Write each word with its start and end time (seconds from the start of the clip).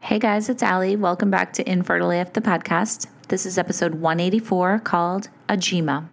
Hey 0.00 0.18
guys, 0.20 0.48
it's 0.48 0.62
Ali. 0.62 0.96
Welcome 0.96 1.30
back 1.30 1.52
to 1.54 1.68
Infertile 1.68 2.12
AF 2.12 2.32
the 2.32 2.40
podcast. 2.40 3.08
This 3.26 3.44
is 3.44 3.58
episode 3.58 3.96
184 3.96 4.78
called 4.78 5.28
Ajima. 5.48 6.08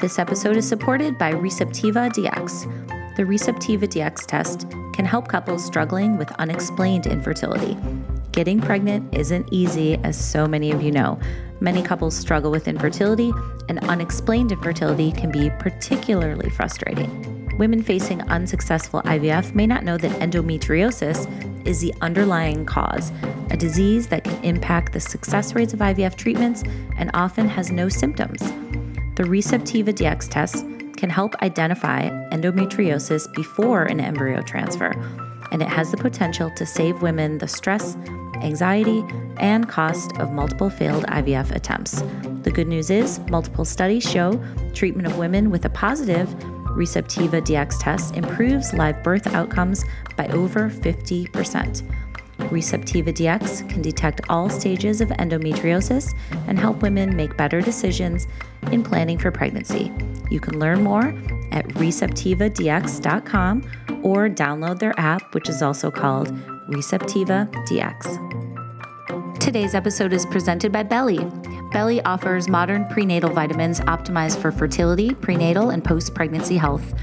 This 0.00 0.18
episode 0.18 0.56
is 0.56 0.68
supported 0.68 1.18
by 1.18 1.32
Receptiva 1.32 2.10
DX. 2.12 3.16
The 3.16 3.24
Receptiva 3.24 3.88
DX 3.88 4.26
test 4.26 4.70
can 4.92 5.04
help 5.06 5.26
couples 5.28 5.64
struggling 5.64 6.18
with 6.18 6.30
unexplained 6.32 7.06
infertility. 7.06 7.76
Getting 8.30 8.60
pregnant 8.60 9.12
isn't 9.12 9.48
easy, 9.50 9.96
as 10.04 10.16
so 10.16 10.46
many 10.46 10.70
of 10.70 10.82
you 10.82 10.92
know. 10.92 11.18
Many 11.60 11.82
couples 11.82 12.14
struggle 12.14 12.50
with 12.50 12.68
infertility, 12.68 13.32
and 13.68 13.80
unexplained 13.88 14.52
infertility 14.52 15.10
can 15.10 15.32
be 15.32 15.50
particularly 15.58 16.50
frustrating. 16.50 17.41
Women 17.62 17.84
facing 17.84 18.20
unsuccessful 18.22 19.02
IVF 19.02 19.54
may 19.54 19.68
not 19.68 19.84
know 19.84 19.96
that 19.96 20.10
endometriosis 20.20 21.64
is 21.64 21.80
the 21.80 21.94
underlying 22.00 22.66
cause, 22.66 23.12
a 23.50 23.56
disease 23.56 24.08
that 24.08 24.24
can 24.24 24.44
impact 24.44 24.92
the 24.92 24.98
success 24.98 25.54
rates 25.54 25.72
of 25.72 25.78
IVF 25.78 26.16
treatments 26.16 26.64
and 26.96 27.08
often 27.14 27.48
has 27.48 27.70
no 27.70 27.88
symptoms. 27.88 28.40
The 29.14 29.22
Receptiva 29.22 29.94
DX 29.94 30.28
test 30.28 30.66
can 30.96 31.08
help 31.08 31.36
identify 31.36 32.08
endometriosis 32.32 33.32
before 33.32 33.84
an 33.84 34.00
embryo 34.00 34.42
transfer, 34.42 34.90
and 35.52 35.62
it 35.62 35.68
has 35.68 35.92
the 35.92 35.98
potential 35.98 36.50
to 36.56 36.66
save 36.66 37.00
women 37.00 37.38
the 37.38 37.46
stress, 37.46 37.94
anxiety, 38.42 39.04
and 39.36 39.68
cost 39.68 40.10
of 40.18 40.32
multiple 40.32 40.68
failed 40.68 41.04
IVF 41.04 41.54
attempts. 41.54 42.02
The 42.42 42.50
good 42.50 42.66
news 42.66 42.90
is, 42.90 43.20
multiple 43.30 43.64
studies 43.64 44.02
show 44.02 44.42
treatment 44.74 45.06
of 45.06 45.16
women 45.16 45.52
with 45.52 45.64
a 45.64 45.70
positive 45.70 46.28
Receptiva 46.76 47.42
DX 47.42 47.80
test 47.80 48.16
improves 48.16 48.72
live 48.72 49.02
birth 49.02 49.26
outcomes 49.28 49.84
by 50.16 50.26
over 50.28 50.70
50%. 50.70 51.82
Receptiva 52.38 53.12
DX 53.12 53.68
can 53.68 53.82
detect 53.82 54.22
all 54.28 54.48
stages 54.48 55.00
of 55.00 55.08
endometriosis 55.10 56.12
and 56.48 56.58
help 56.58 56.82
women 56.82 57.14
make 57.14 57.36
better 57.36 57.60
decisions 57.60 58.26
in 58.72 58.82
planning 58.82 59.18
for 59.18 59.30
pregnancy. 59.30 59.92
You 60.30 60.40
can 60.40 60.58
learn 60.58 60.82
more 60.82 61.08
at 61.52 61.68
receptivadx.com 61.68 63.70
or 64.02 64.28
download 64.28 64.78
their 64.78 64.98
app, 64.98 65.34
which 65.34 65.48
is 65.48 65.62
also 65.62 65.90
called 65.90 66.28
Receptiva 66.68 67.50
DX. 67.66 68.41
Today's 69.42 69.74
episode 69.74 70.12
is 70.12 70.24
presented 70.24 70.70
by 70.70 70.84
Beli. 70.84 71.18
Beli 71.72 72.00
offers 72.04 72.48
modern 72.48 72.84
prenatal 72.86 73.28
vitamins 73.28 73.80
optimized 73.80 74.40
for 74.40 74.52
fertility, 74.52 75.14
prenatal, 75.14 75.70
and 75.70 75.82
post 75.82 76.14
pregnancy 76.14 76.56
health. 76.56 76.94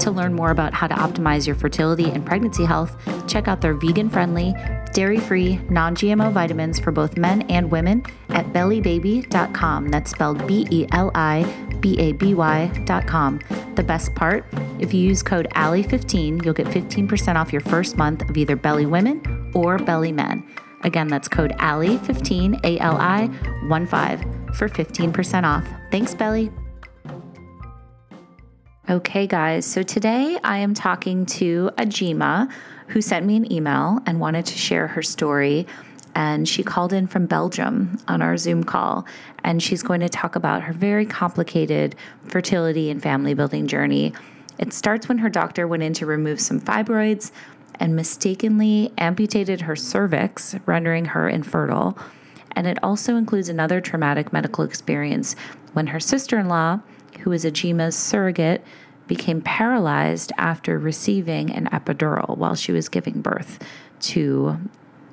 To 0.00 0.10
learn 0.10 0.34
more 0.34 0.50
about 0.50 0.74
how 0.74 0.88
to 0.88 0.94
optimize 0.96 1.46
your 1.46 1.54
fertility 1.54 2.10
and 2.10 2.26
pregnancy 2.26 2.64
health, 2.64 2.96
check 3.28 3.46
out 3.46 3.60
their 3.60 3.74
vegan 3.74 4.10
friendly, 4.10 4.56
dairy 4.92 5.20
free, 5.20 5.58
non 5.70 5.94
GMO 5.94 6.32
vitamins 6.32 6.80
for 6.80 6.90
both 6.90 7.16
men 7.16 7.42
and 7.42 7.70
women 7.70 8.02
at 8.30 8.44
belibaby.com. 8.46 9.88
That's 9.90 10.10
spelled 10.10 10.44
B 10.48 10.66
E 10.72 10.88
L 10.90 11.12
I 11.14 11.44
B 11.78 11.96
A 12.00 12.10
B 12.10 12.34
Y.com. 12.34 13.40
The 13.76 13.84
best 13.84 14.12
part 14.16 14.44
if 14.80 14.92
you 14.92 15.00
use 15.00 15.22
code 15.22 15.46
ALI15, 15.54 16.44
you'll 16.44 16.54
get 16.54 16.66
15% 16.66 17.36
off 17.36 17.52
your 17.52 17.60
first 17.62 17.96
month 17.96 18.28
of 18.28 18.36
either 18.36 18.56
Beli 18.56 18.86
Women 18.86 19.52
or 19.54 19.78
Beli 19.78 20.10
Men. 20.10 20.44
Again, 20.84 21.08
that's 21.08 21.28
code 21.28 21.52
ALI15, 21.52 22.64
A 22.64 22.78
L 22.78 22.96
I 22.96 23.26
1 23.66 23.86
5 23.86 24.20
for 24.54 24.68
15% 24.68 25.44
off. 25.44 25.66
Thanks, 25.90 26.14
Beli. 26.14 26.50
Okay, 28.90 29.26
guys, 29.26 29.64
so 29.64 29.82
today 29.82 30.38
I 30.44 30.58
am 30.58 30.74
talking 30.74 31.24
to 31.26 31.70
Ajima, 31.78 32.52
who 32.88 33.00
sent 33.00 33.24
me 33.24 33.36
an 33.36 33.50
email 33.50 33.98
and 34.04 34.20
wanted 34.20 34.44
to 34.44 34.58
share 34.58 34.86
her 34.88 35.02
story. 35.02 35.66
And 36.14 36.46
she 36.46 36.62
called 36.62 36.92
in 36.92 37.06
from 37.06 37.26
Belgium 37.26 37.98
on 38.06 38.20
our 38.20 38.36
Zoom 38.36 38.62
call, 38.62 39.06
and 39.42 39.62
she's 39.62 39.82
going 39.82 40.00
to 40.00 40.08
talk 40.08 40.36
about 40.36 40.62
her 40.62 40.72
very 40.72 41.06
complicated 41.06 41.96
fertility 42.26 42.90
and 42.90 43.02
family 43.02 43.32
building 43.32 43.66
journey. 43.66 44.12
It 44.58 44.72
starts 44.72 45.08
when 45.08 45.18
her 45.18 45.28
doctor 45.28 45.66
went 45.66 45.82
in 45.82 45.94
to 45.94 46.06
remove 46.06 46.40
some 46.40 46.60
fibroids 46.60 47.32
and 47.80 47.96
mistakenly 47.96 48.92
amputated 48.98 49.62
her 49.62 49.76
cervix, 49.76 50.54
rendering 50.66 51.06
her 51.06 51.28
infertile. 51.28 51.98
And 52.52 52.66
it 52.66 52.78
also 52.82 53.16
includes 53.16 53.48
another 53.48 53.80
traumatic 53.80 54.32
medical 54.32 54.64
experience 54.64 55.34
when 55.72 55.88
her 55.88 56.00
sister 56.00 56.38
in 56.38 56.48
law, 56.48 56.80
who 57.20 57.32
is 57.32 57.44
Ajima's 57.44 57.96
surrogate, 57.96 58.64
became 59.06 59.42
paralyzed 59.42 60.32
after 60.38 60.78
receiving 60.78 61.50
an 61.50 61.66
epidural 61.66 62.38
while 62.38 62.54
she 62.54 62.72
was 62.72 62.88
giving 62.88 63.20
birth 63.20 63.62
to 64.00 64.58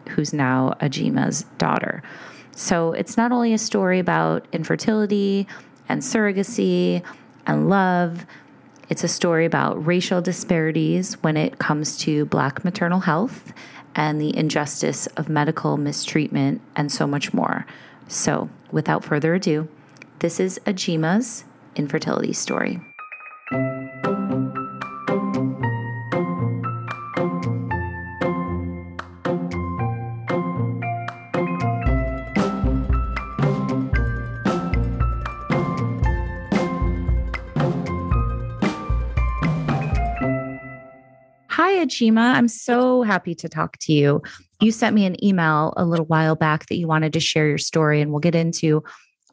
who's 0.10 0.34
now 0.34 0.74
Ajima's 0.82 1.44
daughter. 1.58 2.04
So 2.56 2.94
it's 2.94 3.18
not 3.18 3.32
only 3.32 3.54
a 3.54 3.58
story 3.58 4.00
about 4.00 4.46
infertility 4.52 5.48
and 5.90 6.02
surrogacy 6.02 7.04
and 7.48 7.70
love, 7.70 8.26
it's 8.92 9.06
a 9.06 9.08
story 9.08 9.46
about 9.46 9.88
racial 9.88 10.22
disparities 10.22 11.14
when 11.24 11.38
it 11.38 11.60
comes 11.60 11.98
to 12.00 12.26
Black 12.26 12.66
maternal 12.66 13.00
health 13.00 13.54
and 13.96 14.20
the 14.20 14.36
injustice 14.36 15.08
of 15.16 15.30
medical 15.30 15.78
mistreatment 15.78 16.60
and 16.76 16.92
so 16.92 17.08
much 17.08 17.34
more. 17.34 17.66
So, 18.10 18.50
without 18.70 19.06
further 19.06 19.34
ado, 19.34 19.70
this 20.20 20.42
is 20.42 20.60
Ajima's 20.66 21.46
infertility 21.74 22.34
story. 22.34 22.82
Ajima. 41.92 42.36
I'm 42.36 42.48
so 42.48 43.04
happy 43.04 43.36
to 43.36 43.50
talk 43.50 43.78
to 43.82 43.94
you. 43.94 44.22
You 44.62 44.72
sent 44.72 44.96
me 44.96 45.06
an 45.06 45.24
email 45.24 45.74
a 45.78 45.86
little 45.86 46.06
while 46.06 46.36
back 46.36 46.68
that 46.68 46.78
you 46.78 46.88
wanted 46.88 47.14
to 47.14 47.20
share 47.20 47.48
your 47.48 47.58
story, 47.58 48.02
and 48.02 48.12
we'll 48.12 48.20
get 48.20 48.36
into 48.36 48.84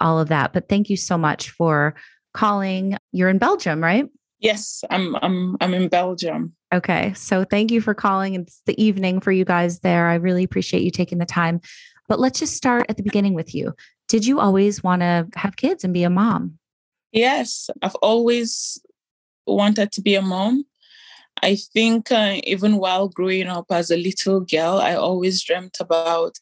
all 0.01 0.19
of 0.19 0.29
that. 0.29 0.53
But 0.53 0.69
thank 0.69 0.91
you 0.91 0.97
so 0.97 1.17
much 1.17 1.51
for 1.51 1.95
calling. 2.35 2.97
You're 3.13 3.29
in 3.29 3.39
Belgium, 3.39 3.83
right? 3.83 4.09
Yes, 4.41 4.85
I'm 4.91 5.17
I'm 5.17 5.57
I'm 5.61 5.75
in 5.75 5.89
Belgium. 5.89 6.55
Okay. 6.73 7.13
So 7.15 7.45
thank 7.45 7.71
you 7.71 7.81
for 7.81 7.95
calling. 7.95 8.35
It's 8.35 8.63
the 8.67 8.81
evening 8.83 9.21
for 9.21 9.33
you 9.33 9.45
guys 9.45 9.81
there. 9.81 10.09
I 10.09 10.15
really 10.17 10.45
appreciate 10.45 10.83
you 10.83 10.91
taking 10.91 11.19
the 11.19 11.27
time. 11.27 11.61
But 12.09 12.21
let's 12.21 12.39
just 12.39 12.55
start 12.55 12.87
at 12.89 12.97
the 12.97 13.03
beginning 13.03 13.35
with 13.35 13.55
you. 13.55 13.75
Did 14.09 14.27
you 14.27 14.41
always 14.41 14.83
want 14.83 15.03
to 15.03 15.29
have 15.35 15.57
kids 15.57 15.85
and 15.85 15.93
be 15.93 16.05
a 16.05 16.11
mom? 16.11 16.59
Yes, 17.13 17.69
I've 17.83 17.95
always 17.97 18.81
wanted 19.47 19.93
to 19.93 20.03
be 20.03 20.15
a 20.15 20.23
mom. 20.23 20.65
I 21.43 21.57
think 21.57 22.11
uh, 22.11 22.41
even 22.45 22.77
while 22.77 23.09
growing 23.09 23.49
up 23.49 23.67
as 23.71 23.91
a 23.91 23.97
little 23.97 24.41
girl, 24.41 24.79
I 24.79 24.95
always 24.95 25.43
dreamt 25.43 25.79
about, 25.81 26.39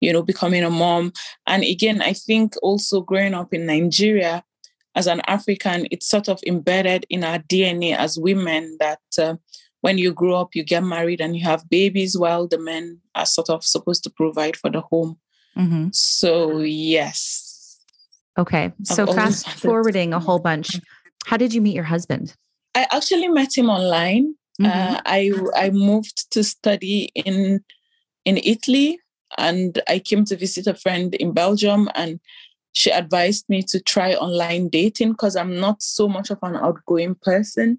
you 0.00 0.12
know, 0.12 0.22
becoming 0.22 0.64
a 0.64 0.70
mom. 0.70 1.12
And 1.46 1.62
again, 1.62 2.02
I 2.02 2.12
think 2.12 2.54
also 2.62 3.00
growing 3.00 3.34
up 3.34 3.52
in 3.52 3.66
Nigeria 3.66 4.44
as 4.94 5.06
an 5.06 5.22
African, 5.26 5.86
it's 5.90 6.08
sort 6.08 6.28
of 6.28 6.40
embedded 6.46 7.06
in 7.08 7.24
our 7.24 7.38
DNA 7.38 7.96
as 7.96 8.18
women 8.18 8.76
that 8.80 9.00
uh, 9.18 9.36
when 9.80 9.98
you 9.98 10.12
grow 10.12 10.34
up, 10.34 10.54
you 10.54 10.64
get 10.64 10.82
married 10.82 11.20
and 11.20 11.36
you 11.36 11.44
have 11.44 11.70
babies 11.70 12.18
while 12.18 12.48
the 12.48 12.58
men 12.58 13.00
are 13.14 13.26
sort 13.26 13.48
of 13.50 13.64
supposed 13.64 14.02
to 14.04 14.10
provide 14.10 14.56
for 14.56 14.70
the 14.70 14.80
home. 14.80 15.18
Mm-hmm. 15.56 15.88
So, 15.92 16.58
yes. 16.60 17.78
Okay. 18.36 18.72
So, 18.84 19.06
fast 19.06 19.48
forwarding 19.48 20.12
a 20.14 20.20
whole 20.20 20.38
bunch, 20.38 20.80
how 21.26 21.36
did 21.36 21.54
you 21.54 21.60
meet 21.60 21.74
your 21.74 21.84
husband? 21.84 22.34
I 22.78 22.86
actually 22.96 23.28
met 23.28 23.56
him 23.56 23.68
online. 23.68 24.34
Mm-hmm. 24.60 24.66
Uh, 24.66 25.00
I 25.04 25.32
I 25.56 25.70
moved 25.70 26.30
to 26.32 26.44
study 26.44 27.10
in 27.14 27.60
in 28.24 28.36
Italy, 28.38 28.98
and 29.36 29.80
I 29.88 29.98
came 29.98 30.24
to 30.26 30.36
visit 30.36 30.66
a 30.66 30.74
friend 30.74 31.14
in 31.14 31.32
Belgium, 31.32 31.88
and 31.94 32.20
she 32.72 32.90
advised 32.90 33.44
me 33.48 33.62
to 33.62 33.80
try 33.80 34.14
online 34.14 34.68
dating 34.68 35.12
because 35.12 35.34
I'm 35.36 35.58
not 35.58 35.82
so 35.82 36.08
much 36.08 36.30
of 36.30 36.38
an 36.42 36.56
outgoing 36.56 37.16
person 37.16 37.78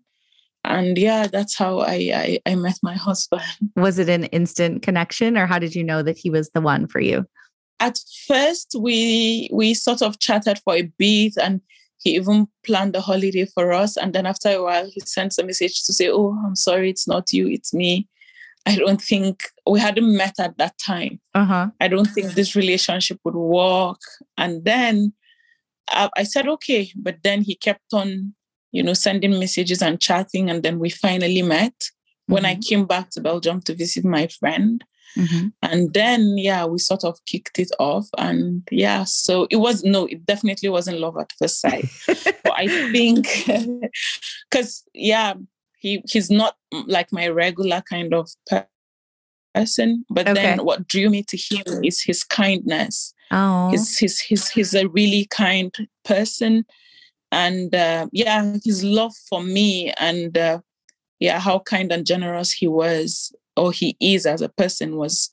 and 0.66 0.98
yeah 0.98 1.26
that's 1.28 1.58
how 1.58 1.80
I, 1.80 2.12
I, 2.14 2.40
I 2.46 2.56
met 2.56 2.78
my 2.84 2.94
husband 2.94 3.44
was 3.76 3.98
it 3.98 4.10
an 4.10 4.26
instant 4.26 4.82
connection 4.82 5.38
or 5.38 5.46
how 5.46 5.60
did 5.60 5.74
you 5.74 5.86
know 5.86 6.04
that 6.04 6.18
he 6.18 6.30
was 6.30 6.50
the 6.50 6.60
one 6.60 6.86
for 6.88 7.00
you 7.00 7.26
at 7.80 7.98
first 8.28 8.76
we 8.78 9.50
we 9.54 9.74
sort 9.74 10.02
of 10.02 10.20
chatted 10.20 10.60
for 10.60 10.76
a 10.76 10.92
bit 10.98 11.34
and 11.38 11.62
he 12.00 12.16
even 12.16 12.48
planned 12.66 12.96
a 12.96 13.02
holiday 13.02 13.46
for 13.46 13.72
us 13.72 13.98
and 13.98 14.14
then 14.14 14.26
after 14.26 14.50
a 14.50 14.64
while 14.64 14.90
he 14.90 15.00
sent 15.02 15.38
a 15.38 15.44
message 15.44 15.84
to 15.84 15.94
say 15.94 16.10
oh 16.10 16.38
i'm 16.46 16.56
sorry 16.56 16.90
it's 16.90 17.08
not 17.08 17.32
you 17.32 17.48
it's 17.48 17.74
me 17.74 18.08
i 18.66 18.76
don't 18.76 19.02
think 19.02 19.44
we 19.70 19.80
hadn't 19.80 20.16
met 20.16 20.34
at 20.40 20.58
that 20.58 20.78
time 20.78 21.20
uh-huh. 21.36 21.68
i 21.80 21.88
don't 21.88 22.08
think 22.08 22.34
this 22.34 22.56
relationship 22.56 23.20
would 23.24 23.36
work 23.36 24.02
and 24.38 24.66
then 24.66 25.14
I, 25.90 26.10
I 26.18 26.24
said 26.24 26.48
okay 26.48 26.92
but 26.96 27.18
then 27.24 27.42
he 27.42 27.56
kept 27.56 27.94
on 27.94 28.34
you 28.72 28.84
know, 28.84 28.94
sending 28.94 29.40
messages 29.40 29.82
and 29.82 30.00
chatting. 30.00 30.50
And 30.50 30.64
then 30.64 30.80
we 30.80 30.90
finally 30.90 31.42
met 31.42 31.74
mm-hmm. 31.74 32.34
when 32.34 32.46
I 32.46 32.54
mm-hmm. 32.54 32.62
came 32.62 32.86
back 32.86 33.10
to 33.12 33.22
Belgium 33.22 33.62
to 33.62 33.76
visit 33.76 34.06
my 34.06 34.28
friend. 34.28 34.84
Mm-hmm. 35.18 35.48
And 35.64 35.94
then, 35.94 36.38
yeah, 36.38 36.66
we 36.66 36.80
sort 36.80 37.04
of 37.04 37.18
kicked 37.26 37.60
it 37.60 37.72
off. 37.80 38.08
And 38.18 38.68
yeah, 38.72 39.04
so 39.06 39.48
it 39.50 39.58
was 39.58 39.84
no, 39.84 40.06
it 40.06 40.26
definitely 40.26 40.70
wasn't 40.70 41.00
love 41.00 41.18
at 41.18 41.34
first 41.40 41.62
sight. 41.62 41.90
but 42.08 42.54
I 42.56 42.68
think, 42.92 43.28
because, 44.52 44.84
yeah, 44.94 45.34
he 45.78 46.04
he's 46.10 46.30
not 46.30 46.56
like 46.88 47.12
my 47.12 47.28
regular 47.30 47.82
kind 47.90 48.14
of 48.14 48.30
person. 49.56 50.06
But 50.10 50.28
okay. 50.28 50.42
then 50.42 50.66
what 50.66 50.88
drew 50.88 51.10
me 51.10 51.24
to 51.24 51.38
him 51.38 51.84
is 51.84 52.02
his 52.02 52.24
kindness. 52.24 53.14
Oh. 53.32 53.70
He's, 53.70 53.98
he's, 53.98 54.20
he's, 54.20 54.50
he's 54.50 54.74
a 54.74 54.88
really 54.88 55.28
kind 55.30 55.74
person 56.04 56.66
and 57.32 57.74
uh, 57.76 58.08
yeah 58.12 58.56
his 58.64 58.84
love 58.84 59.14
for 59.30 59.44
me 59.44 59.94
and 60.00 60.38
uh, 60.38 60.60
yeah 61.20 61.40
how 61.40 61.60
kind 61.60 61.92
and 61.92 62.06
generous 62.06 62.52
he 62.52 62.68
was 62.68 63.34
or 63.58 63.72
he 63.72 63.96
is 64.00 64.26
as 64.26 64.42
a 64.42 64.50
person 64.50 64.96
was 64.96 65.30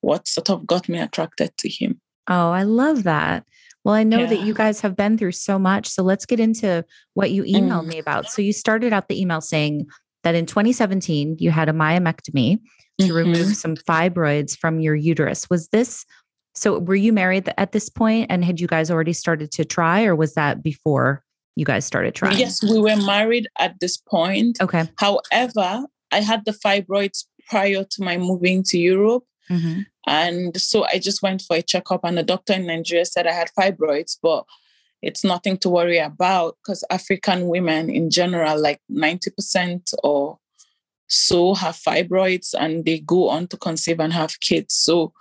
what 0.00 0.28
sort 0.28 0.50
of 0.50 0.66
got 0.66 0.88
me 0.88 0.98
attracted 0.98 1.56
to 1.56 1.68
him 1.68 2.00
oh 2.28 2.50
i 2.50 2.62
love 2.62 3.02
that 3.02 3.44
well 3.84 3.94
i 3.94 4.02
know 4.02 4.20
yeah. 4.20 4.26
that 4.26 4.40
you 4.40 4.54
guys 4.54 4.80
have 4.80 4.96
been 4.96 5.16
through 5.16 5.32
so 5.32 5.58
much 5.58 5.86
so 5.88 6.02
let's 6.02 6.26
get 6.26 6.40
into 6.40 6.84
what 7.14 7.30
you 7.30 7.42
emailed 7.44 7.84
mm. 7.84 7.88
me 7.88 7.98
about 7.98 8.26
so 8.26 8.42
you 8.42 8.52
started 8.52 8.92
out 8.92 9.08
the 9.08 9.20
email 9.20 9.40
saying 9.40 9.86
that 10.22 10.34
in 10.34 10.46
2017 10.46 11.36
you 11.38 11.50
had 11.50 11.68
a 11.68 11.72
myomectomy 11.72 12.58
to 12.98 13.06
mm-hmm. 13.06 13.16
remove 13.16 13.56
some 13.56 13.76
fibroids 13.76 14.56
from 14.56 14.80
your 14.80 14.94
uterus 14.94 15.48
was 15.48 15.68
this 15.68 16.04
so 16.54 16.78
were 16.78 16.96
you 16.96 17.12
married 17.12 17.50
at 17.56 17.72
this 17.72 17.88
point 17.88 18.26
and 18.28 18.44
had 18.44 18.60
you 18.60 18.66
guys 18.66 18.90
already 18.90 19.12
started 19.12 19.50
to 19.52 19.64
try 19.64 20.04
or 20.04 20.16
was 20.16 20.34
that 20.34 20.62
before 20.62 21.22
you 21.60 21.66
guys 21.66 21.84
started 21.84 22.14
trying? 22.14 22.38
Yes, 22.38 22.62
we 22.62 22.80
were 22.80 22.96
married 22.96 23.46
at 23.58 23.78
this 23.78 23.96
point. 23.96 24.58
Okay. 24.60 24.88
However, 24.96 25.86
I 26.10 26.20
had 26.20 26.44
the 26.46 26.52
fibroids 26.52 27.26
prior 27.48 27.84
to 27.84 28.02
my 28.02 28.16
moving 28.16 28.62
to 28.64 28.78
Europe. 28.78 29.24
Mm-hmm. 29.50 29.80
And 30.06 30.60
so 30.60 30.86
I 30.92 30.98
just 30.98 31.22
went 31.22 31.42
for 31.42 31.56
a 31.56 31.62
checkup, 31.62 32.00
and 32.04 32.16
the 32.16 32.22
doctor 32.22 32.54
in 32.54 32.66
Nigeria 32.66 33.04
said 33.04 33.26
I 33.26 33.32
had 33.32 33.50
fibroids, 33.58 34.16
but 34.22 34.44
it's 35.02 35.24
nothing 35.24 35.58
to 35.58 35.68
worry 35.68 35.98
about 35.98 36.56
because 36.58 36.84
African 36.90 37.48
women 37.48 37.90
in 37.90 38.10
general, 38.10 38.60
like 38.60 38.80
90% 38.90 39.94
or 40.02 40.38
so, 41.08 41.54
have 41.54 41.76
fibroids 41.76 42.54
and 42.58 42.84
they 42.84 43.00
go 43.00 43.28
on 43.28 43.46
to 43.48 43.56
conceive 43.56 44.00
and 44.00 44.12
have 44.12 44.40
kids. 44.40 44.74
So 44.74 45.12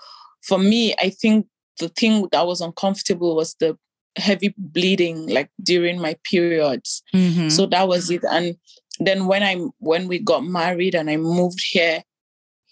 for 0.42 0.58
me, 0.58 0.96
I 1.00 1.10
think 1.10 1.48
the 1.80 1.90
thing 1.90 2.28
that 2.32 2.46
was 2.46 2.62
uncomfortable 2.62 3.36
was 3.36 3.56
the 3.60 3.78
heavy 4.16 4.54
bleeding 4.58 5.28
like 5.28 5.50
during 5.62 6.00
my 6.00 6.16
periods. 6.24 7.04
Mm-hmm. 7.14 7.50
So 7.50 7.66
that 7.68 7.88
was 7.88 8.10
it. 8.10 8.24
And 8.30 8.58
then 9.00 9.26
when 9.28 9.44
I 9.44 9.56
when 9.80 10.08
we 10.08 10.20
got 10.20 10.44
married 10.44 10.96
and 10.96 11.10
I 11.10 11.18
moved 11.18 11.60
here, 11.70 12.04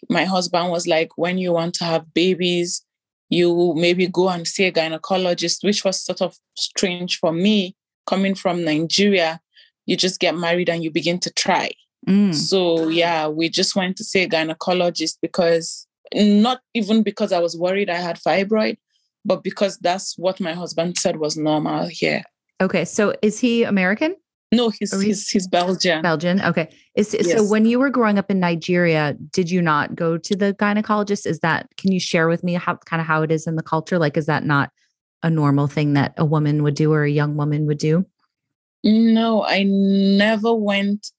my 0.09 0.25
husband 0.25 0.71
was 0.71 0.87
like, 0.87 1.17
when 1.17 1.37
you 1.37 1.53
want 1.53 1.75
to 1.75 1.85
have 1.85 2.13
babies, 2.13 2.83
you 3.29 3.73
maybe 3.75 4.07
go 4.07 4.29
and 4.29 4.47
see 4.47 4.65
a 4.65 4.71
gynecologist, 4.71 5.63
which 5.63 5.83
was 5.83 6.01
sort 6.01 6.21
of 6.21 6.35
strange 6.55 7.19
for 7.19 7.31
me 7.31 7.75
coming 8.05 8.35
from 8.35 8.63
Nigeria. 8.63 9.39
You 9.85 9.95
just 9.97 10.19
get 10.19 10.35
married 10.35 10.69
and 10.69 10.83
you 10.83 10.91
begin 10.91 11.19
to 11.19 11.31
try. 11.31 11.71
Mm. 12.07 12.33
So 12.33 12.87
yeah, 12.87 13.27
we 13.27 13.49
just 13.49 13.75
went 13.75 13.97
to 13.97 14.03
see 14.03 14.23
a 14.23 14.29
gynecologist 14.29 15.17
because 15.21 15.87
not 16.13 16.61
even 16.73 17.03
because 17.03 17.31
I 17.31 17.39
was 17.39 17.57
worried 17.57 17.89
I 17.89 17.95
had 17.95 18.19
fibroid, 18.19 18.77
but 19.27 19.43
because 19.43 19.77
that's 19.77 20.17
what 20.17 20.39
my 20.39 20.53
husband 20.53 20.97
said 20.97 21.17
was 21.17 21.37
normal 21.37 21.87
here. 21.87 22.23
Okay, 22.61 22.85
so 22.85 23.13
is 23.21 23.39
he 23.39 23.63
American? 23.63 24.15
No, 24.51 24.69
he's 24.69 24.99
he's, 25.01 25.29
he's 25.29 25.47
Belgian. 25.47 26.01
Belgian. 26.01 26.41
Okay. 26.41 26.69
Is, 26.95 27.13
yes. 27.13 27.33
So 27.33 27.43
when 27.43 27.65
you 27.65 27.79
were 27.79 27.89
growing 27.89 28.17
up 28.17 28.31
in 28.31 28.39
Nigeria, 28.39 29.15
did 29.31 29.51
you 29.51 29.61
not 29.61 29.93
go 29.93 30.17
to 30.17 30.35
the 30.35 30.53
gynecologist? 30.53 31.27
Is 31.27 31.39
that 31.39 31.67
can 31.77 31.91
you 31.91 31.99
share 31.99 32.29
with 32.29 32.43
me 32.45 32.53
how 32.53 32.75
kind 32.77 33.01
of 33.01 33.07
how 33.07 33.21
it 33.23 33.31
is 33.31 33.45
in 33.45 33.57
the 33.57 33.63
culture? 33.63 33.99
Like, 33.99 34.15
is 34.15 34.25
that 34.27 34.45
not 34.45 34.71
a 35.21 35.29
normal 35.29 35.67
thing 35.67 35.93
that 35.93 36.13
a 36.17 36.23
woman 36.23 36.63
would 36.63 36.75
do 36.75 36.93
or 36.93 37.03
a 37.03 37.11
young 37.11 37.35
woman 37.35 37.65
would 37.65 37.77
do? 37.77 38.05
No, 38.85 39.43
I 39.43 39.63
never 39.63 40.53
went 40.53 41.11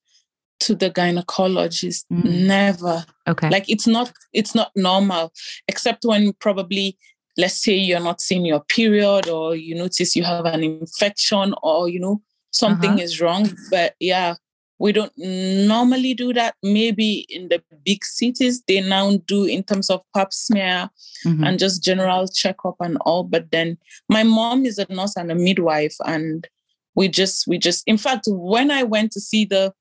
to 0.60 0.74
the 0.74 0.90
gynecologist. 0.90 2.04
Mm. 2.10 2.46
Never. 2.46 3.04
Okay. 3.26 3.50
Like 3.50 3.68
it's 3.68 3.86
not 3.86 4.10
it's 4.32 4.54
not 4.54 4.72
normal, 4.74 5.34
except 5.68 6.06
when 6.06 6.32
probably 6.34 6.96
let's 7.38 7.62
say 7.62 7.74
you're 7.74 8.00
not 8.00 8.20
seeing 8.20 8.44
your 8.44 8.60
period 8.64 9.28
or 9.28 9.54
you 9.54 9.74
notice 9.74 10.14
you 10.14 10.24
have 10.24 10.44
an 10.44 10.62
infection 10.62 11.54
or 11.62 11.88
you 11.88 12.00
know 12.00 12.20
something 12.50 12.90
uh-huh. 12.90 13.02
is 13.02 13.20
wrong 13.20 13.48
but 13.70 13.94
yeah 14.00 14.34
we 14.80 14.92
don't 14.92 15.12
normally 15.16 16.14
do 16.14 16.32
that 16.32 16.54
maybe 16.62 17.26
in 17.28 17.48
the 17.48 17.62
big 17.84 18.04
cities 18.04 18.62
they 18.68 18.80
now 18.80 19.16
do 19.26 19.44
in 19.44 19.62
terms 19.62 19.90
of 19.90 20.00
pap 20.14 20.32
smear 20.32 20.90
mm-hmm. 21.24 21.44
and 21.44 21.58
just 21.58 21.82
general 21.82 22.26
checkup 22.28 22.76
and 22.80 22.96
all 23.02 23.24
but 23.24 23.50
then 23.50 23.78
my 24.08 24.22
mom 24.22 24.64
is 24.66 24.78
a 24.78 24.86
nurse 24.92 25.16
and 25.16 25.30
a 25.30 25.34
midwife 25.34 25.96
and 26.06 26.48
we 26.94 27.08
just 27.08 27.46
we 27.46 27.58
just 27.58 27.82
in 27.86 27.98
fact 27.98 28.24
when 28.26 28.70
i 28.70 28.82
went 28.82 29.12
to 29.12 29.20
see 29.20 29.44
the 29.44 29.72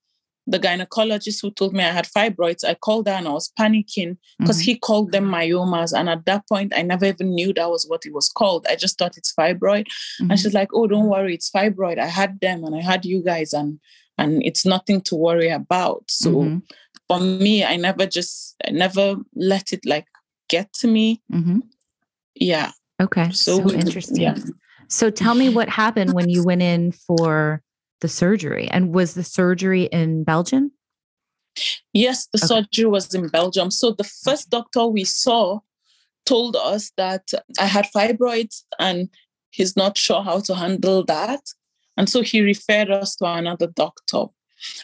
the 0.48 0.60
gynecologist 0.60 1.42
who 1.42 1.52
told 1.52 1.74
me 1.74 1.84
I 1.84 1.92
had 1.92 2.08
fibroids, 2.08 2.64
I 2.64 2.74
called 2.74 3.08
her 3.08 3.14
and 3.14 3.28
I 3.28 3.32
was 3.32 3.52
panicking 3.60 4.18
because 4.40 4.58
mm-hmm. 4.58 4.72
he 4.72 4.80
called 4.80 5.12
them 5.12 5.26
myomas. 5.26 5.92
And 5.98 6.10
at 6.10 6.26
that 6.26 6.48
point, 6.48 6.74
I 6.76 6.84
never 6.84 7.06
even 7.06 7.36
knew 7.36 7.54
that 7.54 7.70
was 7.70 7.86
what 7.86 8.06
it 8.06 8.14
was 8.14 8.30
called. 8.30 8.66
I 8.70 8.78
just 8.78 8.98
thought 8.98 9.18
it's 9.18 9.34
fibroid. 9.34 9.88
Mm-hmm. 9.88 10.32
And 10.32 10.40
she's 10.40 10.54
like, 10.54 10.70
oh, 10.74 10.88
don't 10.88 11.08
worry, 11.08 11.36
it's 11.36 11.52
fibroid. 11.52 12.00
I 12.00 12.08
had 12.08 12.40
them 12.40 12.64
and 12.64 12.76
I 12.76 12.82
had 12.82 13.06
you 13.06 13.22
guys 13.22 13.52
and 13.52 13.80
and 14.18 14.42
it's 14.44 14.66
nothing 14.66 15.02
to 15.02 15.16
worry 15.16 15.50
about. 15.50 16.06
So 16.10 16.32
mm-hmm. 16.32 16.58
for 17.08 17.20
me, 17.20 17.66
I 17.66 17.76
never 17.76 18.06
just 18.06 18.56
I 18.66 18.72
never 18.72 19.18
let 19.36 19.74
it 19.74 19.86
like 19.86 20.08
get 20.48 20.72
to 20.76 20.88
me. 20.88 21.22
Mm-hmm. 21.32 21.60
Yeah. 22.36 22.72
Okay. 23.02 23.32
So, 23.32 23.68
so 23.68 23.72
interesting. 23.72 24.22
Yeah. 24.22 24.38
So 24.88 25.10
tell 25.10 25.36
me 25.36 25.50
what 25.50 25.68
happened 25.68 26.14
when 26.14 26.30
you 26.30 26.44
went 26.46 26.62
in 26.62 26.94
for 26.94 27.62
the 28.02 28.08
surgery. 28.08 28.68
And 28.70 28.94
was 28.94 29.14
the 29.14 29.24
surgery 29.24 29.84
in 29.86 30.24
Belgium? 30.24 30.72
Yes, 31.94 32.28
the 32.28 32.40
okay. 32.40 32.48
surgery 32.48 32.86
was 32.86 33.14
in 33.14 33.28
Belgium. 33.30 33.72
So 33.72 33.92
the 33.92 34.04
first 34.04 34.50
doctor 34.50 34.86
we 34.86 35.04
saw 35.04 35.60
told 36.26 36.56
us 36.56 36.92
that 36.98 37.32
I 37.60 37.66
had 37.66 37.88
fibroids 37.96 38.64
and 38.80 39.10
he's 39.50 39.76
not 39.76 39.98
sure 39.98 40.22
how 40.22 40.40
to 40.42 40.56
handle 40.56 41.04
that. 41.06 41.42
And 41.96 42.10
so 42.10 42.22
he 42.22 42.42
referred 42.42 42.92
us 42.92 43.16
to 43.16 43.26
another 43.26 43.68
doctor. 43.68 44.26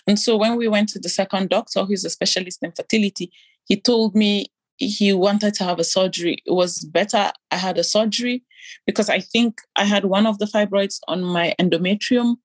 And 0.08 0.20
so 0.20 0.36
when 0.38 0.56
we 0.56 0.68
went 0.68 0.90
to 0.90 1.00
the 1.00 1.10
second 1.10 1.50
doctor, 1.50 1.84
who's 1.84 2.06
a 2.06 2.10
specialist 2.10 2.64
in 2.64 2.72
fertility, 2.72 3.32
he 3.66 3.80
told 3.80 4.16
me 4.16 4.48
he 4.78 5.14
wanted 5.14 5.54
to 5.56 5.64
have 5.64 5.80
a 5.80 5.84
surgery. 5.84 6.38
It 6.46 6.52
was 6.52 6.80
better 6.80 7.32
I 7.52 7.58
had 7.58 7.78
a 7.78 7.84
surgery 7.84 8.44
because 8.86 9.10
I 9.10 9.20
think 9.20 9.62
I 9.76 9.86
had 9.86 10.06
one 10.06 10.26
of 10.26 10.40
the 10.40 10.46
fibroids 10.46 11.00
on 11.08 11.24
my 11.24 11.54
endometrium 11.60 12.38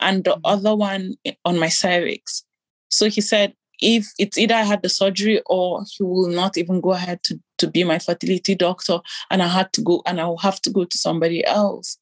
and 0.00 0.24
the 0.24 0.38
other 0.44 0.74
one 0.74 1.14
on 1.44 1.58
my 1.58 1.68
cervix. 1.68 2.44
So 2.88 3.08
he 3.08 3.20
said, 3.20 3.54
if 3.80 4.06
it's 4.18 4.38
either 4.38 4.54
I 4.54 4.62
had 4.62 4.82
the 4.82 4.88
surgery 4.88 5.42
or 5.46 5.84
he 5.96 6.04
will 6.04 6.28
not 6.28 6.56
even 6.56 6.80
go 6.80 6.92
ahead 6.92 7.22
to, 7.24 7.40
to 7.58 7.66
be 7.66 7.82
my 7.84 7.98
fertility 7.98 8.54
doctor 8.54 9.00
and 9.30 9.42
I 9.42 9.48
had 9.48 9.72
to 9.72 9.82
go 9.82 10.02
and 10.06 10.20
I'll 10.20 10.36
have 10.36 10.60
to 10.62 10.70
go 10.70 10.84
to 10.84 10.98
somebody 10.98 11.44
else. 11.44 11.98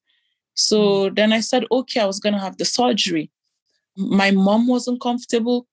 So 0.53 1.09
mm. 1.09 1.15
then 1.15 1.33
I 1.33 1.39
said, 1.39 1.65
okay, 1.71 2.01
I 2.01 2.05
was 2.05 2.19
going 2.19 2.33
to 2.33 2.39
have 2.39 2.57
the 2.57 2.65
surgery. 2.65 3.31
My 3.97 4.31
mom 4.31 4.67
wasn't 4.67 5.01
comfortable 5.01 5.67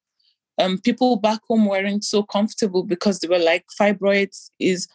um, 0.59 0.79
people 0.79 1.17
back 1.17 1.41
home 1.49 1.67
weren't 1.67 2.05
so 2.05 2.23
comfortable 2.23 2.83
because 2.83 3.21
they 3.21 3.29
were 3.29 3.39
like, 3.39 3.65
fibroids 3.81 4.51
is 4.59 4.89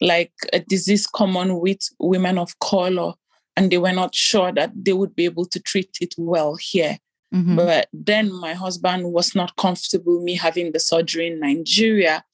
like 0.00 0.32
a 0.52 0.60
disease 0.60 1.06
common 1.06 1.60
with 1.60 1.80
women 2.00 2.36
of 2.36 2.58
color, 2.58 3.14
and 3.56 3.70
they 3.70 3.78
were 3.78 3.92
not 3.92 4.14
sure 4.14 4.52
that 4.52 4.72
they 4.74 4.92
would 4.92 5.14
be 5.14 5.24
able 5.24 5.46
to 5.46 5.60
treat 5.60 5.96
it 6.00 6.14
well 6.18 6.56
here. 6.56 6.98
Mm-hmm. 7.32 7.56
But 7.56 7.88
then 7.92 8.32
my 8.32 8.54
husband 8.54 9.12
was 9.12 9.34
not 9.34 9.56
comfortable 9.56 10.22
me 10.22 10.34
having 10.34 10.72
the 10.72 10.80
surgery 10.80 11.26
in 11.26 11.40
Nigeria. 11.40 12.24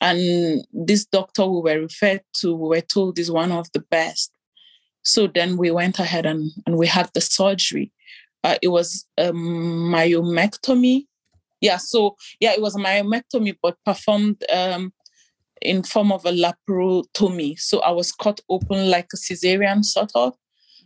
And 0.00 0.64
this 0.72 1.04
doctor 1.04 1.46
we 1.46 1.60
were 1.60 1.80
referred 1.80 2.22
to, 2.40 2.54
we 2.54 2.68
were 2.68 2.80
told 2.80 3.18
is 3.18 3.30
one 3.30 3.50
of 3.50 3.70
the 3.72 3.80
best. 3.90 4.32
So 5.02 5.26
then 5.26 5.56
we 5.56 5.70
went 5.70 5.98
ahead 5.98 6.26
and, 6.26 6.50
and 6.66 6.76
we 6.76 6.86
had 6.86 7.10
the 7.14 7.20
surgery. 7.20 7.92
Uh, 8.44 8.56
it 8.62 8.68
was 8.68 9.06
a 9.16 9.32
myomectomy. 9.32 11.06
Yeah, 11.60 11.78
so 11.78 12.16
yeah, 12.38 12.52
it 12.52 12.62
was 12.62 12.76
a 12.76 12.78
myomectomy, 12.78 13.56
but 13.60 13.76
performed 13.84 14.44
um, 14.52 14.92
in 15.60 15.82
form 15.82 16.12
of 16.12 16.24
a 16.24 16.30
laparotomy. 16.30 17.58
So 17.58 17.80
I 17.80 17.90
was 17.90 18.12
cut 18.12 18.40
open 18.48 18.90
like 18.90 19.08
a 19.12 19.16
cesarean 19.16 19.84
sort 19.84 20.12
of. 20.14 20.34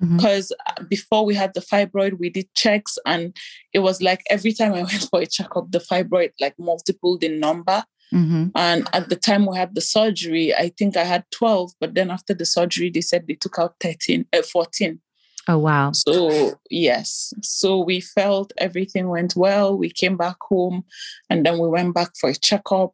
Because 0.02 0.52
mm-hmm. 0.68 0.86
before 0.86 1.24
we 1.24 1.34
had 1.34 1.54
the 1.54 1.60
fibroid, 1.60 2.18
we 2.18 2.28
did 2.28 2.52
checks, 2.54 2.98
and 3.06 3.36
it 3.72 3.78
was 3.80 4.02
like 4.02 4.22
every 4.28 4.52
time 4.52 4.74
I 4.74 4.82
went 4.90 5.08
for 5.10 5.20
a 5.20 5.26
checkup, 5.26 5.70
the 5.70 5.78
fibroid 5.78 6.32
like 6.40 6.58
multiplied 6.58 7.22
in 7.22 7.38
number. 7.38 7.84
Mm-hmm. 8.12 8.48
And 8.54 8.88
at 8.92 9.08
the 9.08 9.16
time 9.16 9.46
we 9.46 9.56
had 9.56 9.74
the 9.74 9.80
surgery, 9.80 10.54
I 10.54 10.70
think 10.76 10.96
I 10.98 11.04
had 11.04 11.24
12, 11.30 11.72
but 11.80 11.94
then 11.94 12.10
after 12.10 12.34
the 12.34 12.44
surgery, 12.44 12.90
they 12.90 13.00
said 13.00 13.26
they 13.26 13.34
took 13.34 13.58
out 13.58 13.76
13, 13.80 14.26
uh, 14.34 14.42
14. 14.42 15.00
Oh, 15.48 15.58
wow. 15.58 15.92
So, 15.92 16.60
yes. 16.70 17.32
So 17.42 17.78
we 17.78 18.00
felt 18.00 18.52
everything 18.58 19.08
went 19.08 19.34
well. 19.34 19.76
We 19.76 19.90
came 19.90 20.16
back 20.16 20.36
home 20.42 20.84
and 21.30 21.44
then 21.44 21.58
we 21.58 21.68
went 21.68 21.94
back 21.94 22.10
for 22.20 22.30
a 22.30 22.34
checkup. 22.34 22.92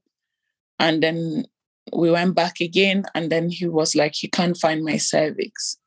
And 0.78 1.02
then 1.02 1.44
we 1.92 2.10
went 2.10 2.34
back 2.34 2.60
again. 2.60 3.04
And 3.14 3.30
then 3.30 3.50
he 3.50 3.66
was 3.66 3.94
like, 3.94 4.14
he 4.14 4.28
can't 4.28 4.56
find 4.56 4.84
my 4.84 4.96
cervix. 4.96 5.78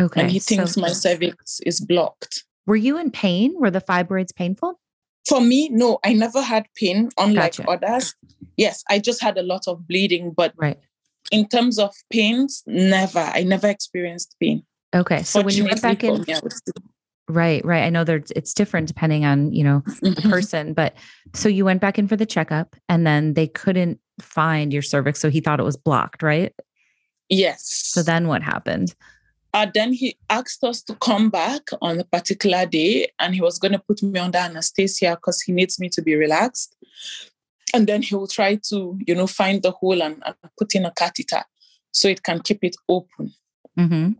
Okay. 0.00 0.22
And 0.22 0.30
he 0.30 0.38
thinks 0.38 0.72
so, 0.72 0.80
my 0.80 0.88
cervix 0.88 1.60
is 1.66 1.80
blocked. 1.80 2.44
Were 2.66 2.76
you 2.76 2.98
in 2.98 3.10
pain? 3.10 3.54
Were 3.58 3.70
the 3.70 3.80
fibroids 3.80 4.34
painful? 4.34 4.80
For 5.28 5.40
me, 5.40 5.68
no, 5.68 5.98
I 6.04 6.14
never 6.14 6.40
had 6.40 6.66
pain, 6.74 7.10
unlike 7.18 7.56
gotcha. 7.56 7.68
others. 7.68 8.14
Yes, 8.56 8.82
I 8.88 8.98
just 8.98 9.22
had 9.22 9.36
a 9.36 9.42
lot 9.42 9.68
of 9.68 9.86
bleeding, 9.86 10.32
but 10.32 10.54
right. 10.56 10.78
in 11.30 11.46
terms 11.46 11.78
of 11.78 11.94
pains, 12.10 12.62
never. 12.66 13.20
I 13.20 13.42
never 13.42 13.68
experienced 13.68 14.34
pain. 14.40 14.64
Okay. 14.94 15.22
So 15.22 15.42
when 15.42 15.54
you 15.54 15.64
went 15.64 15.82
back 15.82 16.02
in, 16.02 16.22
me, 16.22 16.34
right, 17.28 17.64
right. 17.64 17.84
I 17.84 17.90
know 17.90 18.02
there's 18.02 18.32
it's 18.32 18.54
different 18.54 18.88
depending 18.88 19.24
on, 19.24 19.52
you 19.52 19.62
know, 19.62 19.82
the 20.00 20.10
mm-hmm. 20.10 20.30
person, 20.30 20.72
but 20.72 20.94
so 21.34 21.48
you 21.48 21.64
went 21.64 21.80
back 21.80 21.98
in 21.98 22.08
for 22.08 22.16
the 22.16 22.26
checkup 22.26 22.74
and 22.88 23.06
then 23.06 23.34
they 23.34 23.46
couldn't 23.46 24.00
find 24.20 24.72
your 24.72 24.82
cervix. 24.82 25.20
So 25.20 25.30
he 25.30 25.40
thought 25.40 25.60
it 25.60 25.64
was 25.64 25.76
blocked, 25.76 26.22
right? 26.22 26.52
Yes. 27.28 27.62
So 27.64 28.02
then 28.02 28.26
what 28.26 28.42
happened? 28.42 28.94
Uh, 29.52 29.66
then 29.72 29.92
he 29.92 30.16
asked 30.28 30.62
us 30.62 30.82
to 30.82 30.94
come 30.96 31.28
back 31.28 31.62
on 31.82 31.98
a 31.98 32.04
particular 32.04 32.66
day 32.66 33.10
and 33.18 33.34
he 33.34 33.40
was 33.40 33.58
going 33.58 33.72
to 33.72 33.78
put 33.78 34.02
me 34.02 34.18
under 34.18 34.38
anesthesia 34.38 35.16
because 35.16 35.40
he 35.40 35.52
needs 35.52 35.80
me 35.80 35.88
to 35.88 36.02
be 36.02 36.14
relaxed. 36.14 36.76
And 37.74 37.86
then 37.86 38.02
he 38.02 38.14
will 38.14 38.28
try 38.28 38.56
to, 38.68 38.98
you 39.06 39.14
know, 39.14 39.26
find 39.26 39.62
the 39.62 39.72
hole 39.72 40.02
and, 40.02 40.22
and 40.24 40.34
put 40.58 40.74
in 40.74 40.84
a 40.84 40.92
catheter 40.92 41.42
so 41.92 42.08
it 42.08 42.22
can 42.22 42.40
keep 42.40 42.62
it 42.62 42.76
open. 42.88 43.32
Mm-hmm. 43.78 44.12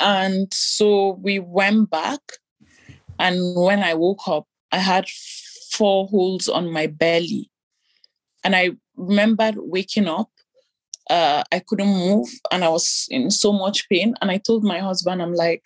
And 0.00 0.52
so 0.52 1.18
we 1.22 1.38
went 1.38 1.90
back. 1.90 2.20
And 3.18 3.56
when 3.56 3.82
I 3.82 3.94
woke 3.94 4.28
up, 4.28 4.46
I 4.72 4.78
had 4.78 5.08
four 5.70 6.06
holes 6.08 6.48
on 6.48 6.70
my 6.70 6.86
belly. 6.86 7.50
And 8.44 8.54
I 8.54 8.70
remembered 8.96 9.56
waking 9.58 10.06
up 10.06 10.30
uh, 11.10 11.44
I 11.52 11.60
couldn't 11.60 11.88
move 11.88 12.28
and 12.50 12.64
I 12.64 12.68
was 12.68 13.06
in 13.10 13.30
so 13.30 13.52
much 13.52 13.88
pain. 13.88 14.14
And 14.20 14.30
I 14.30 14.38
told 14.38 14.64
my 14.64 14.78
husband, 14.78 15.22
I'm 15.22 15.34
like, 15.34 15.62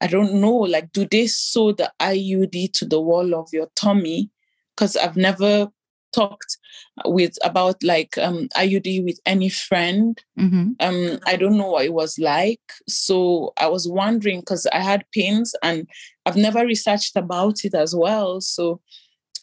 I 0.00 0.06
don't 0.06 0.34
know, 0.34 0.54
like, 0.54 0.92
do 0.92 1.06
they 1.10 1.26
sew 1.26 1.72
the 1.72 1.92
IUD 2.00 2.72
to 2.74 2.84
the 2.86 3.00
wall 3.00 3.34
of 3.34 3.48
your 3.52 3.68
tummy? 3.76 4.30
Because 4.74 4.96
I've 4.96 5.16
never 5.16 5.70
talked 6.12 6.58
with 7.04 7.36
about 7.44 7.82
like 7.82 8.16
um, 8.18 8.48
IUD 8.56 9.04
with 9.04 9.20
any 9.26 9.48
friend. 9.48 10.18
Mm-hmm. 10.38 10.72
Um, 10.80 11.18
I 11.26 11.36
don't 11.36 11.56
know 11.56 11.70
what 11.70 11.84
it 11.84 11.92
was 11.92 12.18
like. 12.18 12.60
So 12.88 13.52
I 13.56 13.68
was 13.68 13.88
wondering 13.88 14.40
because 14.40 14.66
I 14.72 14.80
had 14.80 15.04
pains 15.12 15.54
and 15.62 15.86
I've 16.26 16.36
never 16.36 16.64
researched 16.64 17.16
about 17.16 17.64
it 17.64 17.74
as 17.74 17.94
well. 17.94 18.40
So 18.40 18.80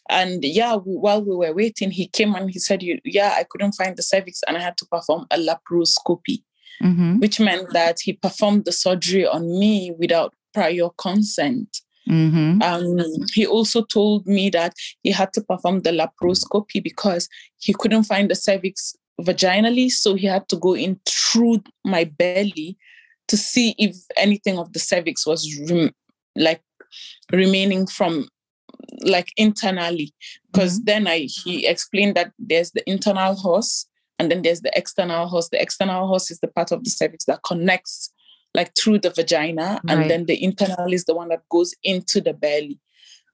and 0.08 0.44
yeah, 0.44 0.76
while 0.76 1.22
we 1.22 1.36
were 1.36 1.54
waiting, 1.54 1.90
he 1.90 2.08
came 2.08 2.34
and 2.34 2.50
he 2.50 2.58
said, 2.58 2.82
Yeah, 3.04 3.34
I 3.36 3.44
couldn't 3.44 3.72
find 3.72 3.96
the 3.96 4.02
cervix 4.02 4.42
and 4.46 4.56
I 4.56 4.60
had 4.60 4.76
to 4.78 4.86
perform 4.86 5.26
a 5.30 5.38
laparoscopy, 5.38 6.42
mm-hmm. 6.82 7.18
which 7.18 7.38
meant 7.40 7.72
that 7.72 7.98
he 8.02 8.14
performed 8.14 8.64
the 8.64 8.72
surgery 8.72 9.26
on 9.26 9.58
me 9.58 9.92
without 9.98 10.34
prior 10.54 10.88
consent. 10.96 11.82
Mm-hmm. 12.08 12.62
Um, 12.62 13.26
he 13.34 13.46
also 13.46 13.82
told 13.82 14.26
me 14.26 14.48
that 14.50 14.72
he 15.02 15.10
had 15.10 15.32
to 15.34 15.42
perform 15.42 15.80
the 15.80 15.90
laparoscopy 15.90 16.82
because 16.82 17.28
he 17.58 17.74
couldn't 17.74 18.04
find 18.04 18.30
the 18.30 18.34
cervix 18.34 18.96
vaginally. 19.20 19.90
So 19.90 20.14
he 20.14 20.26
had 20.26 20.48
to 20.48 20.56
go 20.56 20.74
in 20.74 20.98
through 21.06 21.62
my 21.84 22.04
belly 22.04 22.78
to 23.26 23.36
see 23.36 23.74
if 23.78 23.94
anything 24.16 24.58
of 24.58 24.72
the 24.72 24.78
cervix 24.78 25.26
was 25.26 25.46
rem- 25.68 25.94
like 26.34 26.62
remaining 27.30 27.86
from 27.86 28.26
like 29.02 29.28
internally. 29.36 30.12
Because 30.52 30.78
mm-hmm. 30.78 30.84
then 30.84 31.06
i 31.06 31.18
he 31.44 31.66
explained 31.66 32.14
that 32.16 32.32
there's 32.38 32.70
the 32.72 32.88
internal 32.88 33.36
os 33.44 33.86
and 34.18 34.30
then 34.30 34.42
there's 34.42 34.62
the 34.62 34.72
external 34.76 35.34
os 35.34 35.48
the 35.50 35.60
external 35.60 36.12
os 36.12 36.30
is 36.30 36.40
the 36.40 36.48
part 36.48 36.72
of 36.72 36.84
the 36.84 36.90
cervix 36.90 37.24
that 37.26 37.42
connects 37.44 38.12
like 38.54 38.72
through 38.74 38.98
the 38.98 39.10
vagina 39.10 39.80
and 39.88 40.10
then 40.10 40.26
the 40.26 40.42
internal 40.42 40.92
is 40.92 41.04
the 41.04 41.14
one 41.14 41.28
that 41.28 41.42
goes 41.50 41.74
into 41.82 42.20
the 42.20 42.32
belly. 42.32 42.80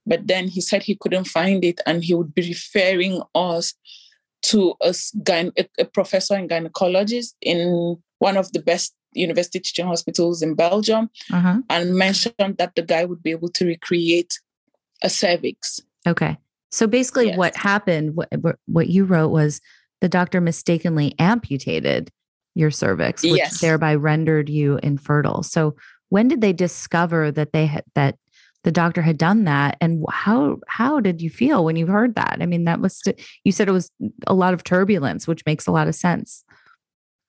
But 0.06 0.26
then 0.26 0.48
he 0.48 0.60
said 0.60 0.82
he 0.82 0.96
couldn't 0.96 1.24
find 1.24 1.64
it 1.64 1.80
and 1.86 2.04
he 2.04 2.14
would 2.14 2.34
be 2.34 2.42
referring 2.42 3.22
us 3.34 3.74
to 4.42 4.74
a, 4.82 4.94
a, 5.28 5.68
a 5.78 5.84
professor 5.86 6.34
and 6.34 6.50
gynecologist 6.50 7.34
in 7.40 7.96
one 8.18 8.36
of 8.36 8.52
the 8.52 8.60
best 8.60 8.94
university 9.14 9.60
teaching 9.60 9.86
hospitals 9.86 10.42
in 10.42 10.54
belgium 10.54 11.08
uh-huh. 11.32 11.60
and 11.70 11.94
mentioned 11.94 12.56
that 12.58 12.72
the 12.74 12.82
guy 12.82 13.04
would 13.04 13.22
be 13.22 13.30
able 13.30 13.48
to 13.48 13.64
recreate 13.64 14.40
a 15.04 15.10
cervix. 15.10 15.78
Okay. 16.06 16.36
So 16.72 16.88
basically, 16.88 17.28
yes. 17.28 17.38
what 17.38 17.56
happened, 17.56 18.16
what, 18.16 18.58
what 18.66 18.88
you 18.88 19.04
wrote 19.04 19.28
was 19.28 19.60
the 20.00 20.08
doctor 20.08 20.40
mistakenly 20.40 21.14
amputated 21.20 22.10
your 22.54 22.70
cervix, 22.70 23.22
which 23.22 23.36
yes. 23.36 23.60
thereby 23.60 23.94
rendered 23.94 24.48
you 24.48 24.78
infertile. 24.82 25.42
So 25.42 25.76
when 26.08 26.28
did 26.28 26.40
they 26.40 26.52
discover 26.52 27.30
that 27.32 27.52
they 27.52 27.66
had 27.66 27.84
that 27.94 28.16
the 28.64 28.72
doctor 28.72 29.02
had 29.02 29.18
done 29.18 29.44
that, 29.44 29.76
and 29.80 30.04
how 30.10 30.58
how 30.66 30.98
did 30.98 31.20
you 31.20 31.30
feel 31.30 31.64
when 31.64 31.76
you 31.76 31.86
heard 31.86 32.14
that? 32.14 32.38
I 32.40 32.46
mean, 32.46 32.64
that 32.64 32.80
was 32.80 33.02
you 33.44 33.52
said 33.52 33.68
it 33.68 33.72
was 33.72 33.90
a 34.26 34.34
lot 34.34 34.54
of 34.54 34.64
turbulence, 34.64 35.26
which 35.26 35.44
makes 35.44 35.66
a 35.66 35.72
lot 35.72 35.86
of 35.86 35.94
sense. 35.94 36.44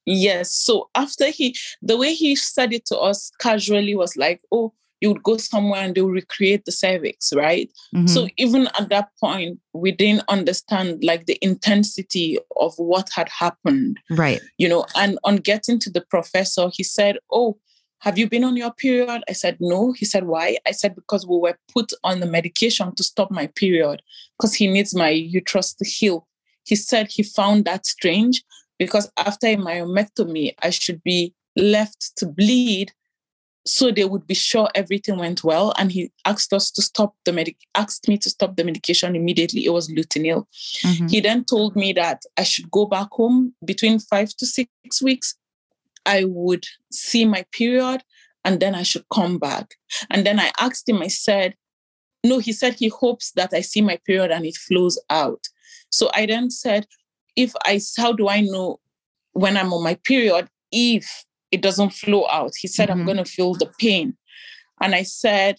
Yes. 0.06 0.52
So 0.52 0.90
after 0.96 1.30
he, 1.32 1.56
the 1.82 1.98
way 1.98 2.14
he 2.14 2.36
said 2.36 2.72
it 2.74 2.86
to 2.86 2.98
us 2.98 3.32
casually 3.40 3.96
was 3.96 4.16
like, 4.16 4.42
"Oh, 4.52 4.74
you 5.02 5.10
would 5.10 5.24
go 5.24 5.38
somewhere 5.38 5.82
and 5.82 5.94
they'll 5.94 6.08
recreate 6.10 6.66
the 6.66 6.72
cervix, 6.72 7.34
right? 7.34 7.70
Mm-hmm. 7.94 8.08
So 8.08 8.28
even 8.38 8.68
at 8.80 8.90
that 8.90 9.10
point, 9.20 9.60
we 9.74 9.92
didn't 9.92 10.24
understand 10.30 11.04
like 11.04 11.26
the 11.26 11.38
intensity 11.42 12.40
of 12.58 12.74
what 12.78 13.10
had 13.14 13.30
happened. 13.30 14.00
Right. 14.10 14.42
You 14.58 14.70
know, 14.70 14.86
and 14.96 15.20
on 15.24 15.38
getting 15.38 15.80
to 15.80 15.90
the 15.90 16.02
professor, 16.02 16.70
he 16.74 16.84
said, 16.84 17.18
Oh, 17.32 17.58
have 18.00 18.18
you 18.18 18.30
been 18.30 18.44
on 18.44 18.56
your 18.56 18.72
period? 18.72 19.24
I 19.28 19.34
said, 19.34 19.58
No. 19.60 19.92
He 19.92 20.06
said, 20.06 20.26
Why? 20.28 20.58
I 20.66 20.72
said, 20.72 20.96
Because 20.96 21.28
we 21.28 21.38
were 21.38 21.58
put 21.74 21.92
on 22.04 22.20
the 22.20 22.28
medication 22.28 22.96
to 22.96 23.04
stop 23.04 23.32
my 23.32 23.48
period 23.48 24.02
because 24.38 24.54
he 24.54 24.68
needs 24.68 24.96
my 24.96 25.10
uterus 25.10 25.74
to 25.76 25.86
heal. 25.86 26.28
He 26.66 26.76
said 26.76 27.08
he 27.10 27.24
found 27.24 27.66
that 27.66 27.86
strange 27.86 28.44
because 28.80 29.12
after 29.18 29.48
a 29.48 29.56
myomectomy, 29.56 30.54
I 30.62 30.70
should 30.72 31.04
be 31.04 31.34
left 31.56 32.16
to 32.18 32.26
bleed 32.26 32.92
so 33.66 33.90
they 33.90 34.06
would 34.06 34.28
be 34.28 34.36
sure 34.36 34.70
everything 34.76 35.18
went 35.18 35.44
well. 35.44 35.74
And 35.78 35.92
he 35.92 36.12
asked 36.26 36.54
us 36.54 36.70
to 36.72 36.82
stop 36.82 37.16
the 37.26 37.34
medic 37.34 37.58
asked 37.74 38.08
me 38.08 38.18
to 38.20 38.30
stop 38.30 38.56
the 38.56 38.64
medication 38.64 39.16
immediately. 39.16 39.66
It 39.66 39.74
was 39.74 39.90
lutein 39.90 40.26
mm-hmm. 40.26 41.08
he 41.08 41.20
then 41.20 41.44
told 41.44 41.76
me 41.76 41.92
that 41.94 42.22
i 42.38 42.44
should 42.44 42.70
go 42.72 42.86
back 42.86 43.08
home 43.12 43.54
between 43.66 44.00
five 44.00 44.30
to 44.38 44.46
six 44.46 45.02
weeks. 45.02 45.36
I 46.06 46.26
would 46.26 46.66
see 46.92 47.26
my 47.26 47.46
period 47.52 48.04
and 48.44 48.60
then 48.60 48.76
i 48.76 48.84
should 48.84 49.06
come 49.12 49.40
back. 49.40 49.74
And 50.12 50.26
then 50.26 50.40
i 50.40 50.52
asked 50.60 50.88
him 50.88 51.02
i 51.02 51.08
said 51.08 51.56
no 52.24 52.38
he 52.38 52.54
said 52.54 52.76
he 52.76 52.90
hopes 52.90 53.32
that 53.32 53.54
i 53.54 53.62
see 53.62 53.82
my 53.82 54.00
period 54.06 54.32
and 54.32 54.46
it 54.46 54.58
flows 54.58 55.02
out. 55.10 55.44
So 55.90 56.12
i 56.14 56.28
then 56.28 56.52
said 56.52 56.86
if 57.36 57.54
i 57.66 57.82
how 57.98 58.14
do 58.14 58.30
i 58.30 58.42
know 58.42 58.80
when 59.34 59.58
i'm 59.58 59.74
on 59.74 59.84
my 59.84 59.96
period 60.06 60.48
if 60.72 61.26
it 61.56 61.62
doesn't 61.62 61.94
flow 61.94 62.28
out. 62.32 62.54
He 62.60 62.68
said, 62.68 62.90
mm-hmm. 62.90 63.00
I'm 63.00 63.06
going 63.06 63.24
to 63.24 63.26
feel 63.26 63.54
the 63.54 63.72
pain. 63.80 64.16
And 64.82 64.94
I 64.94 65.04
said, 65.04 65.58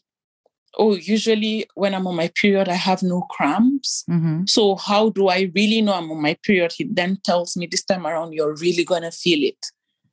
oh, 0.79 0.95
usually 0.95 1.67
when 1.75 1.95
I'm 1.95 2.07
on 2.07 2.17
my 2.17 2.31
period, 2.41 2.69
I 2.69 2.75
have 2.75 3.03
no 3.03 3.23
cramps. 3.23 4.05
Mm-hmm. 4.11 4.45
So 4.47 4.77
how 4.77 5.09
do 5.09 5.29
I 5.29 5.51
really 5.55 5.81
know 5.81 5.95
I'm 5.95 6.11
on 6.11 6.21
my 6.21 6.37
period? 6.43 6.73
He 6.77 6.85
then 6.85 7.19
tells 7.25 7.57
me 7.57 7.67
this 7.67 7.85
time 7.85 8.07
around, 8.07 8.35
you're 8.35 8.55
really 8.57 8.85
gonna 8.85 9.11
feel 9.11 9.43
it. 9.43 9.67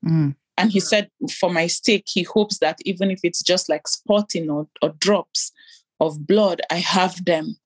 Mm. 0.05 0.35
And 0.57 0.71
he 0.71 0.79
said, 0.79 1.09
for 1.39 1.49
my 1.49 1.67
sake, 1.67 2.05
he 2.07 2.23
hopes 2.23 2.59
that 2.59 2.77
even 2.85 3.11
if 3.11 3.19
it's 3.23 3.41
just 3.41 3.69
like 3.69 3.87
spotting 3.87 4.49
or, 4.49 4.67
or 4.81 4.89
drops 4.99 5.51
of 5.99 6.25
blood, 6.27 6.61
I 6.69 6.75
have 6.75 7.25
them. 7.25 7.57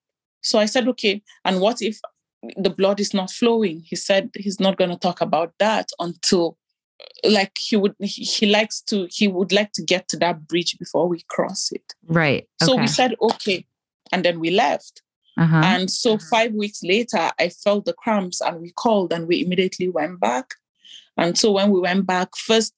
So 0.41 0.57
I 0.57 0.65
said, 0.65 0.87
okay. 0.87 1.21
And 1.43 1.59
what 1.59 1.81
if 1.81 1.99
the 2.55 2.69
blood 2.69 2.99
is 2.99 3.13
not 3.13 3.29
flowing? 3.29 3.81
He 3.85 3.95
said 3.95 4.29
he's 4.35 4.59
not 4.59 4.77
going 4.77 4.89
to 4.89 4.97
talk 4.97 5.21
about 5.21 5.53
that 5.59 5.89
until 5.99 6.57
like 7.23 7.55
he 7.59 7.75
would 7.75 7.95
he, 7.99 8.47
likes 8.47 8.81
to 8.81 9.07
he 9.11 9.27
would 9.27 9.51
like 9.51 9.71
to 9.71 9.83
get 9.83 10.07
to 10.07 10.17
that 10.17 10.47
bridge 10.47 10.77
before 10.79 11.07
we 11.07 11.23
cross 11.29 11.71
it 11.71 11.93
Right. 12.07 12.47
so 12.61 12.75
we 12.75 12.87
said 12.87 13.15
okay 13.21 13.65
and 14.11 14.23
then 14.25 14.39
we 14.39 14.49
left 14.49 15.01
uh-huh. 15.37 15.61
and 15.63 15.91
so 15.91 16.17
five 16.17 16.53
weeks 16.53 16.81
later, 16.83 17.29
I 17.39 17.49
felt 17.49 17.85
the 17.85 17.93
cramps 17.93 18.41
and 18.41 18.59
we 18.59 18.71
called 18.71 19.13
and 19.13 19.27
we 19.27 19.43
immediately 19.43 19.87
went 19.87 20.19
back. 20.19 20.55
And 21.15 21.37
so 21.37 21.51
when 21.51 21.69
we 21.69 21.79
went 21.79 22.07
back, 22.07 22.35
first 22.35 22.73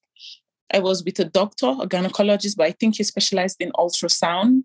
I 0.74 0.80
was 0.80 1.04
with 1.04 1.20
a 1.20 1.26
doctor, 1.26 1.68
a 1.68 1.88
gynecologist, 1.88 2.58
but 2.58 2.68
I 2.68 2.72
think 2.72 2.98
he 2.98 3.04
specialized 3.04 3.62
in 3.62 3.72
ultrasound. 3.72 4.64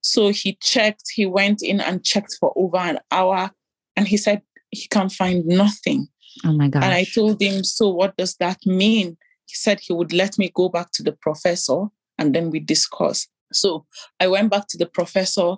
So 0.00 0.30
he 0.30 0.56
checked, 0.62 1.10
he 1.14 1.26
went 1.26 1.62
in 1.62 1.80
and 1.80 2.04
checked 2.04 2.36
for 2.38 2.52
over 2.56 2.78
an 2.78 3.00
hour 3.10 3.50
and 3.96 4.06
he 4.06 4.16
said 4.16 4.42
he 4.70 4.86
can't 4.88 5.12
find 5.12 5.44
nothing. 5.44 6.08
Oh 6.44 6.52
my 6.52 6.68
God. 6.68 6.82
And 6.84 6.92
I 6.94 7.04
told 7.04 7.40
him, 7.40 7.64
So 7.64 7.88
what 7.88 8.16
does 8.16 8.36
that 8.36 8.58
mean? 8.66 9.16
He 9.46 9.54
said 9.56 9.80
he 9.80 9.92
would 9.92 10.12
let 10.12 10.38
me 10.38 10.50
go 10.54 10.68
back 10.68 10.90
to 10.92 11.02
the 11.02 11.12
professor 11.12 11.84
and 12.18 12.34
then 12.34 12.50
we 12.50 12.60
discuss. 12.60 13.28
So 13.52 13.84
I 14.20 14.28
went 14.28 14.50
back 14.50 14.66
to 14.68 14.78
the 14.78 14.86
professor 14.86 15.56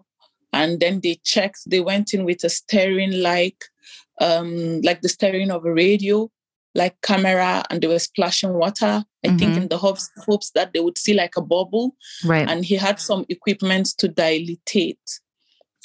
and 0.52 0.80
then 0.80 1.00
they 1.00 1.20
checked. 1.24 1.60
They 1.66 1.80
went 1.80 2.12
in 2.14 2.24
with 2.24 2.42
a 2.44 2.48
steering 2.48 3.12
like 3.22 3.64
um 4.20 4.80
like 4.82 5.00
the 5.02 5.08
steering 5.08 5.50
of 5.50 5.64
a 5.64 5.72
radio, 5.72 6.30
like 6.74 7.00
camera, 7.02 7.64
and 7.70 7.80
they 7.80 7.86
were 7.88 7.98
splashing 7.98 8.54
water. 8.54 9.04
I 9.24 9.28
think 9.28 9.54
Mhm. 9.54 9.56
in 9.62 9.68
the 9.68 9.78
hopes 9.78 10.10
hopes 10.26 10.50
that 10.54 10.72
they 10.72 10.80
would 10.80 10.98
see 10.98 11.14
like 11.14 11.36
a 11.36 11.40
bubble. 11.42 11.96
right. 12.24 12.48
And 12.48 12.64
he 12.64 12.74
had 12.76 12.98
some 13.00 13.24
equipment 13.28 13.86
to 13.98 14.08
dilate, 14.08 14.98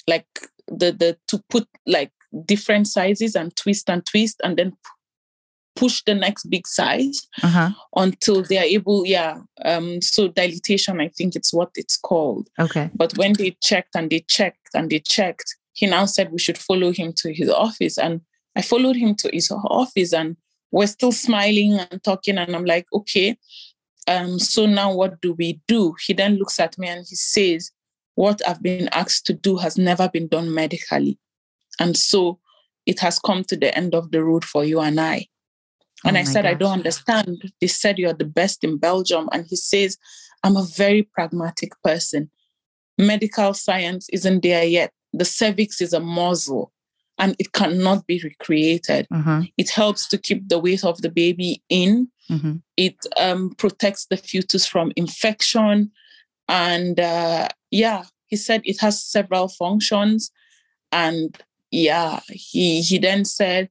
like 0.08 0.28
the 0.68 0.92
the 0.92 1.18
to 1.28 1.44
put 1.50 1.68
like 1.86 2.12
different 2.46 2.88
sizes 2.88 3.36
and 3.36 3.56
twist 3.56 3.90
and 3.90 4.06
twist 4.06 4.40
and 4.44 4.58
then 4.58 4.74
push 5.76 6.04
the 6.06 6.14
next 6.14 6.50
big 6.50 6.68
size 6.68 7.28
uh-huh. 7.42 7.70
until 7.96 8.44
they 8.44 8.58
are 8.58 8.66
able 8.66 9.06
yeah 9.06 9.38
um 9.64 10.02
so 10.02 10.28
dilatation 10.28 11.00
i 11.00 11.08
think 11.08 11.36
it's 11.36 11.54
what 11.54 11.70
it's 11.76 11.96
called 11.98 12.50
Okay. 12.60 12.90
but 12.94 13.18
when 13.18 13.34
they 13.34 13.56
checked 13.64 13.96
and 13.96 14.10
they 14.10 14.20
checked 14.28 14.70
and 14.74 14.90
they 14.90 15.00
checked 15.00 15.56
he 15.74 15.86
now 15.88 16.06
said 16.06 16.32
we 16.32 16.40
should 16.40 16.58
follow 16.58 16.92
him 16.92 17.14
to 17.14 17.34
his 17.34 17.50
office 17.50 17.98
and 17.98 18.22
i 18.56 18.62
followed 18.62 18.98
him 18.98 19.16
to 19.16 19.30
his 19.32 19.50
office 19.52 20.14
and 20.14 20.36
we're 20.72 20.88
still 20.88 21.14
smiling 21.14 21.80
and 21.80 22.04
talking 22.04 22.38
and 22.38 22.56
i'm 22.56 22.66
like 22.66 22.86
okay 22.92 23.38
um 24.08 24.38
so 24.38 24.66
now 24.66 24.94
what 24.94 25.22
do 25.22 25.34
we 25.34 25.62
do 25.68 25.96
he 26.06 26.14
then 26.14 26.36
looks 26.36 26.60
at 26.60 26.78
me 26.78 26.88
and 26.88 27.06
he 27.08 27.16
says 27.16 27.72
what 28.16 28.42
i've 28.48 28.62
been 28.62 28.90
asked 28.92 29.26
to 29.26 29.34
do 29.34 29.56
has 29.56 29.78
never 29.78 30.10
been 30.10 30.28
done 30.28 30.54
medically 30.54 31.18
and 31.80 31.98
so 31.98 32.40
it 32.86 33.00
has 33.00 33.20
come 33.20 33.44
to 33.44 33.56
the 33.56 33.76
end 33.78 33.94
of 33.94 34.12
the 34.12 34.24
road 34.24 34.44
for 34.46 34.64
you 34.64 34.80
and 34.80 35.00
i 35.00 35.28
and 36.06 36.18
Oh 36.18 36.20
I 36.20 36.24
said, 36.24 36.46
I 36.46 36.54
don't 36.54 36.72
understand. 36.72 37.52
They 37.60 37.68
said 37.68 37.98
you're 37.98 38.14
the 38.14 38.26
best 38.26 38.64
in 38.64 38.78
Belgium. 38.78 39.28
And 39.32 39.46
he 39.48 39.56
says, 39.56 39.98
I'm 40.44 40.56
a 40.56 40.66
very 40.76 41.04
pragmatic 41.04 41.72
person. 41.84 42.30
Medical 42.98 43.54
science 43.54 44.08
isn't 44.12 44.44
there 44.44 44.64
yet. 44.64 44.92
The 45.14 45.26
cervix 45.26 45.82
is 45.82 45.94
a 45.94 46.00
muscle 46.00 46.72
and 47.18 47.36
it 47.40 47.52
cannot 47.52 48.08
be 48.08 48.22
recreated. 48.24 49.08
Uh-huh. 49.12 49.42
It 49.58 49.70
helps 49.70 50.08
to 50.10 50.18
keep 50.18 50.48
the 50.48 50.60
weight 50.60 50.86
of 50.86 51.02
the 51.02 51.10
baby 51.10 51.62
in. 51.70 52.10
hmm 52.28 52.58
It 52.78 52.96
um, 53.20 53.56
protects 53.58 54.06
the 54.06 54.18
fetus 54.18 54.66
from 54.66 54.92
infection. 54.96 55.92
And 56.48 57.00
uh, 57.00 57.50
yeah, 57.72 58.04
he 58.28 58.38
said 58.38 58.62
it 58.64 58.80
has 58.80 59.04
several 59.04 59.50
functions. 59.50 60.32
And 60.92 61.38
yeah, 61.72 62.20
he 62.30 62.82
he 62.82 62.98
then 62.98 63.26
said, 63.26 63.70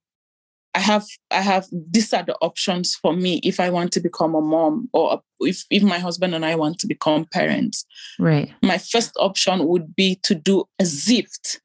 I 0.74 0.80
have 0.80 1.06
I 1.30 1.40
have 1.40 1.66
these 1.72 2.12
are 2.12 2.22
the 2.22 2.36
options 2.40 2.94
for 2.94 3.12
me 3.14 3.40
if 3.42 3.58
I 3.58 3.70
want 3.70 3.92
to 3.92 4.00
become 4.00 4.34
a 4.34 4.40
mom 4.40 4.88
or 4.92 5.22
if, 5.40 5.64
if 5.70 5.82
my 5.82 5.98
husband 5.98 6.34
and 6.34 6.44
I 6.44 6.54
want 6.54 6.78
to 6.80 6.86
become 6.86 7.24
parents. 7.24 7.84
Right. 8.18 8.52
My 8.62 8.78
first 8.78 9.12
option 9.18 9.66
would 9.66 9.96
be 9.96 10.16
to 10.24 10.34
do 10.34 10.64
a 10.78 10.84
ZIFT, 10.84 11.60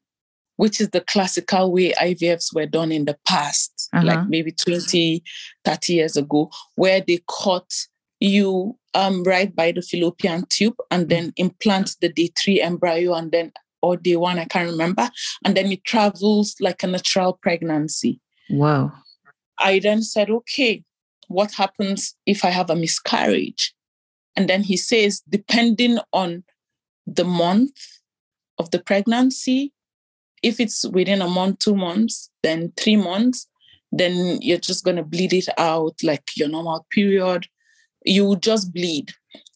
which 0.56 0.80
is 0.80 0.90
the 0.90 1.00
classical 1.00 1.72
way 1.72 1.92
IVFs 1.92 2.54
were 2.54 2.66
done 2.66 2.90
in 2.92 3.04
the 3.04 3.16
past, 3.26 3.88
Uh-huh. 3.92 4.06
like 4.06 4.28
maybe 4.28 4.52
20, 4.52 5.22
30 5.64 5.92
years 5.92 6.16
ago, 6.16 6.50
where 6.76 7.00
they 7.00 7.20
cut 7.42 7.70
you 8.20 8.76
um, 8.94 9.22
right 9.24 9.54
by 9.54 9.72
the 9.72 9.82
fallopian 9.82 10.44
tube 10.48 10.76
and 10.90 11.08
then 11.08 11.32
implant 11.36 11.96
the 12.00 12.08
day 12.08 12.30
three 12.38 12.60
embryo 12.60 13.12
and 13.12 13.32
then 13.32 13.52
or 13.84 13.96
day 13.98 14.16
one, 14.16 14.38
I 14.38 14.46
can't 14.46 14.70
remember. 14.70 15.10
And 15.44 15.54
then 15.56 15.70
it 15.70 15.84
travels 15.84 16.56
like 16.58 16.82
a 16.82 16.86
natural 16.86 17.34
pregnancy. 17.42 18.20
Wow. 18.48 18.92
I 19.58 19.78
then 19.78 20.02
said, 20.02 20.30
okay, 20.30 20.82
what 21.28 21.52
happens 21.52 22.16
if 22.26 22.44
I 22.44 22.50
have 22.50 22.70
a 22.70 22.76
miscarriage? 22.76 23.74
And 24.36 24.48
then 24.48 24.62
he 24.62 24.76
says, 24.76 25.22
depending 25.28 25.98
on 26.12 26.44
the 27.06 27.24
month 27.24 27.76
of 28.58 28.70
the 28.70 28.78
pregnancy, 28.78 29.72
if 30.42 30.60
it's 30.60 30.84
within 30.88 31.22
a 31.22 31.28
month, 31.28 31.58
two 31.58 31.76
months, 31.76 32.30
then 32.42 32.72
three 32.76 32.96
months, 32.96 33.48
then 33.92 34.38
you're 34.40 34.58
just 34.58 34.84
going 34.84 34.96
to 34.96 35.04
bleed 35.04 35.32
it 35.32 35.48
out 35.58 35.94
like 36.02 36.24
your 36.36 36.48
normal 36.48 36.86
period. 36.90 37.46
You 38.04 38.36
just 38.36 38.72
bleed. 38.72 39.12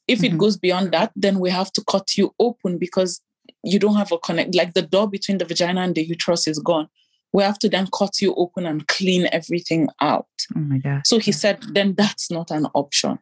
If 0.07 0.21
Mhm. 0.21 0.25
it 0.25 0.39
goes 0.39 0.57
beyond 0.57 0.93
that, 0.93 1.13
then 1.17 1.39
we 1.39 1.51
have 1.51 1.73
to 1.73 1.85
cut 1.85 2.17
you 2.17 2.35
open 2.39 2.79
because 2.79 3.21
you 3.65 3.79
don't 3.79 3.97
have 3.97 4.13
a 4.13 4.19
connect, 4.19 4.55
like 4.55 4.75
the 4.75 4.83
door 4.83 5.09
between 5.09 5.39
the 5.39 5.45
vagina 5.45 5.81
and 5.83 5.95
the 5.95 6.03
uterus 6.05 6.47
is 6.47 6.59
gone 6.59 6.89
we 7.33 7.43
have 7.43 7.59
to 7.59 7.69
then 7.69 7.89
cut 7.93 8.21
you 8.21 8.35
open 8.35 8.67
and 8.67 8.87
clean 8.89 9.29
everything 9.33 9.89
out. 10.01 10.27
Oh 10.57 10.61
my 10.61 10.79
gosh. 10.79 11.03
So 11.05 11.19
he 11.19 11.33
said, 11.33 11.63
then 11.73 11.95
that's 11.95 12.31
not 12.31 12.51
an 12.51 12.67
option. 12.75 13.19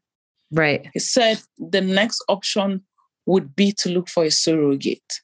Right. 0.53 0.89
He 0.93 1.01
said 1.01 1.41
the 1.59 1.81
next 1.81 2.23
option 2.29 2.85
would 3.27 3.57
be 3.57 3.73
to 3.79 3.89
look 3.89 4.09
for 4.09 4.25
a 4.25 4.31
surrogate. 4.31 5.21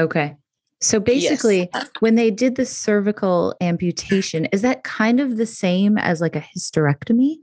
Okay. 0.00 0.36
So 0.80 1.00
basically, 1.00 1.70
when 2.00 2.14
they 2.14 2.30
did 2.30 2.56
the 2.56 2.66
cervical 2.66 3.54
amputation, 3.60 4.46
is 4.46 4.62
that 4.62 4.84
kind 4.84 5.20
of 5.20 5.36
the 5.36 5.46
same 5.46 5.96
as 5.98 6.20
like 6.20 6.36
a 6.36 6.40
hysterectomy? 6.56 7.36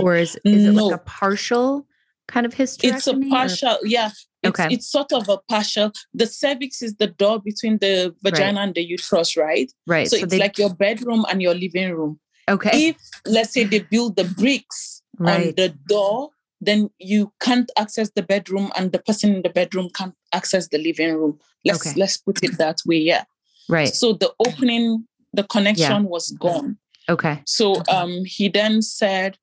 Or 0.00 0.14
is, 0.14 0.38
is 0.44 0.66
it 0.66 0.72
No. 0.72 0.86
like 0.86 1.00
a 1.00 1.04
partial 1.04 1.86
kind 2.28 2.44
of 2.44 2.54
hysterectomy? 2.54 2.94
It's 2.94 3.06
a 3.06 3.16
or- 3.16 3.28
partial, 3.30 3.78
yeah. 3.84 4.10
It's, 4.42 4.60
Okay. 4.60 4.74
it's 4.74 4.88
sort 4.90 5.12
of 5.12 5.28
a 5.28 5.38
partial. 5.48 5.92
The 6.14 6.26
cervix 6.26 6.82
is 6.82 6.94
the 6.96 7.08
door 7.08 7.40
between 7.40 7.78
the 7.78 8.14
vagina 8.22 8.60
and 8.60 8.74
the 8.74 8.82
uterus, 8.82 9.36
right? 9.36 9.72
right. 9.86 10.08
So, 10.08 10.16
it's 10.16 10.30
they, 10.30 10.38
like 10.38 10.58
your 10.58 10.72
bedroom 10.74 11.24
and 11.30 11.42
your 11.42 11.54
living 11.54 11.92
room. 11.92 12.20
okay. 12.48 12.88
If, 12.90 12.96
let's 13.26 13.52
say, 13.52 13.64
they 13.64 13.80
build 13.80 14.16
the 14.16 14.24
bricks 14.24 15.02
on 15.20 15.52
the 15.56 15.74
door, 15.88 16.30
then 16.60 16.90
you 16.98 17.32
can't 17.40 17.70
access 17.76 18.10
the 18.10 18.22
bedroom 18.22 18.70
and 18.76 18.92
the 18.92 18.98
person 19.00 19.34
in 19.34 19.42
the 19.42 19.50
bedroom 19.50 19.90
can't 19.94 20.14
access 20.32 20.68
the 20.68 20.78
living 20.78 21.14
room. 21.14 21.38
Let's 21.64 21.86
Okay. 21.86 21.98
let's 21.98 22.16
put 22.16 22.42
it 22.42 22.58
that 22.58 22.78
way. 22.86 22.98
Yeah. 22.98 23.24
right. 23.68 23.88
So 23.88 24.12
the 24.12 24.32
opening, 24.40 25.06
the 25.32 25.44
connection 25.44 26.04
was 26.04 26.30
gone. 26.32 26.78
Okay. 27.08 27.42
So 27.46 27.82
um 27.88 28.24
he 28.24 28.48
then 28.48 28.82
said 28.82 29.38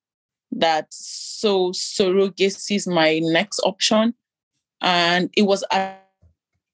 that 0.51 0.87
so 0.91 1.71
surrogacy 1.71 2.75
is 2.75 2.87
my 2.87 3.19
next 3.19 3.59
option. 3.63 4.13
And 4.81 5.29
it 5.35 5.43
was 5.43 5.63
at 5.71 6.01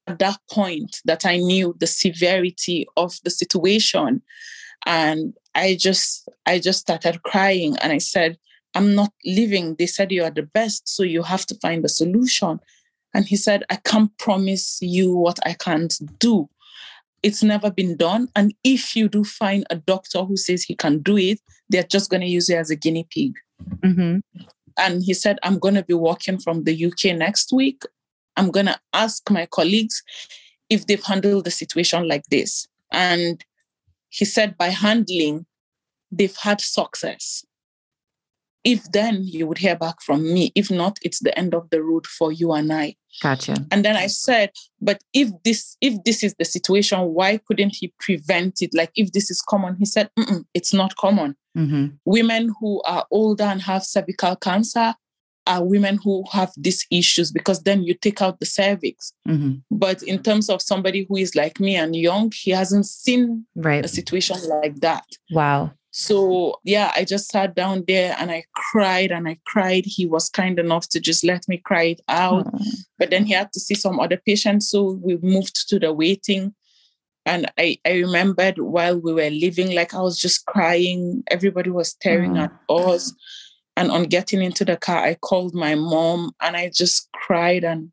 at 0.06 0.18
that 0.18 0.38
point 0.50 1.00
that 1.04 1.24
I 1.24 1.36
knew 1.36 1.76
the 1.78 1.86
severity 1.86 2.86
of 2.96 3.18
the 3.24 3.30
situation. 3.30 4.22
And 4.86 5.34
I 5.54 5.76
just 5.78 6.28
I 6.46 6.58
just 6.58 6.80
started 6.80 7.22
crying 7.22 7.76
and 7.78 7.92
I 7.92 7.98
said, 7.98 8.38
I'm 8.74 8.94
not 8.94 9.12
leaving. 9.24 9.76
They 9.76 9.86
said 9.86 10.10
you 10.10 10.24
are 10.24 10.30
the 10.30 10.42
best, 10.42 10.88
so 10.88 11.02
you 11.02 11.22
have 11.22 11.46
to 11.46 11.54
find 11.56 11.84
a 11.84 11.88
solution. 11.88 12.58
And 13.14 13.26
he 13.26 13.36
said, 13.36 13.64
I 13.70 13.76
can't 13.76 14.16
promise 14.18 14.78
you 14.80 15.14
what 15.14 15.38
I 15.46 15.52
can't 15.52 15.94
do. 16.18 16.48
It's 17.22 17.42
never 17.42 17.70
been 17.70 17.96
done. 17.96 18.28
And 18.34 18.54
if 18.64 18.96
you 18.96 19.08
do 19.08 19.22
find 19.22 19.64
a 19.70 19.76
doctor 19.76 20.24
who 20.24 20.36
says 20.36 20.64
he 20.64 20.74
can 20.74 21.00
do 21.00 21.16
it, 21.18 21.38
they're 21.68 21.82
just 21.84 22.10
going 22.10 22.22
to 22.22 22.26
use 22.26 22.48
it 22.48 22.56
as 22.56 22.70
a 22.70 22.76
guinea 22.76 23.06
pig. 23.10 23.34
hmm 23.84 24.18
And 24.78 25.02
he 25.02 25.14
said, 25.14 25.38
I'm 25.42 25.58
going 25.58 25.74
to 25.74 25.84
be 25.84 25.94
working 25.94 26.38
from 26.38 26.64
the 26.64 26.86
UK 26.86 27.16
next 27.16 27.52
week. 27.52 27.82
I'm 28.36 28.50
going 28.50 28.66
to 28.66 28.78
ask 28.92 29.30
my 29.30 29.46
colleagues 29.46 30.02
if 30.70 30.86
they've 30.86 31.04
handled 31.04 31.44
the 31.44 31.50
situation 31.50 32.08
like 32.08 32.24
this. 32.30 32.66
And 32.90 33.44
he 34.08 34.24
said, 34.24 34.56
by 34.58 34.68
handling, 34.68 35.46
they've 36.10 36.36
had 36.36 36.60
success. 36.60 37.44
if 38.64 38.90
then 38.92 39.22
you 39.24 39.46
would 39.46 39.58
hear 39.58 39.76
back 39.76 40.00
from 40.02 40.22
me. 40.22 40.52
If 40.54 40.70
not, 40.70 40.98
it's 41.02 41.20
the 41.20 41.36
end 41.36 41.54
of 41.54 41.68
the 41.70 41.82
road 41.82 42.06
for 42.06 42.30
you 42.30 42.52
and 42.52 42.72
I. 42.72 42.94
Gotcha. 43.20 43.56
And 43.70 43.84
then 43.84 43.96
I 43.96 44.06
said, 44.06 44.50
but 44.80 45.02
if 45.12 45.30
this 45.44 45.76
if 45.80 46.02
this 46.04 46.22
is 46.22 46.34
the 46.38 46.44
situation, 46.44 47.00
why 47.00 47.38
couldn't 47.38 47.74
he 47.76 47.92
prevent 47.98 48.62
it? 48.62 48.70
Like 48.72 48.92
if 48.94 49.12
this 49.12 49.30
is 49.30 49.42
common, 49.42 49.76
he 49.76 49.84
said, 49.84 50.10
it's 50.54 50.72
not 50.72 50.96
common. 50.96 51.36
Mm-hmm. 51.56 51.86
Women 52.04 52.54
who 52.60 52.82
are 52.82 53.06
older 53.10 53.44
and 53.44 53.62
have 53.62 53.84
cervical 53.84 54.36
cancer 54.36 54.94
are 55.46 55.64
women 55.64 55.98
who 56.02 56.24
have 56.30 56.52
these 56.56 56.86
issues 56.90 57.32
because 57.32 57.62
then 57.64 57.82
you 57.82 57.94
take 57.94 58.22
out 58.22 58.38
the 58.38 58.46
cervix. 58.46 59.12
Mm-hmm. 59.28 59.54
But 59.70 60.02
in 60.04 60.22
terms 60.22 60.48
of 60.48 60.62
somebody 60.62 61.04
who 61.08 61.16
is 61.16 61.34
like 61.34 61.58
me 61.58 61.74
and 61.76 61.96
young, 61.96 62.32
he 62.34 62.52
hasn't 62.52 62.86
seen 62.86 63.44
Right. 63.56 63.84
a 63.84 63.88
situation 63.88 64.36
like 64.48 64.76
that. 64.80 65.04
Wow. 65.32 65.72
So 65.90 66.56
yeah, 66.64 66.90
I 66.96 67.04
just 67.04 67.30
sat 67.30 67.54
down 67.54 67.84
there 67.86 68.16
and 68.18 68.30
I 68.30 68.44
cried 68.54 69.10
and 69.10 69.28
I 69.28 69.38
cried. 69.44 69.84
He 69.84 70.06
was 70.06 70.30
kind 70.30 70.58
enough 70.58 70.88
to 70.90 71.00
just 71.00 71.22
let 71.22 71.46
me 71.48 71.58
cry 71.58 71.82
it 71.82 72.00
out. 72.08 72.46
Aw. 72.46 72.58
But 72.98 73.10
then 73.10 73.26
he 73.26 73.34
had 73.34 73.52
to 73.52 73.60
see 73.60 73.74
some 73.74 74.00
other 74.00 74.16
patients. 74.24 74.70
So 74.70 74.98
we 75.02 75.18
moved 75.18 75.68
to 75.68 75.78
the 75.78 75.92
waiting. 75.92 76.54
And 77.24 77.50
I, 77.56 77.78
I 77.84 77.92
remembered 77.92 78.58
while 78.58 78.98
we 78.98 79.12
were 79.12 79.30
leaving, 79.30 79.74
like 79.74 79.94
I 79.94 80.00
was 80.00 80.18
just 80.18 80.44
crying. 80.46 81.22
Everybody 81.30 81.70
was 81.70 81.88
staring 81.88 82.36
Aw. 82.36 82.44
at 82.44 82.52
us. 82.68 83.12
And 83.76 83.90
on 83.90 84.04
getting 84.04 84.42
into 84.42 84.64
the 84.64 84.76
car, 84.76 84.98
I 84.98 85.14
called 85.14 85.54
my 85.54 85.74
mom 85.74 86.32
and 86.40 86.56
I 86.56 86.70
just 86.74 87.08
cried 87.12 87.64
and 87.64 87.90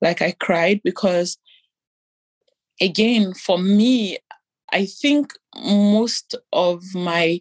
like 0.00 0.22
I 0.22 0.32
cried 0.32 0.80
because 0.84 1.38
again, 2.80 3.34
for 3.34 3.58
me, 3.58 4.18
I 4.72 4.86
think 4.86 5.32
most 5.56 6.34
of 6.52 6.82
my 6.94 7.40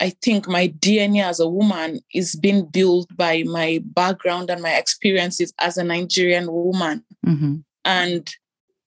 I 0.00 0.10
think 0.20 0.48
my 0.48 0.66
DNA 0.66 1.22
as 1.22 1.38
a 1.38 1.48
woman 1.48 2.00
is 2.12 2.34
being 2.34 2.66
built 2.66 3.06
by 3.16 3.44
my 3.44 3.80
background 3.84 4.50
and 4.50 4.60
my 4.60 4.74
experiences 4.74 5.54
as 5.60 5.76
a 5.76 5.84
Nigerian 5.84 6.50
woman. 6.50 7.04
Mm-hmm. 7.24 7.58
And 7.84 8.34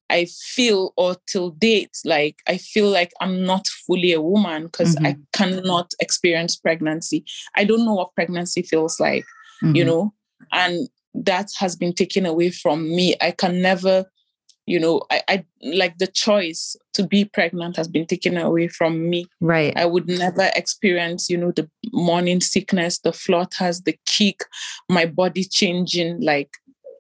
I 0.10 0.26
feel, 0.26 0.94
or 0.98 1.16
till 1.28 1.50
date, 1.52 1.98
like 2.06 2.38
I 2.48 2.58
feel 2.58 2.90
like 2.90 3.12
I'm 3.22 3.44
not 3.44 3.68
fully 3.88 4.14
a 4.14 4.22
woman 4.22 4.66
because 4.66 4.96
I 5.04 5.18
cannot 5.34 5.94
experience 6.00 6.56
pregnancy. 6.56 7.26
I 7.56 7.64
don't 7.64 7.86
know 7.86 7.96
what 7.96 8.16
pregnancy 8.16 8.62
feels 8.62 9.00
like, 9.00 9.26
Mm-hmm. 9.64 9.76
you 9.76 9.86
know, 9.86 10.14
and 10.52 10.90
that 11.14 11.50
has 11.58 11.78
been 11.78 11.94
taken 11.94 12.26
away 12.26 12.52
from 12.52 12.94
me. 12.94 13.16
I 13.22 13.32
can 13.32 13.62
never, 13.62 14.04
you 14.66 14.80
know, 14.80 15.02
I, 15.10 15.22
I 15.30 15.46
like 15.64 15.98
the 15.98 16.08
choice 16.08 16.76
to 16.94 17.08
be 17.08 17.24
pregnant 17.24 17.78
has 17.78 17.88
been 17.88 18.06
taken 18.06 18.38
away 18.38 18.68
from 18.68 19.10
me. 19.10 19.28
Right. 19.40 19.72
I 19.78 19.86
would 19.86 20.10
never 20.10 20.52
experience, 20.56 21.30
you 21.30 21.38
know, 21.38 21.52
the 21.52 21.70
morning 21.94 22.42
sickness, 22.42 23.00
the 23.00 23.14
flutters, 23.14 23.82
the 23.84 23.98
kick, 24.06 24.44
my 24.90 25.06
body 25.06 25.46
changing. 25.46 26.22
Like 26.22 26.50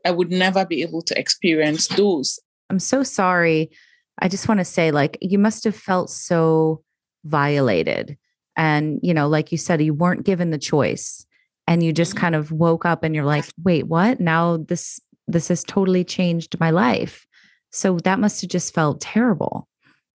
I 0.06 0.12
would 0.12 0.32
never 0.32 0.65
be 0.65 0.82
able 0.82 1.02
to 1.02 1.20
experience 1.20 1.88
those. 1.89 2.39
I'm 2.69 2.80
so 2.80 3.04
sorry. 3.04 3.71
I 4.19 4.28
just 4.28 4.47
want 4.47 4.60
to 4.60 4.65
say, 4.65 4.91
like, 4.91 5.17
you 5.21 5.38
must 5.38 5.63
have 5.65 5.75
felt 5.75 6.10
so 6.10 6.84
violated. 7.25 8.17
And, 8.56 8.99
you 9.04 9.13
know, 9.13 9.28
like 9.28 9.51
you 9.51 9.58
said, 9.58 9.82
you 9.82 9.93
weren't 9.93 10.25
given 10.25 10.51
the 10.51 10.58
choice. 10.58 11.25
And 11.67 11.84
you 11.84 11.91
just 11.91 12.12
mm-hmm. 12.12 12.21
kind 12.21 12.36
of 12.36 12.51
woke 12.51 12.86
up 12.86 13.04
and 13.04 13.15
you're 13.15 13.25
like, 13.25 13.45
wait, 13.63 13.88
what? 13.88 14.19
Now 14.19 14.58
this 14.58 14.99
this 15.28 15.47
has 15.47 15.63
totally 15.63 16.04
changed 16.04 16.60
my 16.60 16.69
life. 16.69 17.25
So 17.71 17.97
that 17.99 18.19
must 18.19 18.41
have 18.41 18.51
just 18.51 18.73
felt 18.73 19.01
terrible. 19.01 19.67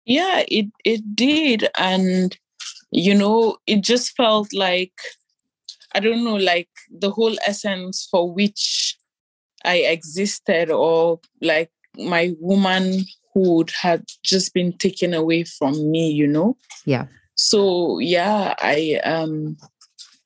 Yeah, 0.06 0.44
it 0.48 0.66
it 0.84 1.14
did. 1.14 1.68
And 1.76 2.36
you 2.92 3.14
know, 3.14 3.56
it 3.66 3.82
just 3.82 4.16
felt 4.16 4.52
like 4.54 4.92
I 5.92 6.00
don't 6.00 6.24
know, 6.24 6.36
like 6.36 6.68
the 6.90 7.10
whole 7.10 7.36
essence 7.46 8.06
for 8.10 8.32
which 8.32 8.96
I 9.64 9.78
existed 9.78 10.70
or 10.70 11.20
like 11.42 11.70
my 11.96 12.35
womanhood 12.40 13.70
had 13.81 14.05
just 14.22 14.55
been 14.55 14.72
taken 14.79 15.14
away 15.14 15.44
from 15.44 15.90
me, 15.90 16.11
you 16.11 16.26
know? 16.26 16.57
Yeah. 16.85 17.07
So 17.35 17.98
yeah, 17.98 18.55
I 18.59 19.00
um 19.05 19.57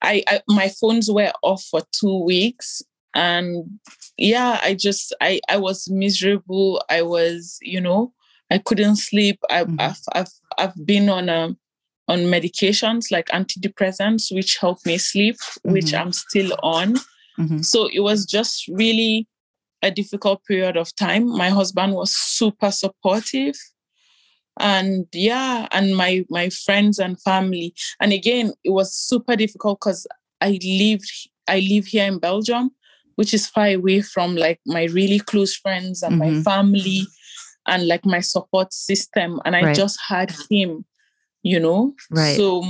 I, 0.03 0.22
I 0.29 0.40
my 0.48 0.68
phones 0.68 1.11
were 1.11 1.33
off 1.42 1.62
for 1.64 1.83
two 1.92 2.24
weeks 2.24 2.83
and 3.14 3.79
yeah, 4.16 4.61
I 4.62 4.74
just 4.74 5.14
I 5.20 5.40
I 5.48 5.57
was 5.57 5.88
miserable. 5.90 6.83
I 6.90 7.03
was, 7.03 7.59
you 7.62 7.81
know, 7.81 8.12
I 8.50 8.59
couldn't 8.59 8.96
sleep. 8.96 9.38
I, 9.50 9.64
Mhm. 9.64 9.81
I've, 9.81 10.00
I've 10.12 10.33
I've 10.59 10.87
been 10.87 11.09
on 11.09 11.29
um 11.29 11.57
on 12.09 12.18
medications 12.24 13.11
like 13.11 13.29
antidepressants, 13.29 14.35
which 14.35 14.59
help 14.59 14.85
me 14.85 14.98
sleep, 14.98 15.37
which 15.62 15.92
Mhm. 15.92 16.00
I'm 16.00 16.12
still 16.12 16.53
on. 16.62 16.96
Mhm. 17.38 17.64
So 17.64 17.88
it 17.92 18.00
was 18.00 18.27
just 18.27 18.68
really 18.68 19.27
a 19.84 19.90
difficult 19.90 20.44
period 20.46 20.76
of 20.76 20.94
time. 20.96 21.24
My 21.44 21.50
husband 21.50 21.94
was 21.94 22.14
super 22.16 22.70
supportive. 22.70 23.54
And 24.58 25.06
yeah, 25.12 25.66
and 25.72 25.96
my 25.96 26.24
my 26.30 26.48
friends 26.48 26.98
and 26.98 27.20
family. 27.20 27.74
And 28.00 28.12
again, 28.12 28.52
it 28.62 28.70
was 28.70 28.94
super 28.94 29.36
difficult 29.36 29.80
because 29.80 30.06
I 30.40 30.58
lived 30.64 31.10
I 31.48 31.58
live 31.72 31.86
here 31.86 32.06
in 32.06 32.18
Belgium, 32.18 32.70
which 33.16 33.34
is 33.34 33.48
far 33.48 33.68
away 33.68 34.00
from 34.00 34.36
like 34.36 34.60
my 34.64 34.84
really 34.84 35.18
close 35.18 35.54
friends 35.56 36.02
and 36.02 36.18
my 36.18 36.30
Mhm. 36.30 36.44
family 36.44 37.06
and 37.66 37.86
like 37.88 38.04
my 38.06 38.20
support 38.20 38.72
system. 38.72 39.40
And 39.44 39.56
I 39.56 39.62
Right. 39.64 39.76
just 39.76 39.98
had 40.08 40.32
him, 40.50 40.84
you 41.42 41.58
know? 41.60 41.94
Right. 42.10 42.36
So 42.36 42.64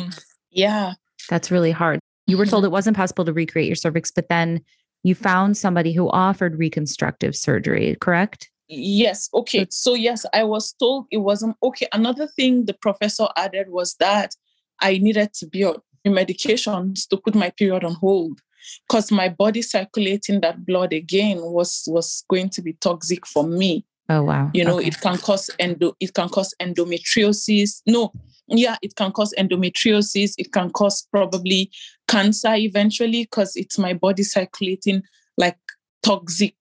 yeah. 0.50 0.94
That's 1.28 1.50
really 1.50 1.72
hard. 1.72 2.00
You 2.26 2.38
were 2.38 2.46
told 2.46 2.64
it 2.64 2.72
wasn't 2.72 2.96
possible 2.96 3.24
to 3.26 3.32
recreate 3.32 3.68
your 3.68 3.76
cervix, 3.76 4.10
but 4.10 4.28
then 4.30 4.64
you 5.04 5.14
found 5.14 5.56
somebody 5.56 5.92
who 5.92 6.10
offered 6.10 6.58
reconstructive 6.58 7.36
surgery, 7.36 7.96
correct? 8.00 8.50
Yes. 8.66 9.28
Okay. 9.32 9.66
So 9.70 9.94
yes, 9.94 10.24
I 10.32 10.42
was 10.44 10.72
told 10.72 11.06
it 11.12 11.18
wasn't 11.18 11.56
okay. 11.62 11.86
Another 11.92 12.26
thing 12.26 12.64
the 12.64 12.74
professor 12.74 13.28
added 13.36 13.68
was 13.68 13.94
that 14.00 14.34
I 14.80 14.98
needed 14.98 15.34
to 15.34 15.46
be 15.46 15.64
on 15.64 15.76
medications 16.06 17.06
to 17.08 17.16
put 17.18 17.34
my 17.34 17.50
period 17.50 17.84
on 17.84 17.94
hold 17.94 18.40
because 18.88 19.12
my 19.12 19.28
body 19.28 19.60
circulating 19.62 20.40
that 20.40 20.64
blood 20.64 20.92
again 20.92 21.38
was 21.42 21.84
was 21.86 22.24
going 22.28 22.48
to 22.50 22.62
be 22.62 22.72
toxic 22.74 23.26
for 23.26 23.44
me. 23.46 23.84
Oh 24.08 24.22
wow. 24.22 24.50
You 24.54 24.64
know, 24.64 24.78
Okay. 24.78 24.88
it 24.88 25.00
can 25.00 25.18
cause 25.18 25.50
endo 25.58 25.94
it 26.00 26.14
can 26.14 26.28
cause 26.30 26.54
endometriosis. 26.60 27.82
No, 27.86 28.12
yeah, 28.48 28.76
it 28.82 28.96
can 28.96 29.12
cause 29.12 29.34
endometriosis. 29.38 30.34
It 30.38 30.52
can 30.52 30.70
cause 30.70 31.06
probably 31.10 31.70
cancer 32.08 32.54
eventually 32.54 33.22
because 33.24 33.56
it's 33.56 33.78
my 33.78 33.94
body 33.94 34.22
circulating 34.22 35.02
like 35.36 35.58
toxic 36.02 36.56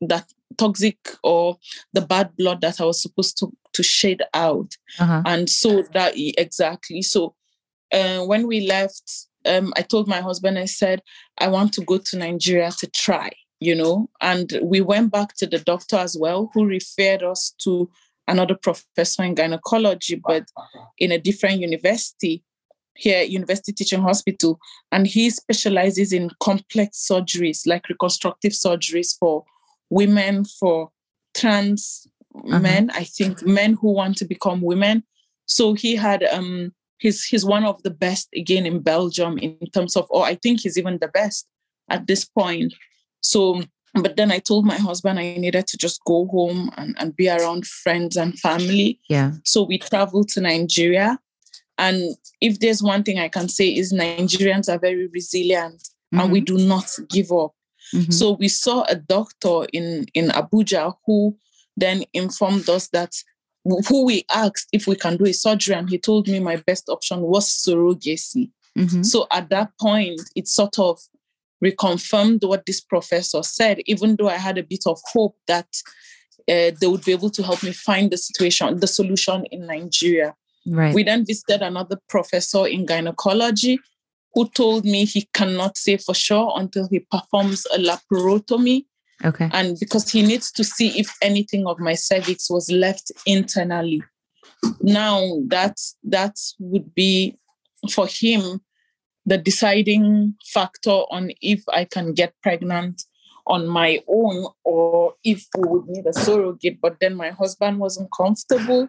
that 0.00 0.30
toxic 0.56 0.96
or 1.22 1.56
the 1.92 2.00
bad 2.00 2.30
blood 2.36 2.60
that 2.60 2.80
I 2.80 2.84
was 2.84 3.02
supposed 3.02 3.38
to 3.38 3.52
to 3.74 3.82
shed 3.82 4.22
out. 4.34 4.74
uh-huh. 4.98 5.22
And 5.24 5.48
so 5.48 5.82
that 5.92 6.14
exactly. 6.16 7.02
So 7.02 7.34
uh, 7.92 8.20
when 8.24 8.46
we 8.46 8.66
left, 8.66 9.26
um, 9.46 9.72
I 9.76 9.82
told 9.82 10.08
my 10.08 10.20
husband, 10.20 10.58
I 10.58 10.64
said, 10.66 11.02
I 11.38 11.48
want 11.48 11.72
to 11.74 11.82
go 11.82 11.98
to 11.98 12.18
Nigeria 12.18 12.70
to 12.78 12.86
try, 12.88 13.30
you 13.60 13.74
know. 13.74 14.10
And 14.20 14.58
we 14.62 14.80
went 14.80 15.12
back 15.12 15.34
to 15.36 15.46
the 15.46 15.58
doctor 15.58 15.96
as 15.96 16.16
well, 16.18 16.50
who 16.54 16.64
referred 16.66 17.22
us 17.22 17.54
to 17.62 17.90
another 18.28 18.54
professor 18.54 19.24
in 19.24 19.34
gynecology, 19.34 20.20
but 20.24 20.44
in 20.98 21.12
a 21.12 21.18
different 21.18 21.60
university 21.60 22.42
here, 22.94 23.22
University 23.22 23.72
Teaching 23.72 24.02
Hospital. 24.02 24.58
And 24.90 25.06
he 25.06 25.30
specializes 25.30 26.12
in 26.12 26.30
complex 26.40 27.06
surgeries, 27.10 27.66
like 27.66 27.88
reconstructive 27.88 28.52
surgeries 28.52 29.16
for 29.18 29.44
women, 29.90 30.44
for 30.44 30.90
trans 31.34 32.06
Uh-huh. 32.38 32.60
men, 32.60 32.90
I 33.02 33.04
think 33.16 33.42
men 33.42 33.72
who 33.80 33.90
want 34.00 34.16
to 34.18 34.26
become 34.26 34.60
women. 34.62 35.02
So 35.46 35.74
he 35.74 35.96
had 35.96 36.22
um 36.36 36.72
he's 37.02 37.24
he's 37.30 37.44
one 37.56 37.66
of 37.66 37.82
the 37.82 37.90
best 37.90 38.28
again 38.42 38.66
in 38.66 38.82
Belgium 38.82 39.38
in 39.38 39.56
terms 39.72 39.96
of 39.96 40.04
or 40.10 40.22
I 40.32 40.36
think 40.42 40.60
he's 40.60 40.78
even 40.78 40.98
the 40.98 41.08
best 41.20 41.48
at 41.88 42.06
this 42.06 42.24
point. 42.40 42.74
So 43.20 43.62
but 43.94 44.16
then 44.16 44.30
I 44.30 44.38
told 44.38 44.64
my 44.66 44.76
husband 44.76 45.18
I 45.18 45.36
needed 45.36 45.66
to 45.68 45.76
just 45.76 46.02
go 46.04 46.26
home 46.26 46.70
and, 46.76 46.94
and 46.98 47.16
be 47.16 47.28
around 47.28 47.66
friends 47.66 48.16
and 48.16 48.38
family. 48.38 49.00
Yeah. 49.08 49.32
So 49.44 49.62
we 49.62 49.78
traveled 49.78 50.28
to 50.30 50.40
Nigeria. 50.40 51.18
And 51.78 52.16
if 52.40 52.58
there's 52.60 52.82
one 52.82 53.02
thing 53.02 53.18
I 53.18 53.28
can 53.28 53.48
say 53.48 53.68
is 53.68 53.92
Nigerians 53.92 54.68
are 54.68 54.78
very 54.78 55.06
resilient 55.08 55.88
and 56.12 56.32
we 56.32 56.40
do 56.40 56.58
not 56.58 56.90
give 57.10 57.30
up. 57.32 57.52
Mhm. 57.94 58.12
So 58.12 58.32
we 58.32 58.48
saw 58.48 58.84
a 58.88 58.96
doctor 58.96 59.66
in 59.72 60.06
in 60.14 60.28
Abuja 60.28 60.94
who 61.06 61.36
then 61.76 62.04
informed 62.12 62.68
us 62.68 62.88
that 62.88 63.14
who 63.64 64.04
we 64.04 64.24
asked 64.34 64.68
if 64.72 64.86
we 64.86 64.96
can 64.96 65.16
do 65.16 65.26
a 65.26 65.32
surgery, 65.32 65.74
and 65.74 65.88
he 65.90 65.98
told 65.98 66.28
me 66.28 66.40
my 66.40 66.56
best 66.56 66.88
option 66.88 67.20
was 67.20 67.46
surrogacy. 67.48 68.50
Mhm. 68.76 69.04
So 69.04 69.26
at 69.30 69.50
that 69.50 69.70
point, 69.80 70.20
it 70.34 70.48
sort 70.48 70.78
of 70.78 71.00
reconfirmed 71.64 72.46
what 72.46 72.66
this 72.66 72.80
professor 72.80 73.42
said, 73.42 73.80
even 73.86 74.16
though 74.16 74.28
I 74.28 74.36
had 74.36 74.58
a 74.58 74.62
bit 74.62 74.84
of 74.86 75.00
hope 75.12 75.36
that 75.46 75.68
uh, 76.48 76.70
they 76.80 76.86
would 76.86 77.04
be 77.04 77.12
able 77.12 77.30
to 77.30 77.42
help 77.42 77.62
me 77.62 77.72
find 77.72 78.10
the 78.10 78.16
situation, 78.16 78.80
the 78.80 78.86
solution 78.86 79.44
in 79.50 79.66
Nigeria. 79.66 80.34
Right. 80.66 80.94
We 80.94 81.02
then 81.02 81.24
visited 81.26 81.62
another 81.62 81.98
professor 82.08 82.66
in 82.66 82.86
gynecology 82.86 83.78
who 84.34 84.48
told 84.50 84.84
me 84.84 85.04
he 85.04 85.28
cannot 85.34 85.76
say 85.76 85.96
for 85.96 86.14
sure 86.14 86.52
until 86.56 86.88
he 86.88 87.00
performs 87.00 87.66
a 87.74 87.78
laparotomy. 87.78 88.84
Okay. 89.24 89.48
And 89.52 89.76
because 89.80 90.10
he 90.10 90.22
needs 90.22 90.52
to 90.52 90.64
see 90.64 90.98
if 90.98 91.12
anything 91.22 91.66
of 91.66 91.80
my 91.80 91.94
cervix 91.94 92.48
was 92.48 92.70
left 92.70 93.10
internally. 93.26 94.02
Now 94.80 95.40
that 95.48 95.76
that 96.04 96.36
would 96.58 96.94
be 96.94 97.36
for 97.90 98.06
him 98.06 98.60
the 99.28 99.36
deciding 99.36 100.34
factor 100.46 100.98
on 101.10 101.30
if 101.42 101.62
I 101.68 101.84
can 101.84 102.14
get 102.14 102.32
pregnant 102.42 103.04
on 103.46 103.66
my 103.66 104.00
own 104.08 104.46
or 104.64 105.14
if 105.22 105.46
we 105.56 105.68
would 105.68 105.86
need 105.86 106.06
a 106.06 106.14
surrogate. 106.14 106.80
But 106.80 107.00
then 107.00 107.14
my 107.14 107.30
husband 107.30 107.78
wasn't 107.78 108.10
comfortable 108.10 108.88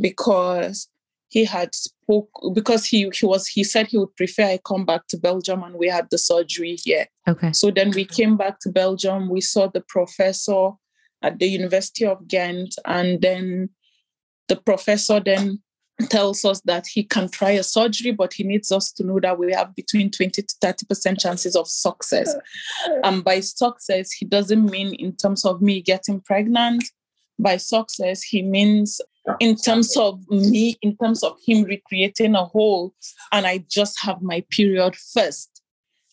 because 0.00 0.88
he 1.28 1.44
had 1.44 1.74
spoke 1.74 2.30
because 2.54 2.86
he 2.86 3.10
he 3.12 3.26
was 3.26 3.48
he 3.48 3.64
said 3.64 3.88
he 3.88 3.98
would 3.98 4.14
prefer 4.14 4.44
I 4.44 4.60
come 4.64 4.84
back 4.84 5.08
to 5.08 5.16
Belgium 5.16 5.64
and 5.64 5.74
we 5.74 5.88
had 5.88 6.08
the 6.10 6.18
surgery 6.18 6.76
here. 6.84 7.06
Okay. 7.26 7.52
So 7.52 7.72
then 7.72 7.90
we 7.90 8.04
came 8.04 8.36
back 8.36 8.60
to 8.60 8.70
Belgium. 8.70 9.28
We 9.28 9.40
saw 9.40 9.66
the 9.66 9.82
professor 9.88 10.70
at 11.22 11.40
the 11.40 11.46
University 11.46 12.06
of 12.06 12.28
Ghent, 12.28 12.76
and 12.84 13.20
then 13.20 13.70
the 14.46 14.56
professor 14.56 15.18
then 15.18 15.63
tells 16.08 16.44
us 16.44 16.60
that 16.62 16.86
he 16.86 17.04
can 17.04 17.28
try 17.28 17.50
a 17.50 17.62
surgery, 17.62 18.10
but 18.10 18.32
he 18.32 18.44
needs 18.44 18.72
us 18.72 18.90
to 18.92 19.04
know 19.04 19.20
that 19.20 19.38
we 19.38 19.52
have 19.52 19.74
between 19.74 20.10
20 20.10 20.42
to 20.42 20.54
30% 20.62 21.20
chances 21.20 21.56
of 21.56 21.68
success. 21.68 22.34
And 23.04 23.22
by 23.22 23.40
success, 23.40 24.12
he 24.12 24.26
doesn't 24.26 24.70
mean 24.70 24.94
in 24.94 25.16
terms 25.16 25.44
of 25.44 25.62
me 25.62 25.80
getting 25.80 26.20
pregnant. 26.20 26.84
By 27.38 27.56
success, 27.58 28.22
he 28.22 28.42
means 28.42 29.00
in 29.40 29.56
terms 29.56 29.96
of 29.96 30.20
me, 30.28 30.76
in 30.82 30.96
terms 30.96 31.22
of 31.22 31.36
him 31.44 31.64
recreating 31.64 32.34
a 32.34 32.44
hole, 32.44 32.94
and 33.32 33.46
I 33.46 33.64
just 33.68 34.00
have 34.02 34.22
my 34.22 34.44
period 34.50 34.96
first. 34.96 35.62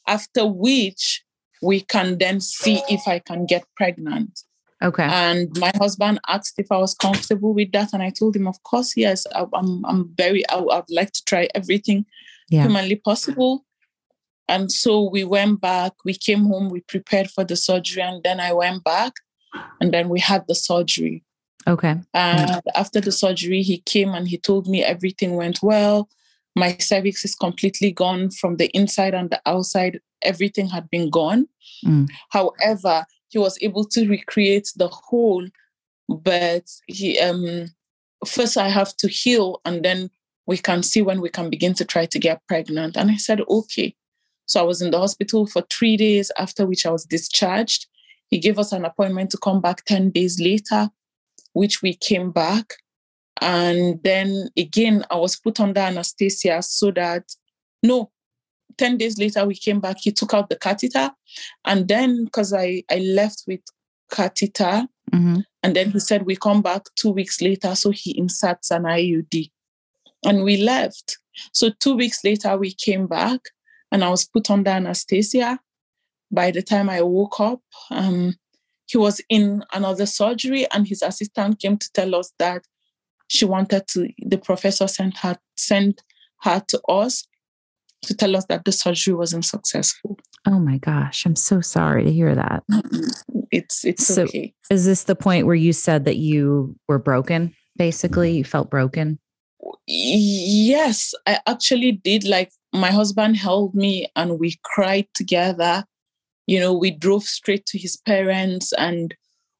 After 0.07 0.47
which, 0.47 1.23
we 1.61 1.81
can 1.81 2.17
then 2.17 2.39
see 2.41 2.81
if 2.89 3.07
I 3.07 3.19
can 3.19 3.45
get 3.45 3.65
pregnant. 3.75 4.41
Okay. 4.81 5.03
And 5.03 5.55
my 5.59 5.71
husband 5.75 6.19
asked 6.27 6.57
if 6.57 6.71
I 6.71 6.77
was 6.77 6.95
comfortable 6.95 7.53
with 7.53 7.71
that, 7.73 7.93
and 7.93 8.01
I 8.01 8.09
told 8.09 8.35
him, 8.35 8.47
of 8.47 8.61
course, 8.63 8.97
yes. 8.97 9.27
I, 9.35 9.45
am 9.53 9.85
I'm 9.85 10.09
very. 10.15 10.47
I, 10.49 10.57
would 10.57 10.85
like 10.89 11.11
to 11.11 11.25
try 11.25 11.47
everything 11.53 12.05
yeah. 12.49 12.63
humanly 12.63 12.95
possible. 12.95 13.65
And 14.47 14.71
so 14.71 15.09
we 15.09 15.23
went 15.23 15.61
back. 15.61 15.93
We 16.03 16.13
came 16.13 16.45
home. 16.45 16.69
We 16.69 16.81
prepared 16.81 17.29
for 17.29 17.43
the 17.43 17.55
surgery, 17.55 18.01
and 18.01 18.23
then 18.23 18.39
I 18.39 18.53
went 18.53 18.83
back, 18.83 19.13
and 19.79 19.93
then 19.93 20.09
we 20.09 20.19
had 20.19 20.45
the 20.47 20.55
surgery. 20.55 21.23
Okay. 21.67 21.95
And 22.13 22.61
after 22.75 22.99
the 22.99 23.11
surgery, 23.11 23.61
he 23.61 23.79
came 23.79 24.09
and 24.09 24.27
he 24.27 24.37
told 24.37 24.67
me 24.67 24.83
everything 24.83 25.35
went 25.35 25.61
well. 25.61 26.09
My 26.55 26.75
cervix 26.79 27.23
is 27.23 27.35
completely 27.35 27.91
gone 27.91 28.31
from 28.31 28.57
the 28.57 28.67
inside 28.69 29.13
and 29.13 29.29
the 29.29 29.41
outside. 29.45 29.99
Everything 30.23 30.67
had 30.67 30.89
been 30.89 31.09
gone. 31.09 31.47
Mm. 31.85 32.09
However, 32.29 33.05
he 33.31 33.39
was 33.39 33.57
able 33.61 33.85
to 33.85 34.07
recreate 34.07 34.71
the 34.75 34.87
whole 34.87 35.45
but 36.07 36.63
he 36.87 37.17
um 37.19 37.67
first 38.25 38.57
i 38.57 38.69
have 38.69 38.95
to 38.97 39.07
heal 39.07 39.59
and 39.65 39.83
then 39.83 40.09
we 40.51 40.57
can 40.57 40.83
see 40.83 41.01
when 41.01 41.21
we 41.21 41.29
can 41.29 41.49
begin 41.49 41.73
to 41.75 41.85
try 41.85 42.05
to 42.05 42.19
get 42.19 42.45
pregnant. 42.47 42.97
And 42.97 43.11
i 43.11 43.15
said 43.15 43.41
okay. 43.49 43.95
So 44.45 44.59
i 44.59 44.63
was 44.63 44.81
in 44.81 44.91
the 44.91 44.99
hospital 44.99 45.47
for 45.47 45.63
three 45.69 45.97
days 45.97 46.31
after 46.37 46.65
which 46.65 46.85
i 46.85 46.91
was 46.91 47.05
discharged. 47.05 47.87
He 48.29 48.39
gave 48.39 48.59
us 48.59 48.71
an 48.71 48.85
appointment 48.85 49.29
to 49.31 49.37
come 49.37 49.61
back 49.61 49.85
10 49.85 50.11
days 50.11 50.39
later 50.39 50.89
which 51.53 51.81
we 51.81 51.93
came 51.93 52.31
back. 52.31 52.75
And 53.39 54.01
then 54.03 54.49
again 54.57 55.05
i 55.09 55.15
was 55.15 55.35
put 55.37 55.59
under 55.59 55.81
anesthesia 55.81 56.61
so 56.61 56.91
that 56.91 57.23
no 57.83 58.11
10 58.77 58.97
days 58.97 59.17
later 59.17 59.45
we 59.45 59.55
came 59.55 59.79
back 59.79 59.97
he 59.99 60.12
took 60.12 60.34
out 60.34 60.49
the 60.49 60.55
catheter 60.55 61.12
and 61.65 61.88
then 61.88 62.25
because 62.25 62.53
i 62.53 62.84
i 62.89 62.97
left 62.97 63.43
with 63.47 63.62
catheter 64.12 64.88
mm-hmm. 65.12 65.39
and 65.63 65.75
then 65.75 65.91
he 65.91 65.99
said 65.99 66.25
we 66.25 66.36
come 66.36 66.62
back 66.62 66.84
two 66.95 67.12
weeks 67.12 67.41
later 67.41 67.75
so 67.75 67.89
he 67.91 68.17
inserts 68.17 68.71
an 68.71 68.84
iud 68.84 69.49
and 70.23 70.43
we 70.43 70.57
left. 70.57 71.17
So 71.53 71.69
two 71.79 71.95
weeks 71.95 72.23
later 72.23 72.57
we 72.57 72.73
came 72.73 73.07
back 73.07 73.41
and 73.91 74.03
i 74.03 74.10
was 74.10 74.25
put 74.25 74.49
under 74.49 74.71
anesthesia. 74.71 75.60
By 76.31 76.51
the 76.51 76.62
time 76.62 76.89
i 76.89 77.01
woke 77.01 77.39
up 77.39 77.62
um, 77.89 78.36
he 78.86 78.97
was 78.97 79.21
in 79.29 79.63
another 79.73 80.05
surgery 80.05 80.67
and 80.71 80.88
his 80.88 81.01
assistant 81.01 81.60
came 81.60 81.77
to 81.77 81.89
tell 81.93 82.15
us 82.15 82.34
that 82.39 82.65
she 83.27 83.45
wanted 83.45 83.88
to 83.88 84.10
the 84.19 84.38
professor 84.38 84.88
sent 84.88 85.17
her 85.17 85.38
sent 85.55 86.03
her 86.41 86.62
to 86.67 86.81
us 86.89 87.27
to 88.03 88.15
tell 88.15 88.35
us 88.35 88.45
that 88.45 88.65
the 88.65 88.71
surgery 88.71 89.13
wasn't 89.13 89.45
successful. 89.45 90.17
Oh 90.47 90.59
my 90.59 90.77
gosh, 90.77 91.25
I'm 91.25 91.35
so 91.35 91.61
sorry 91.61 92.03
to 92.03 92.11
hear 92.11 92.35
that. 92.35 92.63
It's 93.51 93.83
it's 93.83 94.07
so 94.07 94.23
okay. 94.23 94.53
Is 94.69 94.85
this 94.85 95.03
the 95.03 95.15
point 95.15 95.45
where 95.45 95.55
you 95.55 95.73
said 95.73 96.05
that 96.05 96.15
you 96.15 96.73
were 96.87 96.99
broken? 96.99 97.53
Basically, 97.77 98.31
you 98.31 98.45
felt 98.45 98.69
broken? 98.69 99.19
Yes, 99.87 101.13
I 101.27 101.39
actually 101.45 101.91
did. 101.91 102.23
Like 102.23 102.49
my 102.73 102.91
husband 102.91 103.35
held 103.35 103.75
me 103.75 104.07
and 104.15 104.39
we 104.39 104.55
cried 104.63 105.07
together. 105.13 105.83
You 106.47 106.61
know, 106.61 106.73
we 106.73 106.91
drove 106.91 107.23
straight 107.23 107.65
to 107.67 107.77
his 107.77 107.97
parents 107.97 108.71
and 108.77 109.13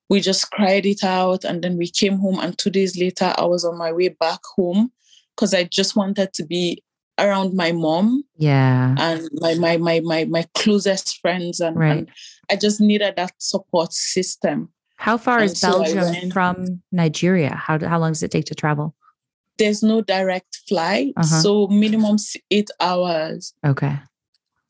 we 0.10 0.22
just 0.22 0.52
cried 0.52 0.86
it 0.86 1.04
out. 1.04 1.44
And 1.44 1.62
then 1.62 1.78
we 1.78 1.90
came 1.90 2.18
home, 2.18 2.40
and 2.40 2.58
two 2.58 2.70
days 2.70 2.98
later, 2.98 3.34
I 3.38 3.46
was 3.46 3.66
on 3.66 3.78
my 3.78 3.92
way 3.92 4.10
back 4.10 4.40
home 4.56 4.92
because 5.36 5.54
I 5.54 5.64
just 5.64 5.96
wanted 5.96 6.34
to 6.34 6.46
be 6.46 6.82
around 7.22 7.54
my 7.54 7.72
mom 7.72 8.24
yeah. 8.38 8.96
and 8.98 9.30
my 9.34 9.54
my 9.56 9.78
my 9.78 10.00
my, 10.02 10.26
my 10.26 10.44
closest 10.56 11.20
friends 11.22 11.60
and, 11.60 11.78
right. 11.78 11.98
and 12.00 12.10
i 12.52 12.56
just 12.56 12.82
needed 12.82 13.16
that 13.16 13.34
support 13.38 13.94
system. 13.94 14.70
How 14.98 15.18
far 15.18 15.40
And 15.40 15.46
is 15.52 15.60
so 15.60 15.84
belgium 15.84 16.32
from 16.32 16.82
nigeria? 16.92 17.56
How, 17.56 17.80
how 17.80 18.00
long 18.00 18.12
does 18.12 18.24
it 18.24 18.32
take 18.32 18.46
to 18.46 18.56
travel? 18.56 18.94
There's 19.58 19.82
no 19.84 20.02
direct 20.02 20.60
flight 20.68 21.14
Uh-huh. 21.18 21.42
so 21.42 21.68
minimum 21.68 22.18
eight 22.50 22.70
hours. 22.80 23.54
Okay. 23.66 23.98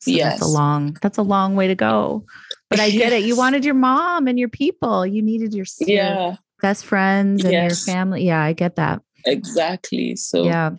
So 0.00 0.10
that's 0.10 0.42
a 0.42 0.46
long 0.48 0.96
that's 1.00 1.18
a 1.18 1.22
long 1.22 1.54
way 1.54 1.68
to 1.68 1.74
go. 1.76 2.24
But 2.70 2.80
i 2.80 2.90
get 2.90 3.12
it. 3.12 3.22
You 3.24 3.36
wanted 3.44 3.64
your 3.64 3.74
mom 3.74 4.26
and 4.26 4.38
your 4.38 4.48
people. 4.48 5.06
You 5.06 5.22
needed 5.22 5.54
your, 5.54 5.66
your 5.80 5.88
yeah. 5.88 6.36
best 6.60 6.84
friends 6.84 7.44
and 7.44 7.52
Yes. 7.52 7.86
your 7.86 7.94
family. 7.94 8.24
Yeah 8.24 8.42
i 8.42 8.52
get 8.52 8.76
that. 8.76 9.00
Exactly. 9.26 10.16
So 10.16 10.44
yeah 10.44 10.70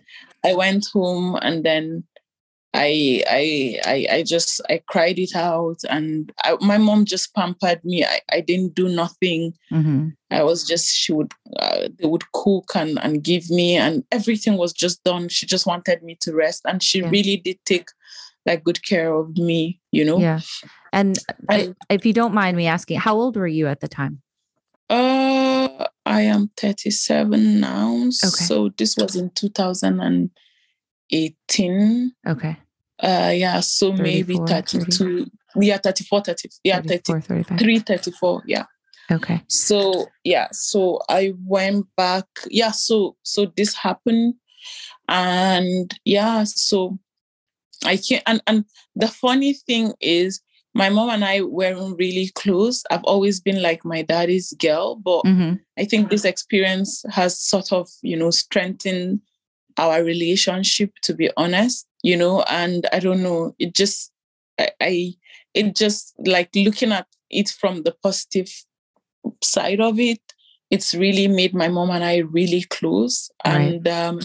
i 0.45 0.53
went 0.53 0.85
home 0.93 1.37
and 1.41 1.63
then 1.63 2.03
I, 2.75 3.21
I 3.29 3.79
I 3.85 4.07
I 4.17 4.23
just 4.23 4.59
I 4.67 4.81
cried 4.87 5.19
it 5.19 5.35
out 5.35 5.81
and 5.91 6.31
I, 6.43 6.57
my 6.59 6.79
mom 6.79 7.05
just 7.05 7.31
pampered 7.35 7.85
me. 7.85 8.03
I, 8.03 8.19
I 8.31 8.41
didn't 8.41 8.73
do 8.73 8.89
nothing. 8.89 9.53
hmm 9.69 10.09
I 10.31 10.41
was 10.41 10.65
just 10.67 10.87
she 11.01 11.13
would 11.13 11.31
uh, 11.59 11.89
they 11.99 12.07
would 12.07 12.23
cook 12.31 12.71
and 12.73 12.97
and 13.03 13.23
give 13.23 13.45
me 13.51 13.77
and 13.77 14.03
everything 14.11 14.57
was 14.57 14.73
just 14.73 15.03
done. 15.03 15.29
She 15.29 15.45
just 15.45 15.67
wanted 15.67 16.01
me 16.01 16.17
to 16.21 16.33
rest 16.33 16.61
and 16.65 16.81
she 16.81 17.01
Yeah. 17.01 17.11
really 17.11 17.37
did 17.37 17.59
take 17.65 17.89
like 18.47 18.63
good 18.63 18.81
care 18.83 19.13
of 19.13 19.37
me. 19.37 19.79
You 19.91 20.05
know. 20.05 20.19
yeah 20.19 20.39
and 20.91 21.19
I, 21.49 21.55
I- 21.89 21.93
if 21.93 22.05
you 22.07 22.13
don't 22.13 22.33
mind 22.33 22.57
me 22.57 22.65
asking 22.65 22.99
how 23.05 23.13
old 23.21 23.37
were 23.37 23.53
you 23.59 23.67
at 23.67 23.81
the 23.81 23.87
time 23.87 24.21
Uh, 24.89 25.52
I 26.13 26.21
am 26.21 26.49
37 26.57 27.59
now. 27.59 27.95
Okay. 27.95 28.45
So 28.45 28.69
this 28.77 28.95
was 28.97 29.15
in 29.15 29.31
2018. 29.31 32.11
okay 32.27 32.57
Uh, 33.01 33.31
yeah, 33.33 33.59
so 33.59 33.91
maybe 33.91 34.35
34, 34.35 34.47
32. 34.47 35.25
Yeah, 35.55 35.77
34, 35.77 36.21
30. 36.21 36.49
Yeah, 36.63 36.81
34, 36.81 37.21
35 37.21 37.59
33, 37.59 37.79
34. 37.79 38.43
Yeah. 38.45 38.65
okay 39.11 39.41
So 39.47 40.05
yeah, 40.23 40.47
so 40.51 40.99
I 41.09 41.33
went 41.45 41.87
back. 41.97 42.25
Yeah, 42.47 42.71
so 42.71 43.17
so 43.23 43.47
this 43.57 43.75
happened, 43.75 44.35
and 45.07 45.93
yeah, 46.05 46.45
so 46.45 46.99
I 47.83 47.97
can't. 47.97 48.23
And 48.25 48.41
and 48.47 48.65
the 48.95 49.07
funny 49.07 49.53
thing 49.53 49.93
is, 49.99 50.41
my 50.73 50.89
mom 50.89 51.09
and 51.09 51.23
I 51.23 51.41
weren't 51.41 51.97
really 51.97 52.29
close. 52.35 52.83
I've 52.89 53.03
always 53.03 53.39
been 53.39 53.61
like 53.61 53.85
my 53.85 54.01
daddy's 54.01 54.53
girl, 54.53 54.95
but 54.95 55.21
hmm 55.21 55.53
I 55.77 55.85
think 55.85 56.09
this 56.09 56.23
experience 56.23 57.03
has 57.09 57.39
sort 57.39 57.73
of, 57.73 57.89
you 58.03 58.15
know, 58.15 58.29
strengthened 58.29 59.21
our 59.77 60.03
relationship, 60.03 60.91
to 61.01 61.15
be 61.15 61.31
honest, 61.35 61.87
you 62.03 62.15
know, 62.15 62.43
and 62.43 62.87
I 62.93 62.99
don't 62.99 63.23
know, 63.23 63.55
it 63.57 63.73
just, 63.73 64.11
I, 64.59 64.69
I 64.79 65.13
it 65.55 65.75
just 65.75 66.13
like 66.19 66.49
looking 66.55 66.91
at 66.91 67.07
it 67.31 67.49
from 67.49 67.81
the 67.81 67.95
positive 68.03 68.51
side 69.41 69.81
of 69.81 69.99
it, 69.99 70.21
it's 70.69 70.93
really 70.93 71.27
made 71.27 71.53
my 71.53 71.67
mom 71.67 71.89
and 71.89 72.03
I 72.03 72.17
really 72.17 72.63
close. 72.63 73.31
Right. 73.45 73.73
And 73.73 73.87
um, 73.87 74.19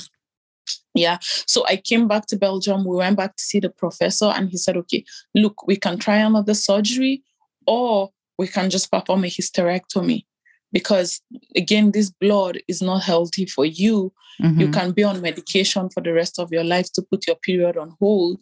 yeah, 0.94 1.18
so 1.22 1.64
I 1.66 1.76
came 1.76 2.08
back 2.08 2.26
to 2.26 2.36
Belgium. 2.36 2.84
We 2.84 2.96
went 2.96 3.16
back 3.16 3.36
to 3.36 3.42
see 3.42 3.60
the 3.60 3.70
professor, 3.70 4.26
and 4.26 4.48
he 4.48 4.56
said, 4.56 4.76
okay, 4.76 5.04
look, 5.34 5.66
we 5.66 5.76
can 5.76 5.98
try 5.98 6.16
another 6.16 6.54
surgery 6.54 7.22
or 7.66 8.10
we 8.38 8.46
can 8.48 8.70
just 8.70 8.90
perform 8.90 9.24
a 9.24 9.28
hysterectomy 9.28 10.24
because 10.72 11.20
again 11.56 11.90
this 11.92 12.10
blood 12.10 12.58
is 12.68 12.80
not 12.82 13.02
healthy 13.02 13.46
for 13.46 13.64
you 13.64 14.12
you 14.40 14.68
Mhm. 14.68 14.72
can 14.72 14.92
be 14.92 15.02
on 15.02 15.20
medication 15.20 15.88
for 15.90 16.00
the 16.00 16.12
rest 16.12 16.38
of 16.38 16.52
your 16.52 16.62
life 16.64 16.92
to 16.92 17.02
put 17.02 17.26
your 17.26 17.36
period 17.36 17.76
on 17.76 17.96
hold 18.00 18.38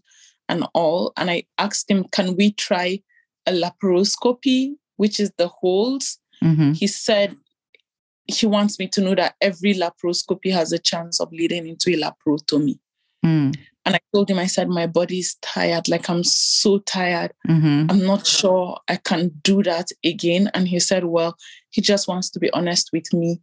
and 0.48 0.66
all. 0.74 1.12
And 1.16 1.30
I 1.30 1.44
asked 1.56 1.90
him, 1.90 2.04
can 2.12 2.36
we 2.36 2.52
try 2.52 3.02
a 3.46 3.52
laparoscopy, 3.52 4.74
which 4.96 5.18
is 5.18 5.32
the 5.38 5.48
holes? 5.48 6.18
Mm-hmm. 6.42 6.72
He 6.72 6.86
said 6.86 7.36
he 8.28 8.46
wants 8.46 8.78
me 8.78 8.88
to 8.88 9.00
know 9.00 9.14
that 9.14 9.34
every 9.40 9.74
laparoscopy 9.74 10.52
has 10.52 10.72
a 10.72 10.78
chance 10.78 11.20
of 11.20 11.32
leading 11.32 11.66
into 11.66 11.90
a 11.90 12.00
laparotomy. 12.00 12.78
Mm. 13.24 13.56
And 13.84 13.94
I 13.94 14.00
told 14.12 14.28
him, 14.28 14.38
I 14.38 14.46
said, 14.46 14.68
my 14.68 14.88
body 14.88 15.20
is 15.20 15.36
tired. 15.42 15.88
Like 15.88 16.10
I'm 16.10 16.24
so 16.24 16.78
tired. 16.78 17.32
Mm-hmm. 17.48 17.86
I'm 17.88 18.04
not 18.04 18.26
sure 18.26 18.78
I 18.88 18.96
can 18.96 19.28
do 19.44 19.62
that 19.62 19.88
again. 20.04 20.50
And 20.54 20.66
he 20.66 20.80
said, 20.80 21.04
well, 21.04 21.36
he 21.70 21.80
just 21.80 22.08
wants 22.08 22.28
to 22.30 22.40
be 22.40 22.50
honest 22.52 22.90
with 22.92 23.12
me. 23.12 23.40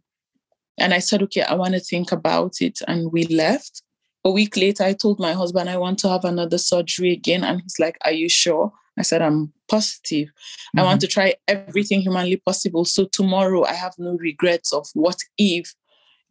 And 0.76 0.92
I 0.92 0.98
said, 0.98 1.22
okay, 1.22 1.42
I 1.42 1.54
want 1.54 1.72
to 1.74 1.80
think 1.80 2.12
about 2.12 2.60
it. 2.60 2.80
And 2.86 3.10
we 3.10 3.24
left. 3.24 3.82
A 4.26 4.30
week 4.30 4.56
later, 4.56 4.84
I 4.84 4.92
told 4.92 5.18
my 5.18 5.32
husband, 5.32 5.70
I 5.70 5.78
want 5.78 5.98
to 6.00 6.08
have 6.08 6.24
another 6.24 6.58
surgery 6.58 7.12
again. 7.12 7.42
And 7.42 7.62
he's 7.62 7.78
like, 7.78 7.96
are 8.04 8.12
you 8.12 8.28
sure? 8.28 8.72
I 8.98 9.02
said, 9.02 9.22
I'm 9.22 9.52
positive. 9.68 10.28
I 10.76 10.82
want 10.82 11.00
to 11.00 11.06
try 11.06 11.34
everything 11.48 12.00
humanly 12.00 12.36
possible. 12.36 12.84
So 12.84 13.06
tomorrow 13.06 13.64
I 13.64 13.72
have 13.72 13.94
no 13.98 14.16
regrets 14.18 14.72
of 14.72 14.86
what 14.94 15.16
if, 15.36 15.74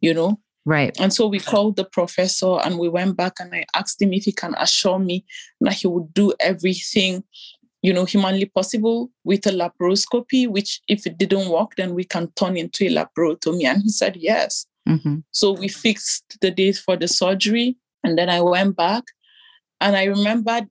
you 0.00 0.14
know? 0.14 0.40
Right. 0.66 0.96
And 0.98 1.12
so 1.12 1.26
we 1.26 1.40
called 1.40 1.76
the 1.76 1.84
professor 1.84 2.58
and 2.64 2.78
we 2.78 2.88
went 2.88 3.16
back 3.16 3.34
and 3.38 3.54
I 3.54 3.66
asked 3.74 4.00
him 4.00 4.14
if 4.14 4.24
he 4.24 4.32
can 4.32 4.54
assure 4.58 4.98
me 4.98 5.26
that 5.60 5.74
he 5.74 5.86
would 5.86 6.14
do 6.14 6.32
everything, 6.40 7.22
you 7.82 7.92
know, 7.92 8.06
humanly 8.06 8.46
possible 8.46 9.10
with 9.24 9.46
a 9.46 9.50
laparoscopy, 9.50 10.48
which 10.48 10.80
if 10.88 11.06
it 11.06 11.18
didn't 11.18 11.50
work, 11.50 11.72
then 11.76 11.94
we 11.94 12.04
can 12.04 12.32
turn 12.32 12.56
into 12.56 12.86
a 12.86 12.90
laparotomy. 12.90 13.64
And 13.64 13.82
he 13.82 13.90
said 13.90 14.16
yes. 14.16 14.66
Mm-hmm. 14.88 15.18
So 15.32 15.52
we 15.52 15.68
fixed 15.68 16.38
the 16.40 16.50
date 16.50 16.76
for 16.76 16.96
the 16.96 17.08
surgery. 17.08 17.76
And 18.02 18.16
then 18.16 18.30
I 18.30 18.40
went 18.40 18.74
back 18.74 19.04
and 19.82 19.96
I 19.96 20.04
remembered 20.04 20.64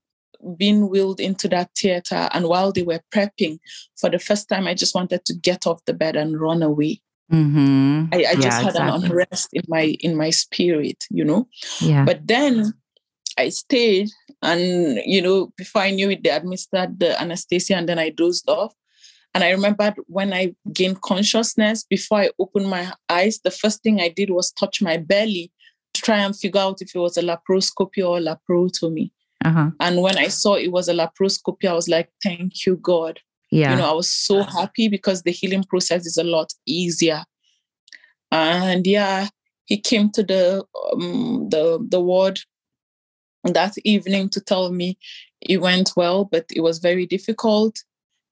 being 0.57 0.89
wheeled 0.89 1.19
into 1.19 1.47
that 1.49 1.71
theater. 1.77 2.29
And 2.33 2.47
while 2.47 2.71
they 2.71 2.83
were 2.83 3.01
prepping, 3.13 3.59
for 3.99 4.09
the 4.09 4.19
first 4.19 4.49
time, 4.49 4.67
I 4.67 4.73
just 4.73 4.95
wanted 4.95 5.25
to 5.25 5.33
get 5.33 5.65
off 5.67 5.85
the 5.85 5.93
bed 5.93 6.15
and 6.15 6.39
run 6.39 6.63
away. 6.63 7.01
Mm-hmm. 7.31 8.13
I, 8.13 8.17
I 8.17 8.19
Yeah, 8.19 8.33
just 8.35 8.61
had 8.61 8.67
exactly. 8.75 8.81
an 8.81 9.11
unrest 9.11 9.49
in 9.53 9.63
my 9.67 9.95
in 10.01 10.15
my 10.15 10.29
spirit, 10.29 11.05
you 11.09 11.23
know. 11.23 11.47
Yeah. 11.81 12.05
But 12.05 12.27
then 12.27 12.73
I 13.37 13.49
stayed, 13.49 14.09
and 14.41 14.99
you 15.05 15.21
know, 15.21 15.51
before 15.57 15.81
I 15.81 15.91
knew 15.91 16.09
it, 16.11 16.23
they 16.23 16.29
administered 16.29 16.99
the 16.99 17.19
anesthesia, 17.19 17.75
and 17.75 17.87
then 17.89 17.97
I 17.97 18.09
dozed 18.09 18.47
off. 18.49 18.73
And 19.33 19.43
I 19.43 19.49
remembered 19.49 19.95
when 20.05 20.31
I 20.31 20.53
gained 20.71 21.01
consciousness, 21.01 21.83
before 21.89 22.19
I 22.19 22.29
opened 22.37 22.69
my 22.69 22.93
eyes, 23.09 23.39
the 23.43 23.49
first 23.49 23.81
thing 23.81 23.99
I 23.99 24.09
did 24.09 24.29
was 24.29 24.51
touch 24.51 24.79
my 24.79 24.97
belly 24.97 25.51
to 25.95 26.01
try 26.01 26.17
and 26.19 26.35
figure 26.37 26.61
out 26.61 26.81
if 26.83 26.95
it 26.95 26.99
was 26.99 27.17
a 27.17 27.23
laparoscopy 27.23 28.07
or 28.07 28.17
a 28.17 28.21
laparotomy. 28.21 29.09
Uh-huh. 29.43 29.71
And 29.79 30.01
when 30.01 30.17
I 30.17 30.27
saw 30.27 30.55
it 30.55 30.71
was 30.71 30.87
a 30.87 30.93
laparoscopy, 30.93 31.65
I 31.67 31.73
was 31.73 31.87
like, 31.87 32.09
"Thank 32.23 32.65
you, 32.65 32.77
God." 32.77 33.19
Yeah. 33.53 33.69
you 33.69 33.77
know 33.77 33.87
i 33.87 33.93
was 33.93 34.09
so 34.09 34.41
happy 34.41 34.87
because 34.87 35.21
the 35.21 35.31
healing 35.31 35.63
process 35.63 36.07
is 36.07 36.17
a 36.17 36.23
lot 36.23 36.51
easier 36.65 37.23
and 38.31 38.87
yeah 38.87 39.27
he 39.65 39.77
came 39.77 40.09
to 40.11 40.23
the 40.23 40.65
um, 40.91 41.49
the 41.49 41.85
the 41.87 42.01
ward 42.01 42.39
that 43.43 43.75
evening 43.83 44.29
to 44.29 44.41
tell 44.41 44.71
me 44.71 44.97
it 45.39 45.61
went 45.61 45.91
well 45.95 46.25
but 46.25 46.45
it 46.55 46.61
was 46.61 46.79
very 46.79 47.05
difficult 47.05 47.83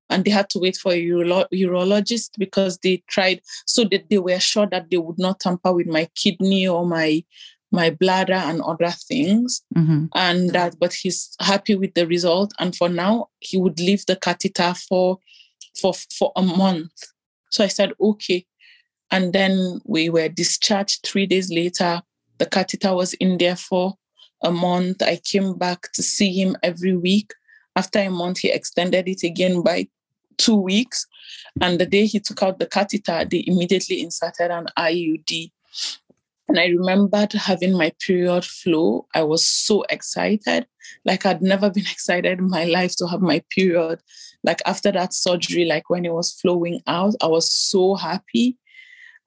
and 0.09 0.25
they 0.25 0.31
had 0.31 0.49
to 0.49 0.59
wait 0.59 0.75
for 0.75 0.91
a 0.91 1.01
uro- 1.01 1.47
urologist 1.53 2.31
because 2.39 2.79
they 2.79 3.03
tried 3.07 3.41
so 3.67 3.83
that 3.83 4.09
they 4.09 4.17
were 4.17 4.39
sure 4.39 4.65
that 4.65 4.89
they 4.89 4.97
would 4.97 5.19
not 5.19 5.39
tamper 5.39 5.71
with 5.71 5.87
my 5.87 6.09
kidney 6.15 6.67
or 6.67 6.83
my 6.83 7.23
my 7.71 7.89
bladder 7.89 8.33
and 8.33 8.61
other 8.61 8.91
things. 8.91 9.61
Mm-hmm. 9.75 10.05
and 10.13 10.49
that 10.51 10.77
but 10.79 10.93
he's 10.93 11.35
happy 11.39 11.75
with 11.75 11.93
the 11.93 12.05
result. 12.05 12.53
And 12.59 12.75
for 12.75 12.89
now 12.89 13.29
he 13.39 13.57
would 13.57 13.79
leave 13.79 14.05
the 14.05 14.15
catheter 14.15 14.73
for 14.87 15.19
for 15.79 15.93
for 15.93 16.31
a 16.35 16.41
month. 16.41 16.91
So 17.49 17.63
i 17.63 17.67
said 17.67 17.93
okay. 17.99 18.45
And 19.09 19.33
then 19.33 19.81
we 19.85 20.09
were 20.09 20.29
discharged 20.29 21.05
three 21.05 21.25
days 21.25 21.51
later. 21.51 22.01
The 22.37 22.45
catheter 22.45 22.95
was 22.95 23.13
in 23.15 23.37
there 23.37 23.57
for 23.57 23.95
a 24.41 24.51
month. 24.51 25.01
I 25.01 25.17
came 25.23 25.57
back 25.57 25.91
to 25.93 26.01
see 26.01 26.33
him 26.33 26.55
every 26.63 26.95
week. 26.95 27.33
After 27.75 27.99
a 27.99 28.09
month 28.09 28.39
he 28.39 28.51
extended 28.51 29.07
it 29.07 29.23
again 29.23 29.61
by 29.63 29.87
two 30.37 30.55
weeks. 30.55 31.05
And 31.61 31.79
the 31.79 31.85
day 31.85 32.05
he 32.05 32.19
took 32.19 32.41
out 32.43 32.59
the 32.59 32.65
catheter 32.65 33.25
they 33.25 33.43
immediately 33.47 34.01
inserted 34.01 34.51
an 34.51 34.67
iud 34.77 35.51
and 36.51 36.59
I 36.59 36.65
remembered 36.65 37.31
having 37.31 37.77
my 37.77 37.93
period 38.05 38.43
flow. 38.43 39.07
I 39.15 39.23
was 39.23 39.47
so 39.47 39.83
excited. 39.83 40.67
Like 41.05 41.25
I'd 41.25 41.41
never 41.41 41.69
been 41.69 41.85
excited 41.91 42.39
in 42.39 42.49
my 42.49 42.65
life 42.65 42.93
to 42.97 43.07
have 43.07 43.21
my 43.21 43.41
period. 43.51 44.01
Like 44.43 44.61
after 44.65 44.91
that 44.91 45.13
surgery, 45.13 45.63
like 45.63 45.89
when 45.89 46.03
it 46.03 46.11
was 46.11 46.33
flowing 46.33 46.81
out, 46.87 47.13
I 47.21 47.27
was 47.27 47.49
so 47.49 47.95
happy. 47.95 48.57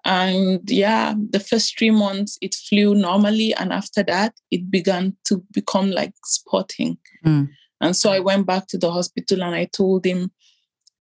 And 0.04 0.70
yeah, 0.70 1.14
the 1.30 1.40
first 1.40 1.78
three 1.78 1.90
months 1.90 2.36
it 2.42 2.54
flew 2.54 2.94
normally. 2.94 3.54
And 3.54 3.72
after 3.72 4.02
that, 4.02 4.34
it 4.50 4.70
began 4.70 5.16
to 5.24 5.42
become 5.50 5.92
like 5.92 6.12
spotting. 6.26 6.98
Mm. 7.24 7.48
And 7.80 7.96
so 7.96 8.12
I 8.12 8.20
went 8.20 8.46
back 8.46 8.66
to 8.66 8.76
the 8.76 8.90
hospital 8.90 9.42
and 9.42 9.54
I 9.54 9.64
told 9.64 10.04
him 10.04 10.30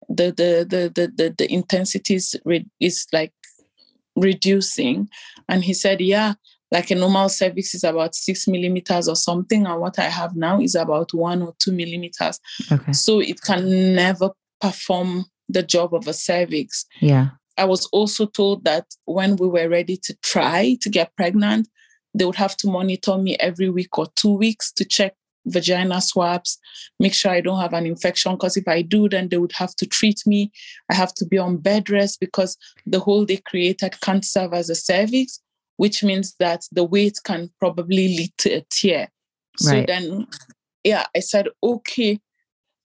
the 0.08 0.28
the 0.32 0.66
the 0.70 0.90
the 0.96 1.12
the, 1.18 1.36
the 1.38 1.54
intensity 1.54 2.16
is, 2.16 2.34
is 2.80 3.08
like 3.12 3.34
reducing. 4.16 5.10
And 5.50 5.64
he 5.64 5.74
said, 5.74 6.02
Yeah, 6.02 6.34
like 6.72 6.90
a 6.90 6.96
normal 6.96 7.30
cervix 7.30 7.76
is 7.76 7.84
about 7.84 8.16
six 8.16 8.48
millimeters 8.48 9.08
or 9.08 9.16
something. 9.16 9.66
And 9.66 9.80
what 9.80 10.00
I 10.00 10.10
have 10.10 10.36
now 10.36 10.60
is 10.60 10.76
about 10.76 11.14
one 11.14 11.44
or 11.44 11.54
two 11.60 11.72
millimeters. 11.72 12.40
Okay. 12.72 12.94
So 12.94 13.20
it 13.20 13.42
can 13.42 13.96
never 13.96 14.32
perform 14.60 15.26
the 15.48 15.62
job 15.62 15.94
of 15.94 16.08
a 16.08 16.14
cervix. 16.14 16.86
Yeah. 17.00 17.30
I 17.58 17.66
was 17.66 17.86
also 17.92 18.26
told 18.26 18.64
that 18.64 18.88
when 19.06 19.36
we 19.36 19.48
were 19.48 19.70
ready 19.70 19.98
to 19.98 20.16
try 20.24 20.76
to 20.82 20.90
get 20.90 21.16
pregnant, 21.16 21.68
they 22.16 22.26
would 22.26 22.36
have 22.36 22.58
to 22.58 22.68
monitor 22.68 23.18
me 23.18 23.38
every 23.38 23.70
week 23.70 23.98
or 23.98 24.08
two 24.16 24.36
weeks 24.36 24.72
to 24.74 24.86
check 24.86 25.14
vagina 25.46 26.02
swabs, 26.02 26.58
make 27.00 27.14
sure 27.14 27.32
I 27.32 27.42
don't 27.42 27.60
have 27.60 27.74
an 27.74 27.86
infection. 27.86 28.34
Because 28.34 28.58
if 28.58 28.68
I 28.68 28.82
do, 28.82 29.10
then 29.10 29.30
they 29.30 29.38
would 29.38 29.54
have 29.54 29.76
to 29.76 29.86
treat 29.86 30.22
me. 30.26 30.52
I 30.90 30.96
have 30.96 31.14
to 31.16 31.26
be 31.26 31.38
on 31.38 31.58
bed 31.58 31.90
rest 31.90 32.20
because 32.20 32.58
the 32.86 33.00
hole 33.00 33.26
they 33.26 33.38
created 33.38 34.00
can't 34.02 34.26
serve 34.26 34.54
as 34.54 34.70
a 34.70 34.76
cervix, 34.76 35.40
which 35.78 36.04
means 36.04 36.36
that 36.40 36.66
the 36.72 36.84
weight 36.84 37.20
can 37.24 37.52
probably 37.60 38.08
lead 38.10 38.32
to 38.40 38.50
a 38.58 38.66
tear. 38.70 39.10
So 39.58 39.72
Right. 39.72 39.88
then, 39.88 40.28
yeah, 40.84 41.06
I 41.16 41.20
said, 41.20 41.48
okay. 41.62 42.20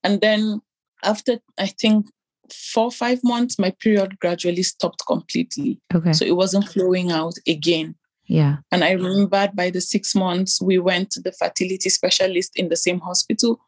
And 0.05 0.21
then 0.21 0.61
after, 1.03 1.39
I 1.59 1.67
think, 1.67 2.07
four 2.53 2.85
or 2.85 2.91
five 2.91 3.21
months, 3.23 3.59
my 3.59 3.75
period 3.81 4.19
gradually 4.21 4.63
stopped 4.63 5.03
completely. 5.07 5.81
Okay. 5.95 6.13
So 6.13 6.25
it 6.25 6.37
wasn't 6.37 6.69
flowing 6.69 7.11
out 7.11 7.35
again. 7.47 7.95
Yeah. 8.29 8.57
And 8.71 8.85
I 8.85 8.93
remembered 8.93 9.57
by 9.57 9.71
the 9.71 9.81
six 9.81 10.15
months, 10.15 10.61
we 10.61 10.79
went 10.79 11.11
to 11.13 11.21
the 11.21 11.33
fertility 11.33 11.89
specialist 11.89 12.53
in 12.57 12.69
the 12.69 12.77
same 12.77 13.01
hospital 13.01 13.59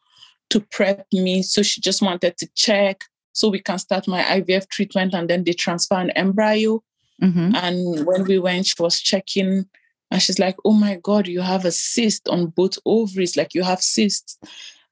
to 0.51 0.61
prep 0.61 1.07
me. 1.12 1.42
So 1.42 1.62
she 1.62 1.81
just 1.81 2.03
wanted 2.03 2.37
to 2.37 2.49
check 2.55 3.05
so 3.33 3.49
we 3.49 3.61
can 3.61 3.79
start 3.79 4.07
my 4.07 4.23
IVF 4.23 4.68
treatment 4.68 5.14
and 5.14 5.31
then 5.31 5.44
they 5.44 5.55
transfer 5.55 5.94
an 5.94 6.11
embryo. 6.11 6.83
Mm-hmm. 7.23 7.55
And 7.55 8.07
when 8.07 8.25
we 8.25 8.38
went, 8.38 8.66
she 8.66 8.75
was 8.79 9.01
checking 9.01 9.66
and 10.11 10.23
she's 10.23 10.38
like, 10.38 10.57
Oh 10.64 10.73
my 10.73 10.99
God, 11.03 11.27
you 11.27 11.40
have 11.40 11.64
a 11.64 11.73
cyst 11.73 12.29
on 12.29 12.46
both 12.49 12.79
ovaries, 12.85 13.37
like 13.37 13.55
you 13.55 13.62
have 13.62 13.83
cysts. 13.83 14.38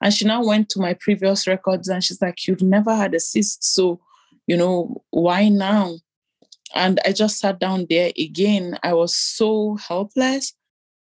And 0.01 0.13
she 0.13 0.25
now 0.25 0.43
went 0.43 0.69
to 0.69 0.79
my 0.79 0.95
previous 0.95 1.45
records 1.45 1.89
and 1.89 2.03
she's 2.03 2.21
like, 2.21 2.47
You've 2.47 2.63
never 2.63 2.95
had 2.95 3.13
a 3.13 3.19
cyst. 3.19 3.63
So, 3.63 3.99
you 4.47 4.57
know, 4.57 5.03
why 5.11 5.49
now? 5.49 5.97
And 6.75 6.99
I 7.05 7.11
just 7.11 7.39
sat 7.39 7.59
down 7.59 7.87
there 7.89 8.11
again. 8.17 8.77
I 8.83 8.93
was 8.93 9.15
so 9.15 9.77
helpless. 9.87 10.53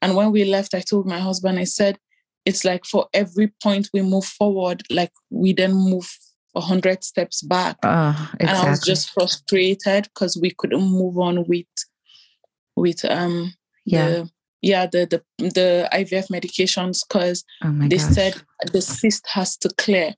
And 0.01 0.15
when 0.15 0.31
we 0.31 0.45
left, 0.45 0.73
I 0.73 0.79
told 0.81 1.05
my 1.07 1.19
husband, 1.19 1.59
I 1.59 1.65
said, 1.65 1.97
it's 2.45 2.63
like 2.63 2.85
for 2.85 3.07
every 3.13 3.51
point 3.61 3.89
we 3.93 4.01
move 4.01 4.25
forward, 4.25 4.83
like 4.89 5.11
we 5.29 5.53
then 5.53 5.73
move 5.73 6.09
a 6.55 6.61
hundred 6.61 7.03
steps 7.03 7.41
back. 7.41 7.77
Uh, 7.83 8.13
exactly. 8.39 8.47
And 8.47 8.49
I 8.57 8.69
was 8.69 8.81
just 8.81 9.11
frustrated 9.11 10.05
because 10.05 10.37
we 10.41 10.51
couldn't 10.57 10.81
move 10.81 11.17
on 11.19 11.45
with 11.47 11.67
with 12.75 13.03
um 13.05 13.53
yeah. 13.85 14.07
the 14.07 14.29
yeah 14.61 14.85
the 14.85 15.05
the, 15.37 15.49
the 15.49 15.89
IVF 15.93 16.29
medications 16.29 17.01
because 17.07 17.43
oh 17.63 17.71
they 17.87 17.97
gosh. 17.97 18.13
said 18.13 18.41
the 18.71 18.81
cyst 18.81 19.27
has 19.27 19.57
to 19.57 19.69
clear. 19.77 20.15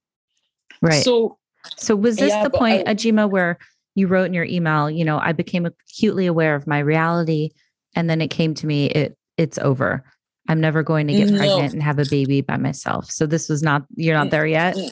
right. 0.82 1.04
So 1.04 1.38
So 1.78 1.96
was 1.96 2.18
this 2.18 2.30
Yeah, 2.30 2.44
the 2.44 2.50
point, 2.52 2.88
I- 2.88 2.94
Ajima, 2.96 3.30
where 3.30 3.58
you 3.96 4.08
wrote 4.08 4.26
in 4.26 4.34
your 4.34 4.46
email, 4.46 4.90
you 4.90 5.04
know, 5.06 5.20
I 5.20 5.32
became 5.34 5.66
acutely 5.66 6.26
aware 6.26 6.56
of 6.56 6.68
my 6.68 6.80
reality 6.80 7.50
and 7.96 8.10
then 8.10 8.22
it 8.22 8.30
came 8.30 8.54
to 8.56 8.68
me, 8.68 8.88
it 8.88 9.18
it's 9.38 9.58
over. 9.60 10.04
I'm 10.48 10.60
never 10.60 10.84
going 10.84 11.08
to 11.08 11.14
get 11.14 11.30
No. 11.30 11.38
pregnant 11.38 11.74
and 11.74 11.84
have 11.84 12.00
a 12.00 12.06
baby 12.06 12.42
by 12.42 12.58
myself. 12.58 13.10
So 13.12 13.26
this 13.26 13.48
was 13.50 13.62
not 13.62 13.84
you're 13.96 14.16
not 14.18 14.28
mm, 14.28 14.32
there 14.32 14.46
yet? 14.46 14.76
n- 14.78 14.92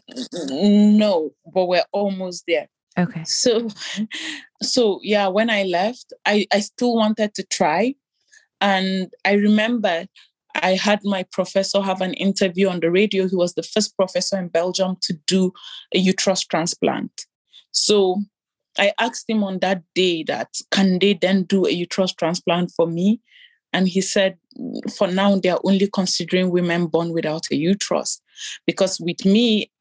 n- 0.51 0.97
no, 0.97 1.31
but 1.53 1.65
we're 1.67 1.83
almost 1.91 2.43
there. 2.47 2.67
Okay. 2.97 3.23
so 3.23 3.69
so 4.61 4.99
yeah 5.03 5.27
when 5.27 5.49
i 5.49 5.63
left 5.63 6.11
i 6.25 6.45
i 6.51 6.59
still 6.59 6.95
wanted 6.95 7.33
to 7.33 7.43
try 7.45 7.93
and 8.59 9.13
i 9.23 9.33
remember 9.33 10.05
I 10.55 10.73
had 10.73 10.99
my 11.03 11.23
professor 11.31 11.79
have 11.81 12.01
an 12.01 12.15
interview 12.15 12.67
on 12.69 12.79
the 12.79 12.89
radio. 12.91 13.27
He 13.29 13.35
was 13.35 13.53
the 13.53 13.63
first 13.63 13.95
professor 13.95 14.37
in 14.37 14.47
Belgium 14.49 14.97
to 15.01 15.13
do 15.27 15.53
a 15.93 15.99
uterus 15.99 16.43
transplant. 16.43 17.25
So 17.71 18.23
I 18.79 18.93
asked 18.99 19.29
him 19.29 19.43
on 19.43 19.59
that 19.59 19.83
day 19.93 20.23
that 20.23 20.49
can 20.71 20.99
they 20.99 21.13
then 21.13 21.43
do 21.43 21.65
a 21.65 21.71
uterus 21.71 22.13
transplant 22.13 22.71
for 22.71 22.87
me? 22.87 23.19
And 23.73 23.87
he 23.87 24.01
said, 24.01 24.37
for 24.97 25.07
now, 25.07 25.37
they 25.37 25.49
are 25.49 25.59
only 25.63 25.87
considering 25.93 26.49
women 26.49 26.87
born 26.87 27.13
without 27.13 27.45
a 27.51 27.55
uterus. 27.55 28.19
Because 28.65 28.99
with 28.99 29.25
me, 29.25 29.71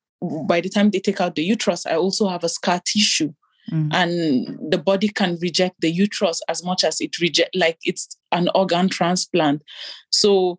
by 0.47 0.61
the 0.61 0.69
time 0.69 0.91
they 0.91 1.01
take 1.01 1.21
out 1.21 1.37
the 1.37 1.45
uterus, 1.45 1.87
I 1.87 1.97
also 1.97 2.29
have 2.29 2.45
a 2.45 2.49
scar 2.49 2.81
tissue. 2.85 3.33
Mm. 3.73 3.91
And 3.93 4.71
the 4.71 4.79
body 4.79 5.09
can 5.09 5.39
reject 5.41 5.81
the 5.81 5.91
uterus 5.91 6.41
as 6.49 6.65
much 6.65 6.85
as 6.85 7.01
it 7.01 7.19
reject 7.19 7.55
like 7.55 7.79
it's 7.85 8.17
an 8.33 8.49
organ 8.55 8.89
transplant. 8.89 9.63
So 10.11 10.59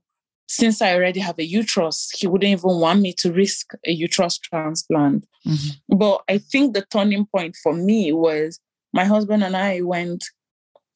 since 0.50 0.82
I 0.82 0.96
already 0.96 1.20
have 1.20 1.38
a 1.38 1.46
uterus, 1.46 2.10
he 2.18 2.26
wouldn't 2.26 2.52
even 2.52 2.80
want 2.80 3.02
me 3.02 3.14
to 3.20 3.32
risk 3.32 3.74
a 3.86 3.92
uterus 3.92 4.40
transplant. 4.40 5.28
Mm-hmm. 5.46 5.96
But 5.96 6.24
I 6.28 6.40
think 6.40 6.74
the 6.74 6.86
turning 6.92 7.28
point 7.28 7.56
for 7.62 7.74
me 7.74 8.12
was 8.12 8.60
my 8.92 9.06
husband 9.06 9.44
and 9.44 9.56
I 9.56 9.82
went. 9.82 10.26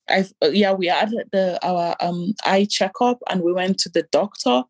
I 0.10 0.26
yeah, 0.42 0.74
we 0.74 0.88
had 0.88 1.12
the 1.32 1.60
our 1.64 1.96
um 2.02 2.34
eye 2.46 2.68
checkup 2.70 3.20
and 3.30 3.42
we 3.42 3.54
went 3.54 3.78
to 3.80 3.90
the 3.90 4.04
doctor, 4.12 4.64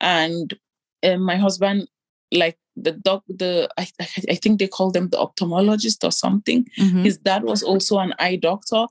and 0.00 0.56
um, 1.04 1.22
my 1.22 1.36
husband 1.36 1.88
like 2.32 2.56
the 2.76 2.92
doc 2.92 3.24
the 3.28 3.68
I, 3.76 3.88
I 4.30 4.36
think 4.36 4.60
they 4.60 4.68
call 4.68 4.92
them 4.92 5.08
the 5.08 5.18
ophthalmologist 5.18 6.04
or 6.04 6.12
something 6.12 6.66
mm-hmm. 6.78 7.02
his 7.02 7.18
dad 7.18 7.42
was 7.42 7.64
also 7.64 7.98
an 7.98 8.14
eye 8.20 8.36
doctor 8.36 8.86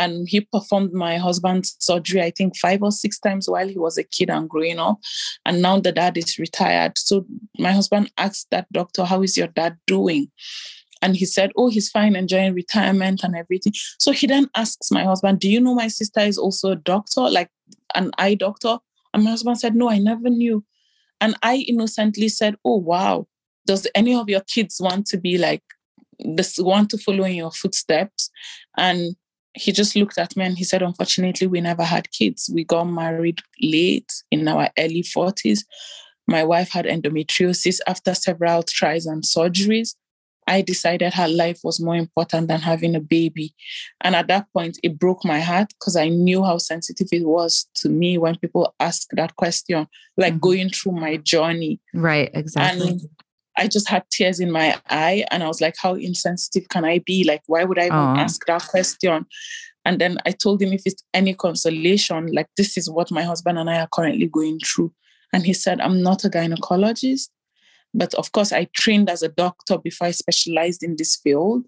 and 0.00 0.26
he 0.26 0.40
performed 0.40 0.92
my 0.92 1.18
husband's 1.18 1.76
surgery 1.78 2.22
i 2.22 2.30
think 2.30 2.56
five 2.56 2.82
or 2.82 2.90
six 2.90 3.18
times 3.18 3.48
while 3.48 3.68
he 3.68 3.78
was 3.78 3.98
a 3.98 4.02
kid 4.02 4.30
and 4.30 4.48
growing 4.48 4.78
up. 4.78 4.98
And 5.44 5.62
now 5.62 5.78
the 5.78 5.92
dad 5.92 6.16
is 6.16 6.38
retired. 6.38 6.96
So 6.96 7.26
my 7.58 7.72
husband 7.72 8.10
asked 8.16 8.48
that 8.50 8.72
doctor 8.72 9.04
how 9.04 9.22
is 9.22 9.36
your 9.36 9.48
dad 9.48 9.76
doing? 9.86 10.28
And 11.02 11.16
he 11.16 11.26
said 11.26 11.52
oh 11.56 11.68
he's 11.68 11.90
fine 11.90 12.16
enjoying 12.16 12.54
retirement 12.54 13.22
and 13.22 13.36
everything. 13.36 13.74
So 13.98 14.12
he 14.12 14.26
then 14.26 14.48
asks 14.56 14.90
my 14.90 15.04
husband 15.04 15.40
do 15.40 15.48
you 15.48 15.60
know 15.60 15.74
my 15.74 15.88
sister 15.88 16.20
is 16.20 16.38
also 16.38 16.72
a 16.72 16.76
doctor 16.76 17.22
like 17.22 17.50
an 17.94 18.10
eye 18.18 18.34
doctor? 18.34 18.78
And 19.12 19.24
my 19.24 19.30
husband 19.30 19.60
said 19.60 19.74
no 19.74 19.90
i 19.90 19.98
never 19.98 20.30
knew. 20.30 20.64
And 21.20 21.36
I 21.42 21.56
innocently 21.68 22.28
said, 22.28 22.56
Oh, 22.64 22.76
wow. 22.76 23.26
Does 23.66 23.86
any 23.94 24.14
of 24.14 24.28
your 24.28 24.40
kids 24.40 24.80
want 24.80 25.06
to 25.08 25.18
be 25.18 25.36
like 25.36 25.62
this, 26.18 26.58
want 26.58 26.88
to 26.90 26.98
follow 26.98 27.24
in 27.24 27.34
your 27.34 27.50
footsteps? 27.50 28.30
And 28.78 29.14
he 29.54 29.72
just 29.72 29.96
looked 29.96 30.18
at 30.18 30.36
me 30.36 30.44
and 30.44 30.56
he 30.56 30.64
said, 30.64 30.82
Unfortunately, 30.82 31.46
we 31.46 31.60
never 31.60 31.84
had 31.84 32.10
kids. 32.12 32.50
We 32.52 32.64
got 32.64 32.84
married 32.84 33.40
late 33.60 34.12
in 34.30 34.46
our 34.46 34.68
early 34.78 35.02
40s. 35.02 35.60
My 36.26 36.44
wife 36.44 36.70
had 36.70 36.84
endometriosis 36.84 37.80
after 37.86 38.14
several 38.14 38.62
tries 38.62 39.06
and 39.06 39.24
surgeries. 39.24 39.96
I 40.46 40.62
decided 40.62 41.14
her 41.14 41.28
life 41.28 41.60
was 41.62 41.80
more 41.80 41.94
important 41.94 42.48
than 42.48 42.60
having 42.60 42.96
a 42.96 43.00
baby. 43.00 43.54
And 44.00 44.16
at 44.16 44.26
that 44.28 44.46
point, 44.52 44.78
it 44.82 44.98
broke 44.98 45.24
my 45.24 45.40
heart 45.40 45.68
because 45.78 45.96
I 45.96 46.08
knew 46.08 46.42
how 46.42 46.58
sensitive 46.58 47.08
it 47.12 47.24
was 47.24 47.68
to 47.76 47.88
me 47.88 48.18
when 48.18 48.36
people 48.36 48.74
ask 48.80 49.08
that 49.12 49.36
question, 49.36 49.86
like 50.16 50.34
mm-hmm. 50.34 50.40
going 50.40 50.70
through 50.70 50.92
my 50.92 51.18
journey. 51.18 51.80
Right, 51.94 52.30
exactly. 52.34 52.88
And 52.88 53.00
I 53.60 53.68
just 53.68 53.88
had 53.88 54.04
tears 54.10 54.40
in 54.40 54.50
my 54.50 54.80
eye 54.88 55.24
and 55.30 55.42
I 55.42 55.46
was 55.46 55.60
like, 55.60 55.74
how 55.78 55.94
insensitive 55.94 56.68
can 56.70 56.84
I 56.84 57.00
be? 57.00 57.24
Like, 57.24 57.42
why 57.46 57.62
would 57.64 57.78
I 57.78 57.86
even 57.86 57.96
Aww. 57.96 58.18
ask 58.18 58.44
that 58.46 58.66
question? 58.66 59.26
And 59.84 60.00
then 60.00 60.18
I 60.24 60.30
told 60.30 60.62
him 60.62 60.72
if 60.72 60.82
it's 60.86 61.04
any 61.12 61.34
consolation, 61.34 62.32
like 62.32 62.48
this 62.56 62.78
is 62.78 62.90
what 62.90 63.10
my 63.10 63.22
husband 63.22 63.58
and 63.58 63.68
I 63.68 63.80
are 63.80 63.88
currently 63.92 64.26
going 64.26 64.60
through. 64.60 64.92
And 65.32 65.44
he 65.44 65.52
said, 65.52 65.80
I'm 65.80 66.02
not 66.02 66.24
a 66.24 66.30
gynecologist. 66.30 67.28
But 67.92 68.14
of 68.14 68.32
course, 68.32 68.52
I 68.52 68.68
trained 68.74 69.10
as 69.10 69.22
a 69.22 69.28
doctor 69.28 69.76
before 69.78 70.08
I 70.08 70.12
specialized 70.12 70.82
in 70.82 70.96
this 70.96 71.16
field. 71.16 71.66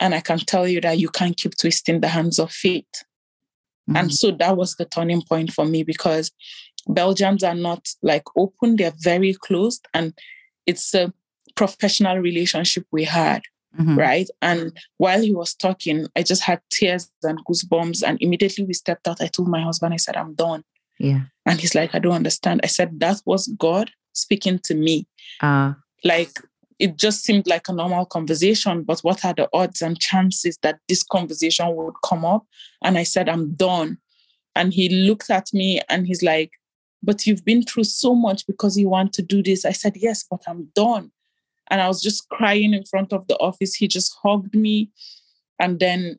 And 0.00 0.14
I 0.14 0.20
can 0.20 0.38
tell 0.38 0.66
you 0.66 0.80
that 0.80 0.98
you 0.98 1.08
can't 1.08 1.36
keep 1.36 1.56
twisting 1.56 2.00
the 2.00 2.08
hands 2.08 2.40
of 2.40 2.50
fate. 2.50 3.04
Mm-hmm. 3.88 3.96
And 3.96 4.12
so 4.12 4.32
that 4.32 4.56
was 4.56 4.74
the 4.74 4.86
turning 4.86 5.22
point 5.22 5.52
for 5.52 5.64
me 5.64 5.84
because 5.84 6.32
Belgians 6.88 7.44
are 7.44 7.54
not 7.54 7.86
like 8.02 8.24
open, 8.36 8.76
they're 8.76 8.94
very 8.98 9.34
closed. 9.34 9.86
And 9.94 10.14
it's 10.66 10.94
a 10.94 11.12
professional 11.54 12.18
relationship 12.18 12.86
we 12.90 13.04
had. 13.04 13.42
Mm-hmm. 13.78 13.98
Right. 13.98 14.28
And 14.42 14.76
while 14.98 15.22
he 15.22 15.32
was 15.32 15.54
talking, 15.54 16.06
I 16.14 16.22
just 16.22 16.42
had 16.42 16.60
tears 16.70 17.10
and 17.22 17.42
goosebumps. 17.46 18.02
And 18.06 18.20
immediately 18.20 18.64
we 18.64 18.74
stepped 18.74 19.08
out. 19.08 19.22
I 19.22 19.28
told 19.28 19.48
my 19.48 19.62
husband, 19.62 19.94
I 19.94 19.96
said, 19.96 20.14
I'm 20.14 20.34
done. 20.34 20.62
Yeah. 20.98 21.22
And 21.46 21.58
he's 21.58 21.74
like, 21.74 21.94
I 21.94 21.98
don't 21.98 22.12
understand. 22.12 22.60
I 22.62 22.66
said, 22.66 23.00
that 23.00 23.22
was 23.24 23.46
God 23.58 23.90
speaking 24.12 24.58
to 24.64 24.74
me. 24.74 25.06
Uh. 25.40 25.72
Like 26.04 26.32
it 26.82 26.98
just 26.98 27.24
seemed 27.24 27.46
like 27.46 27.68
a 27.68 27.72
normal 27.72 28.04
conversation, 28.04 28.82
but 28.82 29.00
what 29.00 29.24
are 29.24 29.32
the 29.32 29.48
odds 29.52 29.82
and 29.82 30.00
chances 30.00 30.58
that 30.62 30.80
this 30.88 31.04
conversation 31.04 31.74
would 31.76 31.94
come 32.04 32.24
up? 32.24 32.44
And 32.82 32.98
I 32.98 33.04
said, 33.04 33.28
I'm 33.28 33.54
done. 33.54 33.98
And 34.56 34.74
he 34.74 34.88
looked 34.88 35.30
at 35.30 35.46
me 35.52 35.80
and 35.88 36.08
he's 36.08 36.22
like, 36.22 36.50
But 37.02 37.26
you've 37.26 37.44
been 37.44 37.62
through 37.62 37.84
so 37.84 38.14
much 38.14 38.46
because 38.46 38.78
you 38.78 38.88
want 38.88 39.12
to 39.14 39.22
do 39.22 39.42
this. 39.42 39.64
I 39.64 39.72
said, 39.72 39.96
Yes, 39.96 40.24
but 40.28 40.42
I'm 40.46 40.68
done. 40.74 41.10
And 41.70 41.80
I 41.80 41.88
was 41.88 42.02
just 42.02 42.28
crying 42.28 42.74
in 42.74 42.84
front 42.84 43.12
of 43.12 43.26
the 43.28 43.36
office. 43.38 43.74
He 43.74 43.88
just 43.88 44.14
hugged 44.22 44.54
me. 44.54 44.90
And 45.58 45.80
then 45.80 46.18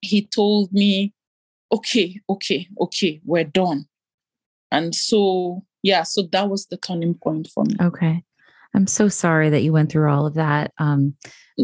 he 0.00 0.26
told 0.26 0.72
me, 0.72 1.14
Okay, 1.72 2.20
okay, 2.28 2.68
okay, 2.80 3.20
we're 3.24 3.44
done. 3.44 3.86
And 4.70 4.94
so 4.94 5.64
yeah, 5.82 6.02
so 6.02 6.22
that 6.32 6.50
was 6.50 6.66
the 6.66 6.76
turning 6.76 7.14
point 7.14 7.48
for 7.48 7.64
me. 7.64 7.74
Okay. 7.80 8.22
I'm 8.74 8.86
so 8.86 9.08
sorry 9.08 9.50
that 9.50 9.62
you 9.62 9.72
went 9.72 9.90
through 9.90 10.10
all 10.10 10.26
of 10.26 10.34
that. 10.34 10.72
Um, 10.78 11.14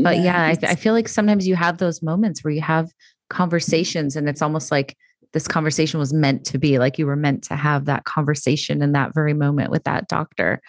but 0.03 0.17
yeah, 0.17 0.51
yeah 0.51 0.69
I, 0.69 0.73
I 0.73 0.75
feel 0.75 0.95
like 0.95 1.09
sometimes 1.09 1.47
you 1.47 1.55
have 1.55 1.79
those 1.79 2.03
moments 2.03 2.43
where 2.43 2.53
you 2.53 2.63
have 2.63 2.91
conversations 3.29 4.17
and 4.17 4.29
it's 4.29 4.43
almost 4.43 4.71
like 4.71 4.97
this 5.35 5.49
conversation 5.49 5.99
was 6.01 6.13
meant 6.13 6.47
to 6.47 6.59
be 6.59 6.79
like 6.79 6.97
you 6.97 7.07
were 7.07 7.17
meant 7.17 7.43
to 7.45 7.57
have 7.57 7.85
that 7.85 8.05
conversation 8.05 8.81
in 8.81 8.93
that 8.93 9.13
very 9.13 9.35
moment 9.35 9.71
with 9.71 9.83
that 9.83 10.09
doctor. 10.09 10.63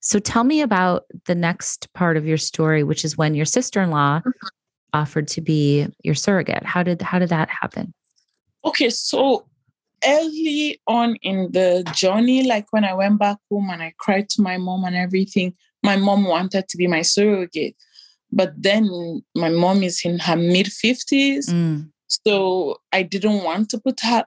So 0.00 0.18
tell 0.18 0.44
me 0.44 0.62
about 0.62 1.04
the 1.26 1.34
next 1.34 1.92
part 1.92 2.16
of 2.16 2.26
your 2.26 2.38
story, 2.38 2.82
which 2.82 3.04
is 3.04 3.18
when 3.18 3.34
your 3.34 3.44
sister-in-law 3.44 4.20
mm-hmm. 4.20 4.48
offered 4.94 5.28
to 5.28 5.42
be 5.42 5.86
your 6.02 6.14
surrogate. 6.14 6.64
How 6.64 6.82
did 6.82 7.02
how 7.02 7.18
did 7.18 7.28
that 7.28 7.50
happen? 7.50 7.92
Okay, 8.64 8.88
so 8.88 9.46
early 10.06 10.80
on 10.86 11.16
in 11.16 11.52
the 11.52 11.84
journey, 11.94 12.46
like 12.46 12.66
when 12.70 12.84
I 12.84 12.94
went 12.94 13.18
back 13.18 13.36
home 13.50 13.68
and 13.70 13.82
I 13.82 13.92
cried 13.98 14.30
to 14.30 14.42
my 14.42 14.56
mom 14.56 14.84
and 14.84 14.96
everything, 14.96 15.54
my 15.82 15.96
mom 15.96 16.24
wanted 16.24 16.66
to 16.68 16.76
be 16.78 16.86
my 16.86 17.02
surrogate. 17.02 17.76
But 18.32 18.52
then 18.56 19.22
my 19.34 19.50
mom 19.50 19.82
is 19.82 20.00
in 20.02 20.18
her 20.20 20.36
mid 20.36 20.66
50s. 20.66 21.50
Mm. 21.50 21.90
So 22.08 22.80
I 22.92 23.02
didn't 23.02 23.44
want 23.44 23.70
to 23.70 23.80
put 23.80 24.00
her 24.00 24.24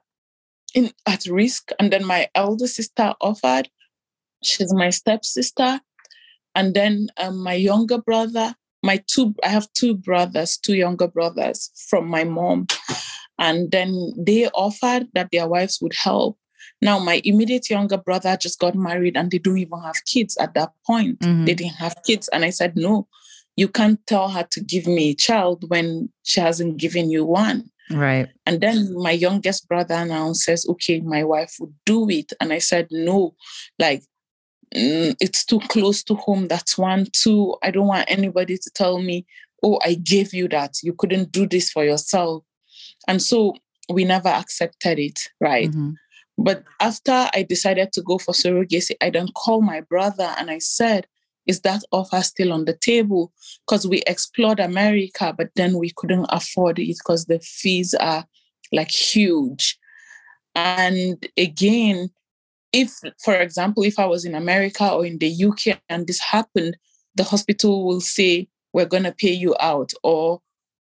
in 0.74 0.90
at 1.06 1.26
risk. 1.26 1.70
And 1.78 1.92
then 1.92 2.06
my 2.06 2.28
elder 2.34 2.66
sister 2.66 3.14
offered. 3.20 3.68
She's 4.42 4.72
my 4.72 4.90
stepsister. 4.90 5.80
And 6.54 6.74
then 6.74 7.08
um, 7.16 7.42
my 7.42 7.54
younger 7.54 7.98
brother, 7.98 8.54
my 8.82 9.02
two, 9.06 9.34
I 9.44 9.48
have 9.48 9.72
two 9.74 9.94
brothers, 9.94 10.56
two 10.56 10.74
younger 10.74 11.08
brothers 11.08 11.70
from 11.88 12.08
my 12.08 12.24
mom. 12.24 12.66
And 13.38 13.70
then 13.70 14.12
they 14.16 14.48
offered 14.48 15.08
that 15.14 15.30
their 15.32 15.48
wives 15.48 15.78
would 15.80 15.94
help. 15.94 16.38
Now, 16.80 16.98
my 16.98 17.20
immediate 17.24 17.70
younger 17.70 17.96
brother 17.96 18.36
just 18.36 18.58
got 18.58 18.74
married 18.74 19.16
and 19.16 19.30
they 19.30 19.38
don't 19.38 19.58
even 19.58 19.80
have 19.80 20.04
kids 20.04 20.36
at 20.38 20.54
that 20.54 20.72
point. 20.86 21.20
Mm-hmm. 21.20 21.44
They 21.44 21.54
didn't 21.54 21.74
have 21.74 21.96
kids. 22.04 22.28
And 22.28 22.44
I 22.44 22.50
said, 22.50 22.76
no, 22.76 23.08
you 23.56 23.68
can't 23.68 24.04
tell 24.06 24.28
her 24.28 24.46
to 24.50 24.60
give 24.60 24.86
me 24.86 25.10
a 25.10 25.14
child 25.14 25.68
when 25.68 26.10
she 26.22 26.40
hasn't 26.40 26.78
given 26.78 27.10
you 27.10 27.24
one. 27.24 27.70
Right. 27.92 28.28
And 28.46 28.60
then 28.60 28.94
my 28.94 29.10
youngest 29.12 29.68
brother 29.68 30.04
now 30.04 30.32
says, 30.32 30.66
okay, 30.68 31.00
my 31.00 31.24
wife 31.24 31.56
would 31.60 31.74
do 31.84 32.08
it. 32.08 32.32
And 32.40 32.52
I 32.52 32.58
said, 32.58 32.88
no, 32.90 33.34
like, 33.78 34.02
mm, 34.74 35.14
it's 35.20 35.44
too 35.44 35.60
close 35.60 36.02
to 36.04 36.14
home. 36.14 36.48
That's 36.48 36.78
one. 36.78 37.06
Two, 37.12 37.56
I 37.62 37.70
don't 37.70 37.86
want 37.86 38.10
anybody 38.10 38.58
to 38.58 38.70
tell 38.74 39.00
me, 39.00 39.26
oh, 39.62 39.78
I 39.84 39.94
gave 39.94 40.34
you 40.34 40.48
that. 40.48 40.76
You 40.82 40.92
couldn't 40.92 41.32
do 41.32 41.46
this 41.46 41.70
for 41.70 41.84
yourself. 41.84 42.44
And 43.06 43.20
so 43.20 43.54
we 43.88 44.04
never 44.04 44.28
accepted 44.28 44.98
it, 44.98 45.20
right? 45.40 45.70
Mm-hmm. 45.70 45.90
But 46.38 46.64
after 46.80 47.28
I 47.34 47.44
decided 47.48 47.92
to 47.92 48.02
go 48.02 48.18
for 48.18 48.32
surrogacy, 48.32 48.92
I 49.00 49.10
then 49.10 49.28
called 49.36 49.64
my 49.64 49.80
brother 49.82 50.34
and 50.38 50.50
I 50.50 50.58
said, 50.58 51.06
Is 51.46 51.60
that 51.60 51.82
offer 51.90 52.22
still 52.22 52.52
on 52.52 52.64
the 52.64 52.76
table? 52.76 53.32
Because 53.66 53.86
we 53.86 54.02
explored 54.06 54.60
America, 54.60 55.34
but 55.36 55.50
then 55.56 55.78
we 55.78 55.92
couldn't 55.96 56.26
afford 56.28 56.78
it 56.78 56.96
because 56.98 57.26
the 57.26 57.40
fees 57.40 57.94
are 57.94 58.24
like 58.72 58.90
huge. 58.90 59.78
And 60.54 61.26
again, 61.36 62.10
if, 62.72 62.92
for 63.22 63.34
example, 63.34 63.82
if 63.82 63.98
I 63.98 64.06
was 64.06 64.24
in 64.24 64.34
America 64.34 64.90
or 64.90 65.04
in 65.04 65.18
the 65.18 65.44
UK 65.44 65.80
and 65.88 66.06
this 66.06 66.20
happened, 66.20 66.76
the 67.14 67.24
hospital 67.24 67.84
will 67.84 68.00
say, 68.00 68.48
We're 68.72 68.86
going 68.86 69.02
to 69.02 69.12
pay 69.12 69.32
you 69.32 69.54
out, 69.60 69.92
or 70.02 70.40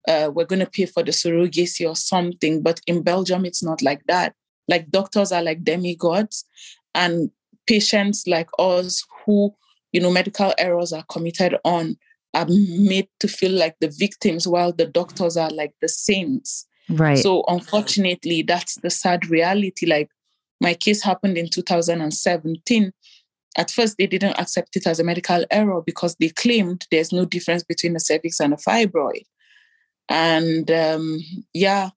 uh, 0.07 0.29
we're 0.33 0.45
going 0.45 0.59
to 0.59 0.69
pay 0.69 0.85
for 0.85 1.03
the 1.03 1.11
surrogacy 1.11 1.87
or 1.87 1.95
something. 1.95 2.61
But 2.61 2.81
in 2.85 3.01
Belgium, 3.01 3.45
it's 3.45 3.63
not 3.63 3.81
like 3.81 4.03
that. 4.07 4.35
Like 4.67 4.91
doctors 4.91 5.31
are 5.31 5.41
like 5.41 5.63
demigods. 5.63 6.45
and 6.93 7.31
patients 7.69 8.25
like 8.25 8.49
us 8.57 9.05
who 9.23 9.53
you 9.91 10.01
know 10.01 10.11
medical 10.11 10.53
errors 10.57 10.93
are 10.93 11.05
committed 11.09 11.55
on 11.63 11.97
are 12.33 12.45
made 12.47 13.07
to 13.19 13.27
feel 13.27 13.51
like 13.51 13.75
the 13.79 13.93
victims 13.97 14.47
while 14.47 14.71
the 14.71 14.85
doctors 14.85 15.35
are 15.35 15.49
like 15.49 15.73
the 15.81 15.89
saints. 15.89 16.65
Right. 16.91 17.19
so 17.19 17.43
unfortunately 17.47 18.41
that's 18.41 18.75
the 18.81 18.89
sad 18.89 19.29
reality. 19.29 19.85
Like 19.85 20.09
my 20.59 20.73
case 20.73 21.03
happened 21.03 21.37
in 21.37 21.49
2017 21.49 22.91
at 23.57 23.71
first 23.71 23.97
they 23.97 24.07
didn't 24.07 24.39
accept 24.39 24.75
it 24.75 24.87
as 24.87 24.99
a 24.99 25.03
medical 25.03 25.45
error 25.51 25.81
because 25.85 26.15
they 26.19 26.29
claimed 26.29 26.85
there's 26.91 27.11
no 27.11 27.25
difference 27.25 27.63
between 27.63 27.95
a 27.95 27.99
cervix 27.99 28.39
and 28.39 28.53
a 28.53 28.57
fibroid. 28.57 29.23
And 30.07 30.69
um, 30.71 31.19
yeah 31.53 31.89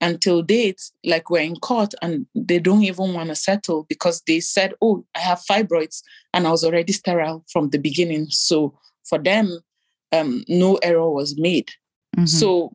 until 0.00 0.42
date 0.42 0.80
like 1.04 1.28
we're 1.30 1.42
in 1.42 1.56
court 1.56 1.92
and 2.02 2.26
they 2.34 2.58
don't 2.58 2.82
even 2.82 3.14
want 3.14 3.28
to 3.28 3.34
settle 3.34 3.84
because 3.88 4.22
they 4.26 4.40
said 4.40 4.72
oh 4.80 5.04
i 5.14 5.18
have 5.18 5.40
fibroids 5.50 6.02
and 6.32 6.46
i 6.46 6.50
was 6.50 6.64
already 6.64 6.92
sterile 6.92 7.44
from 7.50 7.70
the 7.70 7.78
beginning. 7.78 8.26
So 8.30 8.78
for 9.08 9.18
them 9.18 9.58
um, 10.12 10.44
no 10.48 10.76
error 10.76 11.10
was 11.10 11.38
made. 11.38 11.70
Mhm. 12.16 12.28
so 12.28 12.72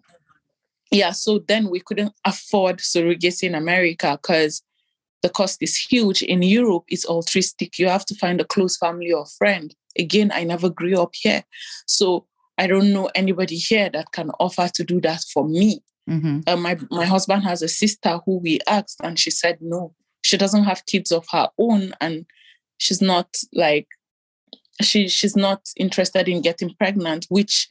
yeah 0.92 1.12
so 1.12 1.40
then 1.48 1.70
we 1.70 1.80
couldn't 1.80 2.14
afford 2.26 2.78
surrogacy 2.78 3.44
in 3.44 3.56
america 3.56 4.20
because 4.22 4.62
the 5.24 5.30
cost 5.30 5.64
is 5.64 5.78
huge. 5.78 6.22
In 6.22 6.42
europe 6.44 6.84
it's 6.90 7.06
altruistic. 7.06 7.80
You 7.80 7.88
have 7.88 8.06
to 8.08 8.16
find 8.16 8.42
a 8.42 8.46
close 8.46 8.76
family 8.78 9.12
or 9.14 9.26
friend. 9.26 9.74
Again 9.98 10.32
i 10.34 10.44
never 10.44 10.70
grew 10.70 11.00
up 11.02 11.14
here. 11.14 11.44
So 11.88 12.28
i 12.58 12.68
don't 12.68 12.92
know 12.94 13.10
anybody 13.16 13.56
here 13.56 13.90
that 13.94 14.12
can 14.12 14.30
offer 14.40 14.70
to 14.76 14.84
do 14.84 15.00
that 15.02 15.22
for 15.34 15.48
me 15.48 15.82
Mhm. 16.10 16.44
uh, 16.48 16.58
my 16.58 16.78
my 16.92 17.06
husband 17.06 17.44
has 17.44 17.62
a 17.62 17.68
sister 17.68 18.20
who 18.26 18.38
we 18.38 18.60
asked 18.68 19.00
and 19.04 19.18
she 19.18 19.32
said 19.32 19.58
no. 19.62 19.96
She 20.22 20.38
doesn't 20.38 20.66
have 20.66 20.86
kids 20.86 21.12
of 21.12 21.26
her 21.32 21.50
own 21.58 21.94
and 22.02 22.26
she's 22.78 23.02
not 23.02 23.36
like 23.54 23.88
she 24.82 25.08
she's 25.08 25.36
not 25.36 25.62
interested 25.78 26.28
in 26.28 26.42
getting 26.42 26.74
pregnant 26.76 27.26
which 27.30 27.68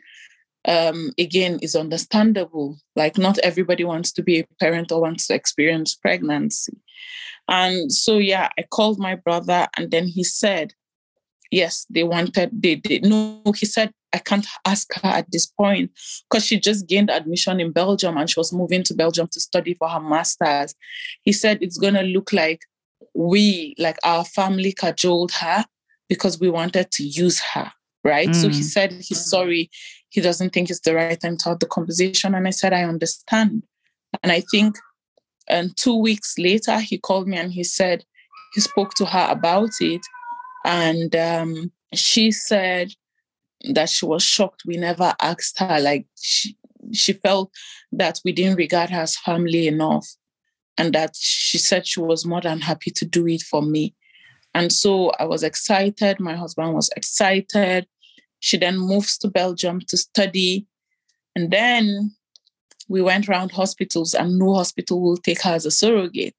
um 0.66 1.12
again 1.18 1.58
is 1.60 1.74
understandable. 1.76 2.78
Like 2.96 3.18
not 3.18 3.38
everybody 3.38 3.84
wants 3.84 4.12
to 4.12 4.22
be 4.22 4.40
a 4.40 4.46
parent 4.60 4.92
or 4.92 5.00
wants 5.02 5.26
to 5.26 5.34
experience 5.34 5.94
pregnancy. 5.94 6.72
And 7.48 7.92
so 7.92 8.18
yeah 8.18 8.48
i 8.58 8.62
called 8.62 8.98
my 8.98 9.14
brother 9.16 9.66
and 9.76 9.90
then 9.90 10.06
he 10.06 10.24
said 10.24 10.72
yes 11.50 11.84
they 11.90 12.04
wanted 12.04 12.50
they 12.62 12.76
did 12.76 13.04
no 13.04 13.42
he 13.56 13.66
said 13.66 13.92
i 14.12 14.18
can't 14.18 14.46
ask 14.64 14.92
her 14.94 15.08
at 15.08 15.30
this 15.30 15.46
point 15.46 15.90
because 16.30 16.44
she 16.44 16.58
just 16.58 16.86
gained 16.86 17.10
admission 17.10 17.60
in 17.60 17.72
belgium 17.72 18.16
and 18.16 18.28
she 18.30 18.38
was 18.38 18.52
moving 18.52 18.82
to 18.82 18.94
belgium 18.94 19.26
to 19.32 19.40
study 19.40 19.74
for 19.74 19.88
her 19.88 20.00
masters. 20.00 20.74
He 21.22 21.32
said 21.32 21.58
it's 21.60 21.78
going 21.78 21.94
to 21.94 22.02
look 22.02 22.32
like 22.32 22.60
we 23.14 23.74
like 23.78 23.98
our 24.04 24.24
family 24.24 24.72
cajoled 24.72 25.32
her 25.32 25.64
because 26.08 26.38
we 26.40 26.50
wanted 26.50 26.90
to 26.92 27.02
use 27.04 27.40
her 27.40 27.72
right? 28.04 28.34
So 28.34 28.48
he 28.48 28.64
Mm. 28.64 28.72
said 28.74 28.92
he's 28.92 29.24
sorry 29.30 29.70
he 30.10 30.20
doesn't 30.20 30.50
think 30.52 30.68
it's 30.68 30.80
the 30.80 30.94
right 30.94 31.18
time 31.20 31.36
to 31.38 31.48
have 31.50 31.60
the 31.60 31.66
conversation. 31.66 32.34
And 32.34 32.46
i 32.46 32.50
said 32.50 32.72
i 32.72 32.82
understand. 32.84 33.62
And 34.22 34.32
i 34.32 34.40
think 34.50 34.76
and 35.48 35.76
two 35.76 35.96
weeks 35.96 36.34
later 36.38 36.78
he 36.80 36.98
called 36.98 37.28
me 37.28 37.36
and 37.36 37.52
he 37.52 37.64
said 37.64 38.04
he 38.54 38.60
spoke 38.60 38.94
to 38.94 39.04
her 39.06 39.28
about 39.30 39.70
it. 39.80 40.00
And 40.64 41.14
um, 41.16 41.72
she 41.94 42.30
said 42.30 42.92
that 43.70 43.88
she 43.88 44.04
was 44.06 44.22
shocked 44.22 44.62
we 44.66 44.76
never 44.76 45.14
asked 45.20 45.58
her 45.58 45.78
like 45.80 46.06
she, 46.20 46.56
she 46.92 47.12
felt 47.12 47.50
that 47.92 48.20
we 48.24 48.32
didn't 48.32 48.56
regard 48.56 48.90
her 48.90 49.00
as 49.00 49.16
family 49.16 49.66
enough 49.68 50.06
and 50.78 50.92
that 50.94 51.14
she 51.16 51.58
said 51.58 51.86
she 51.86 52.00
was 52.00 52.24
more 52.24 52.40
than 52.40 52.60
happy 52.60 52.90
to 52.90 53.04
do 53.04 53.26
it 53.26 53.42
for 53.42 53.62
me 53.62 53.94
and 54.54 54.72
so 54.72 55.10
i 55.18 55.24
was 55.24 55.42
excited 55.42 56.18
my 56.18 56.34
husband 56.34 56.74
was 56.74 56.90
excited 56.96 57.86
she 58.40 58.56
then 58.56 58.78
moves 58.78 59.16
to 59.18 59.28
belgium 59.28 59.80
to 59.80 59.96
study 59.96 60.66
and 61.36 61.50
then 61.50 62.10
we 62.88 63.00
went 63.00 63.28
around 63.28 63.52
hospitals 63.52 64.12
and 64.14 64.38
no 64.38 64.54
hospital 64.54 65.00
will 65.00 65.16
take 65.16 65.42
her 65.42 65.52
as 65.52 65.64
a 65.66 65.70
surrogate 65.70 66.36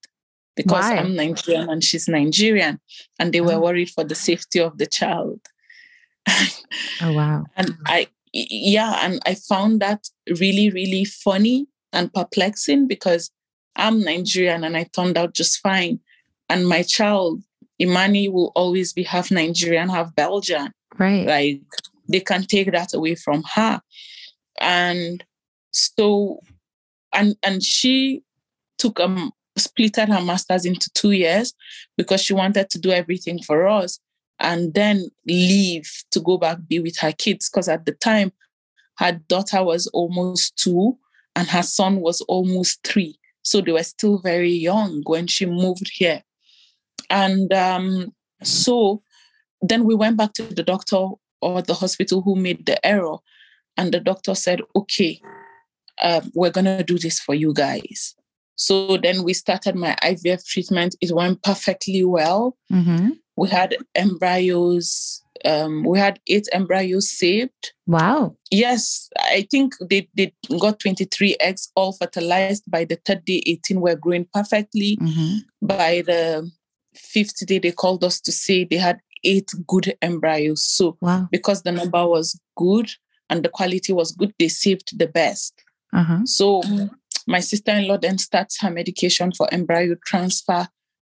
because 0.55 0.83
Why? 0.83 0.97
i'm 0.97 1.15
nigerian 1.15 1.69
and 1.69 1.83
she's 1.83 2.07
nigerian 2.07 2.79
and 3.19 3.31
they 3.33 3.41
were 3.41 3.53
Oh. 3.53 3.61
worried 3.61 3.89
for 3.89 4.03
the 4.03 4.15
safety 4.15 4.59
of 4.59 4.77
the 4.77 4.85
child 4.85 5.39
Oh 7.01 7.13
wow. 7.13 7.45
and 7.55 7.77
i 7.85 8.07
yeah 8.31 8.99
and 9.03 9.19
i 9.25 9.35
found 9.35 9.79
that 9.81 10.07
really 10.39 10.69
really 10.69 11.05
funny 11.05 11.67
and 11.91 12.11
perplexing 12.13 12.87
because 12.87 13.29
i'm 13.75 13.99
nigerian 14.01 14.63
and 14.63 14.75
i 14.75 14.83
turned 14.85 15.17
out 15.17 15.33
just 15.33 15.59
fine. 15.59 15.99
And 16.49 16.67
my 16.67 16.83
child 16.83 17.41
imani 17.79 18.27
will 18.27 18.51
always 18.55 18.93
be 18.93 19.03
half 19.03 19.31
nigerian 19.31 19.89
half 19.89 20.15
belgian. 20.15 20.71
Right. 20.97 21.25
like 21.27 21.61
they 22.09 22.19
can 22.19 22.43
take 22.43 22.71
that 22.71 22.93
away 22.93 23.15
from 23.15 23.43
her. 23.55 23.81
And 24.59 25.23
so 25.71 26.39
and 27.13 27.35
and 27.43 27.63
she 27.63 28.21
took 28.77 28.99
um 28.99 29.31
splitted 29.57 30.07
her 30.09 30.21
masters 30.23 30.65
into 30.65 30.89
two 30.93 31.11
years 31.11 31.53
because 31.97 32.21
she 32.21 32.33
wanted 32.33 32.69
to 32.71 32.79
do 32.79 32.91
everything 32.91 33.41
for 33.41 33.67
us 33.67 33.99
and 34.39 34.73
then 34.73 35.09
leave 35.27 35.89
to 36.11 36.19
go 36.19 36.37
back 36.37 36.57
be 36.67 36.79
with 36.79 36.97
her 36.97 37.11
kids 37.11 37.49
because 37.49 37.67
at 37.67 37.85
the 37.85 37.93
time 37.93 38.31
her 38.97 39.13
daughter 39.27 39.63
was 39.63 39.87
almost 39.87 40.55
two 40.57 40.97
and 41.35 41.47
her 41.47 41.63
son 41.63 42.01
was 42.01 42.21
almost 42.21 42.85
three. 42.85 43.17
So 43.41 43.61
they 43.61 43.71
were 43.71 43.83
still 43.83 44.19
very 44.19 44.51
young 44.51 45.01
when 45.05 45.27
she 45.27 45.45
moved 45.45 45.89
here. 45.91 46.21
And 47.09 47.51
um, 47.53 48.13
so 48.43 49.01
then 49.61 49.85
we 49.85 49.95
went 49.95 50.17
back 50.17 50.33
to 50.33 50.43
the 50.43 50.63
doctor 50.63 51.07
or 51.41 51.61
the 51.61 51.73
hospital 51.73 52.21
who 52.21 52.35
made 52.35 52.65
the 52.65 52.83
error 52.85 53.17
and 53.77 53.91
the 53.91 53.99
doctor 53.99 54.35
said 54.35 54.61
okay 54.75 55.19
um, 56.01 56.31
we're 56.33 56.51
going 56.51 56.65
to 56.65 56.83
do 56.83 56.97
this 56.97 57.19
for 57.19 57.35
you 57.35 57.53
guys. 57.53 58.15
So 58.55 58.97
then 58.97 59.23
we 59.23 59.33
started 59.33 59.75
my 59.75 59.95
ivf 60.03 60.45
treatment. 60.45 60.95
It 61.01 61.11
went 61.13 61.41
perfectly 61.43 62.03
well. 62.03 62.57
Hmm 62.69 63.09
we 63.35 63.49
had 63.49 63.75
embryos 63.95 65.21
um, 65.45 65.83
we 65.83 65.99
had 65.99 66.19
eight 66.27 66.47
embryos 66.53 67.09
saved. 67.09 67.73
Wow. 67.85 68.37
yes 68.51 69.09
i 69.17 69.45
think 69.51 69.73
they, 69.89 70.07
they 70.15 70.33
got 70.59 70.79
23 70.79 71.35
eggs 71.41 71.69
all 71.75 71.91
fertilized 71.93 72.63
by 72.69 72.85
the 72.85 72.97
third 73.05 73.25
day 73.25 73.41
18 73.45 73.81
were 73.81 73.95
growing 73.95 74.27
perfectly. 74.33 74.97
Hmm 75.01 75.37
by 75.61 76.03
the 76.05 76.49
fifth 76.95 77.45
day 77.47 77.59
they 77.59 77.71
called 77.71 78.03
us 78.03 78.19
to 78.21 78.31
say 78.31 78.63
they 78.65 78.77
had 78.77 78.99
eight 79.23 79.49
good 79.67 79.95
embryos. 80.01 80.63
So 80.63 80.97
Wow. 81.01 81.27
because 81.31 81.63
the 81.63 81.71
number 81.71 82.05
was 82.07 82.39
good 82.57 82.89
and 83.29 83.43
the 83.43 83.49
quality 83.49 83.93
was 83.93 84.11
good 84.11 84.33
they 84.37 84.49
saved 84.49 84.97
the 84.99 85.07
best. 85.07 85.53
Uh 85.93 86.03
huh. 86.03 86.19
so 86.25 86.61
my 87.27 87.39
sister-in-law 87.39 87.97
then 87.97 88.17
starts 88.17 88.59
her 88.61 88.69
medication 88.69 89.31
for 89.31 89.47
embryo 89.53 89.95
transfer. 90.05 90.67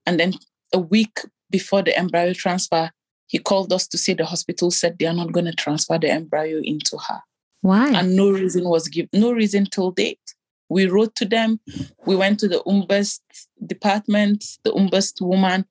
And 0.06 0.20
then 0.20 0.34
a 0.72 0.78
week 0.78 1.18
before 1.50 1.82
the 1.82 1.96
embryo 1.96 2.32
transfer 2.32 2.90
he 3.26 3.38
called 3.38 3.72
us 3.72 3.86
to 3.88 3.98
say 3.98 4.14
the 4.14 4.24
hospital 4.24 4.70
said 4.70 4.98
they 4.98 5.06
are 5.06 5.14
not 5.14 5.32
going 5.32 5.46
to 5.46 5.52
transfer 5.52 5.98
the 5.98 6.10
embryo 6.10 6.60
into 6.62 6.96
her. 7.08 7.20
Why? 7.62 7.90
and 7.90 8.14
no 8.14 8.30
reason 8.30 8.68
was 8.68 8.86
given 8.88 9.08
no 9.12 9.32
reason 9.32 9.66
till 9.66 9.90
date. 9.90 10.20
We 10.68 10.86
wrote 10.86 11.14
to 11.16 11.24
them. 11.24 11.60
We 12.06 12.14
went 12.16 12.38
to 12.40 12.48
the 12.48 12.62
ombuds 12.66 13.20
department 13.64 14.44
the 14.62 14.72
ombuds 14.72 15.20
woman. 15.20 15.64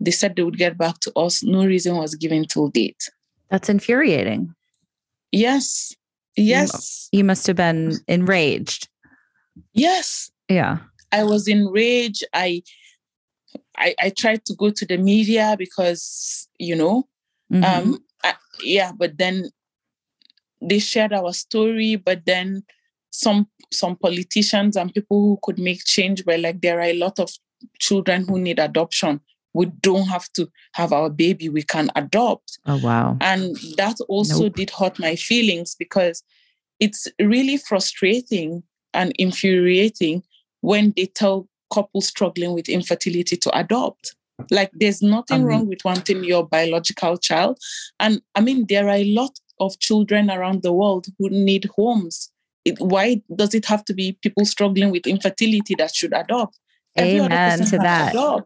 They 0.00 0.10
said 0.10 0.34
they 0.34 0.42
would 0.42 0.58
get 0.58 0.76
back 0.76 0.98
to 1.00 1.12
us. 1.14 1.42
No 1.42 1.64
reason 1.64 1.96
was 1.96 2.14
given 2.16 2.46
till 2.46 2.68
date. 2.68 3.08
That's 3.50 3.68
infuriating. 3.68 4.54
yes. 5.30 5.94
Yes. 6.38 7.08
You 7.12 7.24
must 7.24 7.46
have 7.46 7.56
been 7.56 7.94
enraged. 8.08 8.88
yes. 9.72 10.30
Yeah. 10.48 10.78
i 11.12 11.22
was 11.22 11.48
enraged. 11.48 12.24
I 12.34 12.62
i, 13.78 13.94
I 14.00 14.10
tried 14.10 14.44
to 14.46 14.54
go 14.54 14.70
to 14.70 14.86
the 14.86 14.96
media 14.98 15.56
because 15.58 16.48
you 16.58 16.76
know 16.76 17.08
Mhm. 17.52 17.64
um 17.64 17.98
I, 18.24 18.34
yeah 18.64 18.92
but 18.96 19.18
then 19.18 19.50
they 20.60 20.78
shared 20.78 21.12
our 21.12 21.32
story 21.32 21.96
but 21.96 22.24
then 22.26 22.62
some 23.10 23.46
some 23.72 23.96
politicians 23.96 24.76
and 24.76 24.92
people 24.92 25.20
who 25.20 25.38
could 25.42 25.58
make 25.58 25.84
change 25.84 26.24
were 26.26 26.38
like 26.38 26.60
there 26.60 26.78
are 26.78 26.90
a 26.90 26.98
lot 26.98 27.18
of 27.18 27.30
children 27.78 28.26
who 28.26 28.38
need 28.38 28.58
adoption 28.58 29.20
we 29.54 29.66
don't 29.80 30.08
have 30.08 30.30
to 30.32 30.48
have 30.72 30.92
our 30.92 31.08
baby 31.08 31.48
we 31.48 31.62
can 31.62 31.90
adopt 31.96 32.58
oh 32.66 32.78
wow. 32.82 33.16
and 33.20 33.56
that 33.76 33.96
also 34.08 34.44
Nope. 34.44 34.56
did 34.56 34.70
hurt 34.70 34.98
my 34.98 35.16
feelings 35.16 35.74
because 35.74 36.22
it's 36.80 37.08
really 37.20 37.56
frustrating 37.56 38.62
and 38.92 39.12
infuriating 39.18 40.22
when 40.60 40.92
they 40.96 41.06
tell 41.06 41.48
couples 41.72 42.08
struggling 42.08 42.52
with 42.54 42.68
infertility 42.68 43.36
to 43.36 43.58
adopt. 43.58 44.14
Like 44.50 44.70
there's 44.74 45.02
nothing 45.02 45.42
Um, 45.42 45.46
wrong 45.46 45.66
with 45.66 45.84
wanting 45.84 46.22
your 46.24 46.46
biological 46.46 47.16
child. 47.16 47.58
And 47.98 48.20
I 48.34 48.40
mean, 48.40 48.66
there 48.68 48.86
are 48.88 48.96
a 48.96 49.04
lot 49.04 49.38
of 49.60 49.78
children 49.78 50.30
around 50.30 50.62
the 50.62 50.72
world 50.72 51.06
who 51.18 51.30
need 51.30 51.70
homes. 51.76 52.30
It, 52.64 52.78
why 52.78 53.22
does 53.34 53.54
it 53.54 53.64
have 53.66 53.84
to 53.86 53.94
be 53.94 54.18
people 54.20 54.44
struggling 54.44 54.90
with 54.90 55.06
infertility 55.06 55.74
that 55.76 55.94
should 55.94 56.12
adopt? 56.12 56.58
Amen 56.98 57.64
to 57.64 57.78
that. 57.78 58.44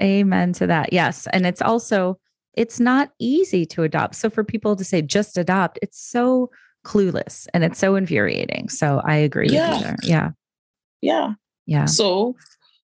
Amen 0.00 0.52
to 0.54 0.66
that. 0.66 0.92
Yes. 0.92 1.26
And 1.32 1.46
it's 1.46 1.62
also, 1.62 2.18
it's 2.54 2.78
not 2.78 3.10
easy 3.18 3.64
to 3.66 3.82
adopt. 3.82 4.14
So 4.14 4.30
for 4.30 4.44
people 4.44 4.76
to 4.76 4.84
say 4.84 5.02
just 5.02 5.38
adopt, 5.38 5.78
it's 5.82 6.00
so 6.00 6.50
clueless 6.84 7.46
and 7.54 7.64
it's 7.64 7.78
so 7.78 7.96
infuriating. 7.96 8.68
So 8.68 9.00
I 9.04 9.16
agree 9.16 9.48
yeah. 9.48 9.70
with 9.70 9.78
you 9.78 9.84
there. 9.84 9.96
Yeah. 10.02 10.30
Yeah. 11.00 11.32
Yeah. 11.66 11.84
So 11.86 12.36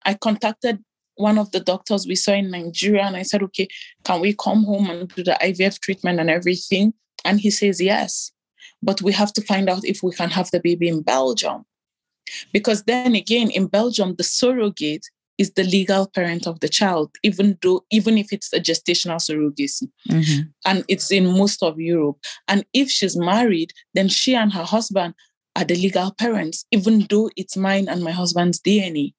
I 0.05 0.15
contacted 0.15 0.83
one 1.17 1.39
of 1.39 1.53
the 1.53 1.61
doctors 1.61 2.07
we 2.07 2.15
saw 2.15 2.33
in 2.33 2.51
Nigeria 2.51 3.03
and 3.03 3.17
I 3.17 3.23
said, 3.23 3.43
okay, 3.43 3.69
can 4.05 4.21
we 4.21 4.35
come 4.35 4.65
home 4.65 4.91
and 4.91 5.09
do 5.09 5.23
the 5.23 5.39
IVF 5.43 5.79
treatment 5.81 6.21
and 6.21 6.31
everything? 6.31 6.95
And 7.25 7.41
he 7.41 7.51
says, 7.51 7.81
yes, 7.81 8.33
but 8.83 9.03
we 9.03 9.13
have 9.13 9.33
to 9.35 9.43
find 9.43 9.69
out 9.69 9.85
if 9.85 10.03
we 10.03 10.13
can 10.13 10.31
have 10.31 10.51
the 10.51 10.61
baby 10.61 10.89
in 10.89 11.03
Belgium. 11.03 11.65
Because 12.53 12.85
then 12.85 13.15
again, 13.15 13.51
in 13.51 13.67
Belgium, 13.67 14.15
the 14.17 14.25
surrogate 14.25 15.07
is 15.39 15.53
the 15.53 15.65
legal 15.65 16.07
parent 16.07 16.47
of 16.47 16.61
the 16.61 16.69
child, 16.69 17.11
even 17.23 17.59
though 17.63 17.85
even 17.91 18.17
if 18.17 18.33
it's 18.33 18.53
a 18.53 18.61
gestational 18.61 19.17
surrogacy. 19.17 19.89
Mm-hmm. 20.09 20.43
And 20.65 20.85
it's 20.89 21.11
in 21.11 21.27
most 21.27 21.63
of 21.63 21.81
Europe. 21.81 22.19
And 22.49 22.65
if 22.73 22.91
she's 22.91 23.17
married, 23.17 23.73
then 23.95 24.09
she 24.09 24.35
and 24.35 24.53
her 24.53 24.65
husband 24.65 25.15
are 25.57 25.65
the 25.65 25.75
legal 25.75 26.13
parents, 26.13 26.65
even 26.71 27.07
though 27.11 27.31
it's 27.37 27.57
mine 27.57 27.89
and 27.89 28.03
my 28.03 28.13
husband's 28.13 28.61
DNA. 28.61 29.15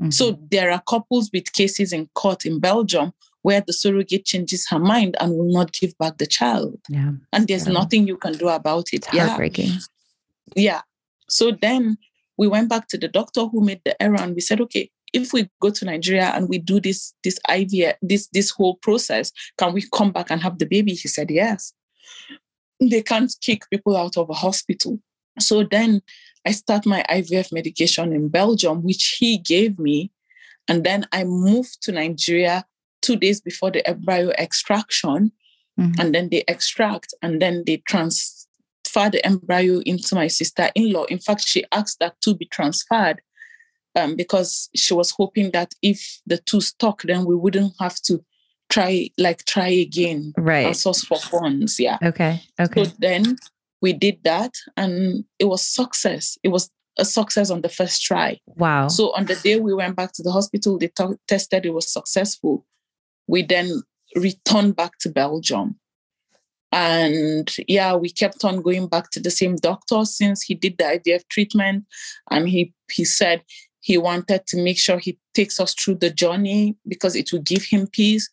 Mm-hmm. 0.00 0.10
So 0.10 0.38
there 0.50 0.70
are 0.70 0.82
couples 0.88 1.30
with 1.32 1.52
cases 1.52 1.92
in 1.92 2.08
court 2.14 2.44
in 2.44 2.60
Belgium 2.60 3.12
where 3.42 3.62
the 3.64 3.72
surrogate 3.72 4.24
changes 4.24 4.66
her 4.68 4.78
mind 4.78 5.16
and 5.20 5.32
will 5.32 5.52
not 5.52 5.72
give 5.72 5.96
back 5.98 6.18
the 6.18 6.26
child. 6.26 6.78
Yeah. 6.88 7.12
And 7.32 7.46
there's 7.46 7.66
yeah. 7.66 7.74
nothing 7.74 8.06
you 8.06 8.16
can 8.16 8.32
do 8.32 8.48
about 8.48 8.88
it. 8.92 8.96
It's 8.96 9.06
heartbreaking. 9.06 9.68
Yeah. 9.68 9.74
yeah. 10.56 10.80
So 11.28 11.52
then 11.52 11.96
we 12.36 12.48
went 12.48 12.68
back 12.68 12.88
to 12.88 12.98
the 12.98 13.08
doctor 13.08 13.46
who 13.46 13.64
made 13.64 13.80
the 13.84 14.00
error 14.02 14.20
and 14.20 14.34
we 14.34 14.40
said, 14.40 14.60
okay, 14.62 14.90
if 15.12 15.32
we 15.32 15.48
go 15.60 15.70
to 15.70 15.84
Nigeria 15.84 16.32
and 16.34 16.48
we 16.48 16.58
do 16.58 16.80
this 16.80 17.14
this 17.24 17.38
IVF, 17.48 17.94
this 18.02 18.28
this 18.32 18.50
whole 18.50 18.76
process, 18.82 19.32
can 19.58 19.72
we 19.72 19.84
come 19.94 20.12
back 20.12 20.30
and 20.30 20.42
have 20.42 20.58
the 20.58 20.66
baby? 20.66 20.92
He 20.92 21.08
said 21.08 21.30
yes. 21.30 21.72
They 22.80 23.02
can't 23.02 23.32
kick 23.40 23.62
people 23.70 23.96
out 23.96 24.16
of 24.16 24.28
a 24.28 24.34
hospital. 24.34 24.98
So 25.38 25.64
then 25.64 26.02
I 26.46 26.52
start 26.52 26.86
my 26.86 27.04
IVF 27.10 27.52
medication 27.52 28.12
in 28.12 28.28
Belgium, 28.28 28.82
which 28.82 29.16
he 29.18 29.38
gave 29.38 29.78
me. 29.78 30.12
And 30.68 30.84
then 30.84 31.06
I 31.12 31.24
moved 31.24 31.82
to 31.82 31.92
Nigeria 31.92 32.64
two 33.02 33.16
days 33.16 33.40
before 33.40 33.70
the 33.70 33.86
embryo 33.88 34.30
extraction. 34.30 35.32
Mm-hmm. 35.78 36.00
And 36.00 36.14
then 36.14 36.28
they 36.30 36.44
extract 36.48 37.12
and 37.20 37.42
then 37.42 37.64
they 37.66 37.78
transfer 37.78 39.10
the 39.10 39.20
embryo 39.24 39.80
into 39.80 40.14
my 40.14 40.28
sister 40.28 40.70
in 40.74 40.92
law. 40.92 41.04
In 41.04 41.18
fact, 41.18 41.46
she 41.46 41.64
asked 41.72 41.98
that 41.98 42.20
to 42.22 42.34
be 42.34 42.46
transferred 42.46 43.20
um, 43.96 44.14
because 44.16 44.70
she 44.74 44.94
was 44.94 45.10
hoping 45.10 45.50
that 45.50 45.74
if 45.82 46.20
the 46.26 46.38
two 46.38 46.60
stuck, 46.60 47.02
then 47.02 47.24
we 47.24 47.34
wouldn't 47.34 47.72
have 47.80 47.96
to 48.02 48.24
try 48.68 49.08
like 49.16 49.44
try 49.44 49.68
again 49.68 50.32
right 50.36 50.66
and 50.66 50.76
source 50.76 51.04
for 51.04 51.18
funds 51.18 51.78
yeah 51.78 51.98
okay 52.02 52.42
okay 52.58 52.84
so 52.84 52.92
then 52.98 53.36
we 53.86 53.92
did 53.92 54.18
that 54.24 54.52
and 54.76 55.24
it 55.38 55.46
was 55.52 55.62
success 55.62 56.36
it 56.42 56.48
was 56.48 56.70
a 56.98 57.04
success 57.04 57.50
on 57.50 57.60
the 57.62 57.68
first 57.78 58.02
try 58.02 58.30
wow 58.46 58.88
so 58.88 59.14
on 59.18 59.24
the 59.26 59.36
day 59.36 59.56
we 59.60 59.74
went 59.74 59.96
back 60.00 60.12
to 60.12 60.22
the 60.22 60.32
hospital 60.32 60.78
they 60.78 60.88
t- 60.88 61.20
tested 61.28 61.66
it 61.66 61.74
was 61.78 61.92
successful 61.98 62.54
we 63.26 63.42
then 63.42 63.68
returned 64.16 64.74
back 64.74 64.92
to 64.98 65.08
belgium 65.08 65.68
and 66.72 67.54
yeah 67.68 67.94
we 67.94 68.08
kept 68.10 68.44
on 68.44 68.60
going 68.60 68.86
back 68.88 69.10
to 69.10 69.20
the 69.20 69.30
same 69.30 69.56
doctor 69.56 70.04
since 70.04 70.42
he 70.42 70.54
did 70.54 70.74
the 70.78 70.84
ivf 70.96 71.22
treatment 71.28 71.84
and 72.30 72.48
he 72.48 72.72
he 72.90 73.04
said 73.04 73.42
he 73.86 73.96
wanted 73.96 74.44
to 74.48 74.60
make 74.60 74.78
sure 74.78 74.98
he 74.98 75.16
takes 75.32 75.60
us 75.60 75.72
through 75.72 75.94
the 75.94 76.10
journey 76.10 76.76
because 76.88 77.14
it 77.14 77.32
would 77.32 77.44
give 77.44 77.62
him 77.62 77.86
peace. 77.86 78.28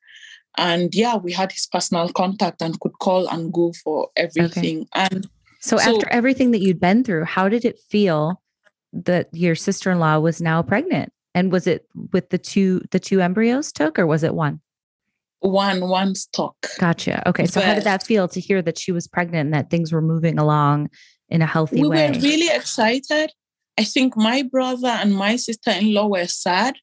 And 0.58 0.90
yeah, 0.96 1.16
we 1.16 1.32
had 1.32 1.52
his 1.52 1.68
personal 1.68 2.10
contact 2.10 2.64
and 2.64 2.80
could 2.80 2.98
call 3.00 3.28
and 3.28 3.54
go 3.54 3.72
for 3.84 4.10
everything. 4.16 4.88
Okay. 4.96 5.08
And 5.14 5.28
so, 5.64 5.78
so 5.78 5.96
after 5.96 6.10
everything 6.10 6.52
that 6.52 6.62
you'd 6.62 6.80
been 6.80 7.04
through, 7.04 7.26
how 7.26 7.50
did 7.50 7.66
it 7.66 7.80
feel 7.90 8.42
that 8.94 9.30
your 9.32 9.56
sister-in-law 9.56 10.20
was 10.20 10.42
now 10.42 10.62
pregnant? 10.62 11.12
And 11.36 11.52
was 11.52 11.66
it 11.66 11.88
with 12.12 12.30
the 12.30 12.38
two 12.38 12.82
the 12.92 13.00
two 13.00 13.20
embryos 13.20 13.72
took 13.72 13.98
or 13.98 14.06
was 14.06 14.24
it 14.24 14.36
one? 14.36 14.62
One 15.40 15.90
one 15.90 16.16
stock. 16.16 16.56
Gotcha. 16.78 17.28
Okay. 17.28 17.48
So 17.48 17.60
but 17.60 17.68
how 17.68 17.74
did 17.74 17.84
that 17.86 18.04
feel 18.04 18.28
to 18.28 18.40
hear 18.40 18.62
that 18.62 18.78
she 18.78 18.92
was 18.92 19.08
pregnant 19.08 19.48
and 19.48 19.54
that 19.54 19.70
things 19.70 19.92
were 19.92 20.02
moving 20.02 20.38
along 20.38 20.90
in 21.30 21.42
a 21.42 21.48
healthy 21.48 21.82
we 21.82 21.90
way? 21.90 22.12
We 22.12 22.18
were 22.18 22.24
really 22.24 22.56
excited 22.56 23.32
I 23.78 23.84
think 23.84 24.16
my 24.16 24.44
brother 24.44 24.88
and 24.88 25.16
my 25.16 25.36
sister 25.36 25.72
in 25.72 25.94
law 25.94 26.08
were 26.08 26.28
sad 26.28 26.76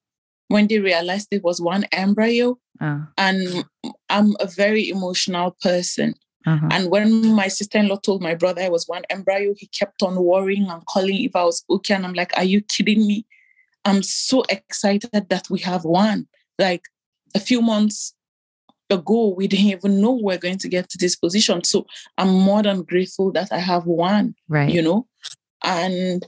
when 0.48 0.66
they 0.66 0.80
realized 0.80 1.28
it 1.30 1.44
was 1.44 1.60
one 1.60 1.84
embryo. 1.92 2.58
Oh. 2.80 3.06
And 3.16 3.64
I'm 4.08 4.34
a 4.40 4.46
very 4.46 4.88
emotional 4.88 5.56
person. 5.62 6.14
Uh-huh. 6.46 6.68
And 6.70 6.90
when 6.90 7.34
my 7.34 7.48
sister 7.48 7.78
in 7.78 7.88
law 7.88 7.96
told 7.96 8.22
my 8.22 8.34
brother 8.34 8.62
I 8.62 8.70
was 8.70 8.86
one 8.86 9.02
embryo, 9.10 9.54
he 9.56 9.66
kept 9.66 10.02
on 10.02 10.16
worrying 10.16 10.68
and 10.68 10.84
calling 10.86 11.22
if 11.22 11.36
I 11.36 11.44
was 11.44 11.64
okay. 11.68 11.94
And 11.94 12.06
I'm 12.06 12.14
like, 12.14 12.36
Are 12.36 12.44
you 12.44 12.62
kidding 12.62 13.06
me? 13.06 13.26
I'm 13.84 14.02
so 14.02 14.42
excited 14.48 15.28
that 15.28 15.48
we 15.50 15.60
have 15.60 15.84
one. 15.84 16.26
Like 16.58 16.82
a 17.34 17.40
few 17.40 17.62
months 17.62 18.14
ago, 18.90 19.34
we 19.36 19.46
didn't 19.48 19.66
even 19.66 20.00
know 20.00 20.12
we 20.12 20.34
are 20.34 20.38
going 20.38 20.58
to 20.58 20.68
get 20.68 20.88
to 20.90 20.98
this 20.98 21.16
position. 21.16 21.64
So 21.64 21.86
I'm 22.18 22.30
more 22.30 22.62
than 22.62 22.82
grateful 22.82 23.32
that 23.32 23.52
I 23.52 23.58
have 23.58 23.86
one. 23.86 24.34
Right. 24.48 24.70
You 24.70 24.82
know? 24.82 25.06
And 25.62 26.26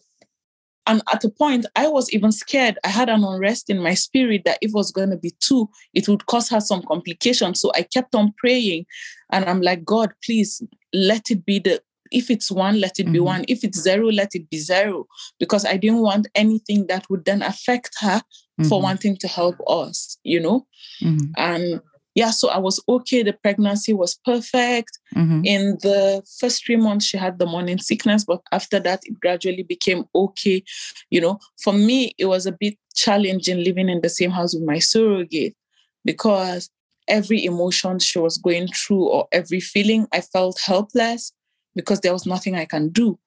and 0.86 1.00
at 1.12 1.22
a 1.24 1.28
point, 1.28 1.66
I 1.76 1.86
was 1.86 2.12
even 2.12 2.32
scared. 2.32 2.78
I 2.84 2.88
had 2.88 3.08
an 3.08 3.22
unrest 3.22 3.70
in 3.70 3.80
my 3.80 3.94
spirit 3.94 4.42
that 4.44 4.58
if 4.60 4.70
it 4.70 4.74
was 4.74 4.90
going 4.90 5.10
to 5.10 5.16
be 5.16 5.32
two, 5.38 5.70
it 5.94 6.08
would 6.08 6.26
cause 6.26 6.48
her 6.48 6.60
some 6.60 6.82
complications. 6.82 7.60
So 7.60 7.70
I 7.74 7.82
kept 7.82 8.14
on 8.14 8.34
praying. 8.36 8.86
And 9.32 9.44
I'm 9.46 9.60
like, 9.60 9.84
God, 9.84 10.12
please 10.24 10.62
let 10.92 11.30
it 11.30 11.44
be 11.44 11.58
the, 11.58 11.82
if 12.10 12.30
it's 12.30 12.50
one, 12.50 12.80
let 12.80 12.98
it 12.98 13.04
mm-hmm. 13.04 13.12
be 13.12 13.20
one. 13.20 13.44
If 13.48 13.64
it's 13.64 13.80
zero, 13.80 14.10
let 14.10 14.34
it 14.34 14.48
be 14.50 14.58
zero. 14.58 15.06
Because 15.40 15.64
I 15.64 15.76
didn't 15.76 16.02
want 16.02 16.28
anything 16.34 16.86
that 16.88 17.08
would 17.10 17.24
then 17.24 17.42
affect 17.42 17.90
her 18.00 18.18
mm-hmm. 18.18 18.68
for 18.68 18.82
wanting 18.82 19.16
to 19.16 19.28
help 19.28 19.56
us, 19.66 20.18
you 20.22 20.38
know? 20.38 20.66
Mm-hmm. 21.02 21.32
And 21.36 21.80
yeah, 22.14 22.30
so 22.30 22.50
I 22.50 22.58
was 22.58 22.82
okay. 22.88 23.22
The 23.22 23.32
pregnancy 23.32 23.94
was 23.94 24.18
perfect. 24.24 24.98
Mm-hmm. 25.16 25.44
In 25.44 25.78
the 25.80 26.22
first 26.38 26.64
three 26.64 26.76
months, 26.76 27.06
she 27.06 27.16
had 27.16 27.38
the 27.38 27.46
morning 27.46 27.78
sickness, 27.78 28.24
but 28.24 28.42
after 28.52 28.78
that, 28.80 29.00
it 29.04 29.18
gradually 29.18 29.62
became 29.62 30.04
okay. 30.14 30.62
You 31.10 31.22
know, 31.22 31.38
for 31.62 31.72
me, 31.72 32.14
it 32.18 32.26
was 32.26 32.44
a 32.44 32.52
bit 32.52 32.76
challenging 32.94 33.64
living 33.64 33.88
in 33.88 34.02
the 34.02 34.10
same 34.10 34.30
house 34.30 34.54
with 34.54 34.64
my 34.64 34.78
surrogate 34.78 35.56
because 36.04 36.68
every 37.08 37.44
emotion 37.44 37.98
she 37.98 38.18
was 38.18 38.38
going 38.38 38.68
through 38.68 39.04
or 39.04 39.28
every 39.32 39.60
feeling, 39.60 40.06
I 40.12 40.20
felt 40.20 40.60
helpless 40.60 41.32
because 41.74 42.00
there 42.00 42.12
was 42.12 42.26
nothing 42.26 42.54
I 42.54 42.64
can 42.64 42.90
do, 42.90 43.18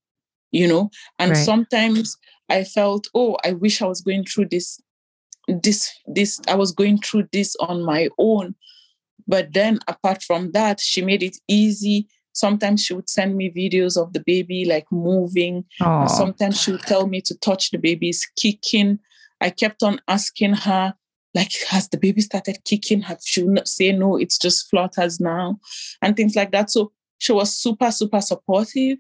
you 0.52 0.68
know. 0.68 0.90
And 1.20 1.32
right. 1.32 1.46
sometimes 1.46 2.18
I 2.50 2.64
felt, 2.64 3.08
oh, 3.14 3.38
I 3.44 3.54
wish 3.54 3.82
I 3.82 3.88
was 3.88 4.02
going 4.02 4.26
through 4.26 4.48
this 4.50 4.80
this 5.62 5.94
this 6.08 6.42
i 6.48 6.56
was 6.56 6.72
going 6.72 6.98
through 6.98 7.24
this 7.32 7.56
on 7.58 7.86
my 7.86 8.10
own 8.18 8.56
but 9.28 9.54
then 9.54 9.80
apart 9.88 10.24
from 10.24 10.52
that, 10.52 10.80
she 10.80 11.02
made 11.02 11.24
it 11.24 11.38
easy. 11.48 12.08
Sometimes 12.34 12.84
she 12.84 12.94
would 12.94 13.10
send 13.10 13.36
me 13.36 13.52
videos 13.52 13.98
of 14.00 14.14
the 14.14 14.24
baby 14.26 14.66
like 14.66 14.86
moving. 14.92 15.66
Sometimes 16.08 16.62
she 16.62 16.72
would 16.72 16.82
tell 16.82 17.08
me 17.08 17.22
to 17.22 17.36
touch 17.40 17.72
the 17.72 17.78
baby's 17.78 18.28
kicking. 18.36 19.00
I 19.42 19.50
kept 19.50 19.84
on 19.84 20.02
asking 20.08 20.54
her, 20.54 20.94
like, 21.36 21.52
has 21.68 21.90
the 21.90 21.98
baby 21.98 22.22
started 22.22 22.58
kicking? 22.64 23.02
Have 23.02 23.20
she 23.24 23.44
not 23.44 23.68
say 23.68 23.92
no, 23.92 24.16
it's 24.16 24.38
just 24.38 24.70
flutters 24.70 25.20
now, 25.20 25.60
and 26.02 26.16
things 26.16 26.36
like 26.36 26.52
that. 26.52 26.72
So 26.72 26.94
she 27.18 27.34
was 27.34 27.56
super, 27.56 27.92
super 27.92 28.22
supportive. 28.22 28.98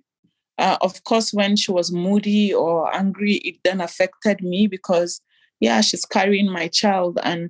Uh, 0.58 0.78
of 0.82 1.04
course, 1.06 1.34
when 1.34 1.56
she 1.56 1.72
was 1.72 1.92
moody 1.92 2.54
or 2.54 2.94
angry, 2.94 3.36
it 3.46 3.56
then 3.64 3.82
affected 3.82 4.42
me 4.42 4.68
because, 4.68 5.22
yeah, 5.60 5.82
she's 5.82 6.06
carrying 6.06 6.52
my 6.52 6.68
child. 6.68 7.20
And 7.24 7.50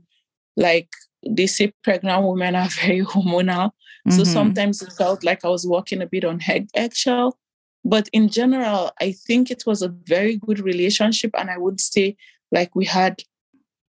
like 0.55 0.89
they 1.27 1.47
say 1.47 1.73
pregnant 1.83 2.23
women 2.23 2.55
are 2.55 2.69
very 2.81 3.01
hormonal. 3.01 3.71
Mm-hmm. 4.07 4.11
So 4.11 4.23
sometimes 4.23 4.81
it 4.81 4.93
felt 4.93 5.23
like 5.23 5.43
I 5.43 5.49
was 5.49 5.67
walking 5.67 6.01
a 6.01 6.07
bit 6.07 6.25
on 6.25 6.39
egg- 6.47 6.69
eggshell. 6.75 7.37
But 7.83 8.07
in 8.13 8.29
general, 8.29 8.91
I 8.99 9.11
think 9.11 9.51
it 9.51 9.63
was 9.65 9.81
a 9.81 9.89
very 9.89 10.37
good 10.37 10.59
relationship. 10.59 11.31
And 11.37 11.49
I 11.51 11.57
would 11.57 11.79
say 11.79 12.17
like 12.51 12.75
we 12.75 12.85
had 12.85 13.21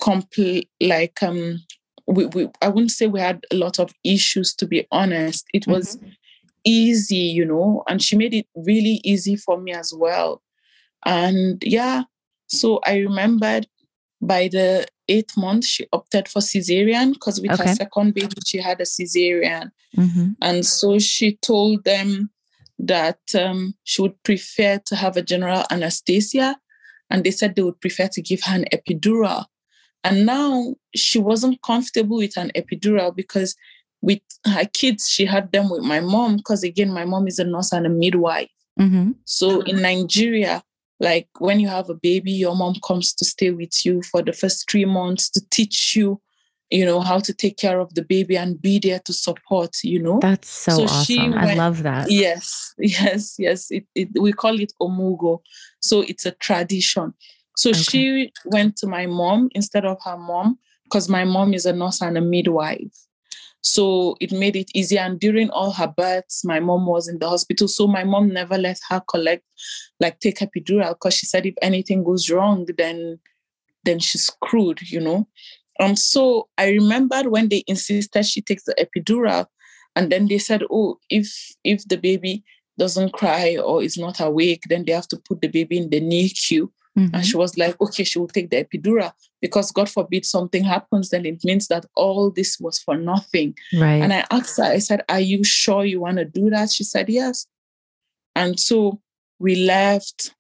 complete 0.04 0.70
like 0.82 1.24
um 1.24 1.60
we, 2.08 2.26
we 2.28 2.50
I 2.62 2.68
wouldn't 2.68 2.92
say 2.92 3.08
we 3.08 3.22
had 3.22 3.46
a 3.52 3.56
lot 3.56 3.80
of 3.80 3.94
issues 4.04 4.54
to 4.56 4.68
be 4.68 4.86
honest. 4.92 5.46
It 5.54 5.66
was 5.68 5.96
mm-hmm. 5.96 6.10
easy, 6.66 7.16
you 7.16 7.46
know, 7.46 7.84
and 7.88 8.02
she 8.02 8.18
made 8.18 8.34
it 8.34 8.48
really 8.56 9.00
easy 9.04 9.36
for 9.36 9.60
me 9.60 9.72
as 9.72 9.94
well. 9.96 10.42
And 11.06 11.64
yeah, 11.66 12.04
so 12.48 12.80
I 12.86 12.98
remembered 12.98 13.68
by 14.22 14.50
the 14.50 14.86
eighth 15.08 15.38
month, 15.38 15.66
she 15.66 15.86
opted 15.92 16.28
for 16.28 16.40
cesarean 16.40 17.14
because 17.14 17.42
with 17.42 17.52
okay. 17.52 17.70
her 17.70 17.76
second 17.76 18.14
baby, 18.14 18.36
she 18.46 18.58
had 18.58 18.80
a 18.80 18.86
cesarean. 18.86 19.72
Mm-hmm. 19.98 20.32
And 20.42 20.66
so 20.66 21.00
she 21.00 21.38
told 21.38 21.84
them 21.84 22.30
that 22.80 23.20
um, 23.38 23.76
she 23.84 24.02
would 24.02 24.22
prefer 24.24 24.80
to 24.86 24.96
have 24.96 25.18
a 25.18 25.22
general 25.22 25.64
anesthesia. 25.70 26.58
And 27.10 27.24
they 27.24 27.32
said 27.32 27.56
they 27.56 27.62
would 27.62 27.80
prefer 27.82 28.08
to 28.08 28.22
give 28.22 28.42
her 28.44 28.56
an 28.56 28.66
epidural. 28.74 29.46
And 30.04 30.26
now 30.26 30.76
she 30.96 31.20
wasn't 31.20 31.62
comfortable 31.62 32.18
with 32.18 32.38
an 32.38 32.52
epidural 32.56 33.16
because 33.16 33.56
with 34.02 34.20
her 34.46 34.66
kids, 34.74 35.10
she 35.10 35.26
had 35.26 35.52
them 35.52 35.70
with 35.70 35.82
my 35.82 36.02
mom 36.02 36.38
because 36.38 36.64
again, 36.64 36.92
my 36.92 37.06
mom 37.06 37.28
is 37.28 37.40
a 37.40 37.46
nurse 37.46 37.72
and 37.72 37.86
a 37.86 37.90
midwife. 37.90 38.50
Mm-hmm. 38.80 39.12
So 39.24 39.62
in 39.62 39.82
Nigeria, 39.82 40.62
like 41.00 41.28
when 41.40 41.60
you 41.60 41.68
have 41.68 41.90
a 41.90 41.96
baby, 41.96 42.32
your 42.32 42.56
mom 42.56 42.76
comes 42.86 43.14
to 43.14 43.26
stay 43.26 43.52
with 43.52 43.86
you 43.86 44.02
for 44.04 44.22
the 44.22 44.34
first 44.34 44.70
three 44.70 44.86
months 44.86 45.30
to 45.32 45.42
teach 45.50 45.96
you, 45.96 46.22
you 46.70 46.86
know, 46.86 47.00
how 47.00 47.20
to 47.20 47.34
take 47.34 47.58
care 47.58 47.80
of 47.80 47.94
the 47.94 48.04
baby 48.04 48.38
and 48.38 48.62
be 48.62 48.80
there 48.80 49.00
to 49.06 49.14
support, 49.14 49.78
you 49.84 50.02
know. 50.02 50.20
That's 50.20 50.50
so, 50.50 50.72
So 50.72 50.84
awesome. 50.84 51.04
she 51.06 51.20
I 51.20 51.54
love 51.54 51.84
that. 51.84 52.12
Yes, 52.12 52.74
yes, 52.78 53.36
yes. 53.38 53.72
It, 53.72 53.86
it 53.96 54.10
we 54.20 54.34
call 54.34 54.60
it 54.60 54.74
omugwo. 54.82 55.40
So 55.80 56.02
it's 56.02 56.26
a 56.26 56.32
tradition. 56.32 57.14
So 57.56 57.70
Okay. 57.70 57.80
she 57.80 58.32
went 58.46 58.78
to 58.78 58.88
my 58.88 59.06
mom 59.06 59.50
instead 59.54 59.86
of 59.86 59.98
her 60.04 60.18
mom 60.18 60.58
because 60.86 61.10
my 61.10 61.24
mom 61.24 61.54
is 61.54 61.66
a 61.66 61.74
nurse 61.74 62.02
and 62.02 62.18
a 62.18 62.22
midwife. 62.22 62.96
So 63.62 64.18
it 64.20 64.32
made 64.32 64.56
it 64.56 64.70
easier. 64.74 65.00
And 65.00 65.20
during 65.20 65.50
all 65.50 65.72
her 65.72 65.88
births, 65.88 66.44
my 66.44 66.60
mom 66.60 66.86
was 66.86 67.08
in 67.08 67.20
the 67.20 67.30
hospital. 67.30 67.68
So 67.68 67.88
my 67.88 68.04
mom 68.04 68.28
never 68.28 68.58
let 68.58 68.78
her 68.90 69.02
collect, 69.08 69.44
like 70.00 70.20
take 70.20 70.40
epidural, 70.40 70.90
because 70.90 71.14
she 71.14 71.26
said 71.26 71.46
if 71.46 71.56
anything 71.62 72.04
goes 72.04 72.30
wrong, 72.30 72.68
then 72.78 73.20
then 73.86 74.00
she's 74.00 74.26
screwed, 74.26 74.82
you 74.90 75.00
know. 75.00 75.28
Um, 75.80 75.96
so 75.96 76.48
I 76.58 76.70
remembered 76.70 77.28
when 77.28 77.50
they 77.50 77.64
insisted 77.68 78.26
she 78.26 78.42
takes 78.42 78.64
the 78.64 78.76
epidural, 78.80 79.48
and 79.96 80.12
then 80.12 80.28
they 80.28 80.38
said, 80.40 80.64
oh, 80.70 81.00
if 81.10 81.28
if 81.64 81.88
the 81.88 81.98
baby 81.98 82.44
doesn't 82.78 83.14
cry 83.14 83.58
or 83.58 83.84
is 83.84 83.98
not 83.98 84.20
awake, 84.20 84.64
then 84.68 84.84
they 84.86 84.92
have 84.92 85.08
to 85.10 85.18
put 85.18 85.42
the 85.42 85.48
baby 85.48 85.78
in 85.78 85.90
the 85.90 86.02
NICU. 86.02 86.70
Mhm. 86.98 87.10
And 87.14 87.26
she 87.26 87.38
was 87.38 87.58
like, 87.58 87.80
okay, 87.82 88.04
she 88.04 88.20
will 88.20 88.28
take 88.28 88.50
the 88.52 88.64
epidural 88.64 89.12
because 89.42 89.72
God 89.72 89.90
forbid 89.90 90.26
something 90.26 90.64
happens, 90.64 91.10
then 91.10 91.26
it 91.26 91.44
means 91.44 91.68
that 91.68 91.86
all 91.96 92.30
this 92.30 92.60
was 92.60 92.80
for 92.80 92.96
nothing. 92.96 93.56
Right. 93.74 94.02
And 94.02 94.14
I 94.14 94.26
asked 94.30 94.58
her, 94.58 94.64
I 94.64 94.80
said, 94.80 95.04
Are 95.10 95.20
you 95.20 95.44
sure 95.44 95.86
you 95.86 96.00
want 96.00 96.18
to 96.18 96.26
do 96.26 96.50
that? 96.52 96.72
She 96.72 96.84
said, 96.84 97.10
Yes. 97.10 97.48
And 98.36 98.60
so 98.60 99.02
we 99.40 99.56
left. 99.56 100.34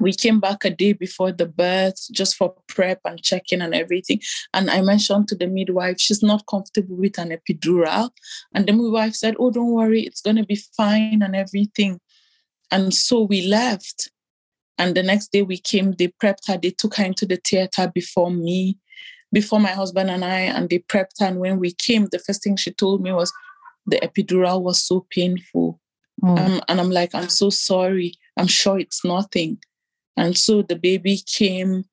We 0.00 0.14
came 0.14 0.40
back 0.40 0.64
a 0.64 0.70
day 0.70 0.94
before 0.94 1.30
the 1.30 1.44
birth 1.44 2.06
just 2.10 2.34
for 2.34 2.54
prep 2.68 3.00
and 3.04 3.22
check-in 3.22 3.60
and 3.60 3.74
everything. 3.74 4.22
And 4.54 4.70
I 4.70 4.80
mentioned 4.80 5.28
to 5.28 5.36
the 5.36 5.46
midwife, 5.46 6.00
she's 6.00 6.22
not 6.22 6.46
comfortable 6.46 6.96
with 6.96 7.18
an 7.18 7.28
epidural. 7.30 8.08
And 8.54 8.66
the 8.66 8.72
midwife 8.72 9.14
said, 9.14 9.36
Oh, 9.38 9.50
don't 9.50 9.72
worry, 9.72 10.02
it's 10.02 10.22
going 10.22 10.36
to 10.36 10.46
be 10.46 10.56
fine 10.76 11.22
and 11.22 11.36
everything. 11.36 12.00
And 12.70 12.94
so 12.94 13.20
we 13.22 13.42
left. 13.42 14.10
And 14.80 14.94
the 14.94 15.02
next 15.02 15.30
day 15.30 15.42
we 15.42 15.58
came, 15.58 15.92
they 15.92 16.08
prepped 16.08 16.48
her, 16.48 16.56
they 16.56 16.70
took 16.70 16.94
her 16.96 17.04
into 17.04 17.26
the 17.26 17.36
theater 17.36 17.92
before 17.94 18.30
me, 18.30 18.78
before 19.30 19.60
my 19.60 19.72
husband 19.72 20.08
and 20.10 20.24
I, 20.24 20.40
and 20.40 20.70
they 20.70 20.78
prepped 20.78 21.20
her. 21.20 21.26
And 21.26 21.38
when 21.38 21.58
we 21.58 21.72
came, 21.72 22.06
the 22.06 22.18
first 22.18 22.42
thing 22.42 22.56
she 22.56 22.72
told 22.72 23.02
me 23.02 23.12
was 23.12 23.30
the 23.86 23.96
epidural 23.98 24.62
was 24.62 24.82
so 24.82 25.06
painful. 25.10 25.78
Oh, 26.22 26.36
Um, 26.36 26.62
and 26.66 26.80
I'm 26.80 26.90
like, 26.90 27.14
I'm 27.14 27.28
so 27.28 27.50
sorry. 27.50 28.14
I'm 28.38 28.46
sure 28.46 28.78
it's 28.78 29.04
nothing. 29.04 29.58
And 30.16 30.36
so 30.36 30.62
the 30.62 30.76
baby 30.76 31.20
came 31.26 31.84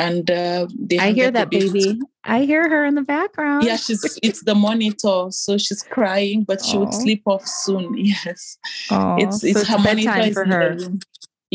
and 0.00 0.28
uh, 0.28 0.66
they 0.78 0.98
I 0.98 1.12
hear 1.12 1.30
that 1.30 1.50
baby. 1.50 2.00
I 2.24 2.42
hear 2.42 2.68
her 2.68 2.84
in 2.84 2.96
the 2.96 3.02
background. 3.02 3.64
Yeah, 3.64 3.76
she's 3.76 4.18
it's 4.22 4.42
the 4.42 4.54
monitor, 4.54 5.28
so 5.30 5.56
she's 5.58 5.82
crying, 5.82 6.44
but 6.44 6.64
she 6.64 6.76
would 6.76 6.92
sleep 6.92 7.22
off 7.26 7.46
soon. 7.46 7.94
Yes, 8.04 8.58
Oh, 8.90 9.16
it's 9.16 9.40
so 9.40 9.46
it's 9.46 9.60
it's 9.60 9.70
monitor 9.70 10.32
for 10.32 10.44
her. 10.44 10.76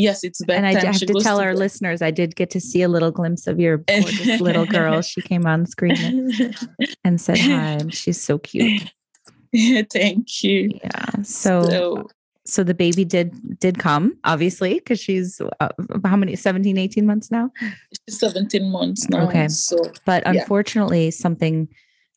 Yes, 0.02 0.24
it's 0.24 0.44
bedtime. 0.46 0.66
And 0.66 0.78
I 0.78 0.86
have 0.86 0.96
She 0.98 1.06
to 1.06 1.14
tell 1.14 1.40
our 1.40 1.52
bed. 1.54 1.60
listeners, 1.60 2.02
I 2.02 2.12
did 2.12 2.36
get 2.36 2.50
to 2.52 2.60
see 2.60 2.82
a 2.82 2.88
little 2.88 3.12
glimpse 3.12 3.48
of 3.48 3.60
your 3.60 3.78
gorgeous 3.88 4.40
little 4.42 4.66
girl. 4.66 5.02
She 5.02 5.22
came 5.22 5.46
on 5.46 5.66
screen 5.66 5.98
and- 5.98 6.58
and 7.04 7.22
said 7.22 7.38
hi, 7.40 7.72
and 7.82 7.94
she's 7.94 8.20
so 8.22 8.38
cute. 8.40 8.84
Thank 9.92 10.44
you. 10.44 10.72
Yeah. 10.84 11.22
So, 11.24 11.64
So 11.70 12.08
so 12.46 12.64
the 12.64 12.74
baby 12.74 13.06
did 13.06 13.60
did 13.60 13.78
come, 13.80 14.18
obviously, 14.24 14.76
because 14.76 15.00
she's 15.00 15.40
uh, 15.60 15.70
how 16.06 16.16
many 16.18 16.36
17, 16.36 16.78
18 16.78 17.06
months 17.06 17.30
now. 17.30 17.52
17 18.10 18.72
months 18.72 19.08
now. 19.10 19.28
Okay. 19.28 19.48
So 19.50 19.78
But 20.06 20.24
Yeah. 20.26 20.42
unfortunately, 20.42 21.12
something 21.12 21.68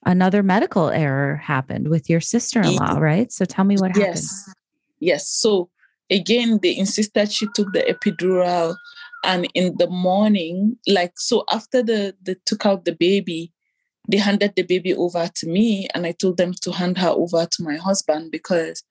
another 0.06 0.42
medical 0.42 0.88
error 0.90 1.36
happened 1.36 1.88
with 1.88 2.08
your 2.08 2.20
sister-in-law, 2.20 2.98
right? 2.98 3.30
So 3.32 3.44
tell 3.44 3.64
me 3.64 3.76
what 3.76 3.88
happened. 3.96 4.14
yes. 4.16 4.54
Yes. 5.00 5.28
So 5.28 5.68
again, 6.10 6.58
they 6.62 6.76
insisted 6.76 7.32
she 7.32 7.46
took 7.54 7.72
the 7.72 7.80
epidural. 7.80 8.76
And 9.24 9.48
in 9.54 9.76
the 9.78 9.88
morning, 9.88 10.76
like 10.86 11.18
so 11.18 11.44
after 11.50 11.82
the 11.82 12.14
they 12.22 12.36
took 12.44 12.66
out 12.66 12.84
the 12.84 12.92
baby, 12.92 13.52
they 14.08 14.18
handed 14.18 14.54
the 14.54 14.62
baby 14.62 14.94
over 14.94 15.28
to 15.34 15.46
me 15.48 15.88
and 15.94 16.06
I 16.06 16.12
told 16.12 16.36
them 16.36 16.52
to 16.60 16.72
hand 16.72 16.98
her 16.98 17.08
over 17.08 17.46
to 17.46 17.62
my 17.62 17.76
husband 17.76 18.30
because 18.30 18.82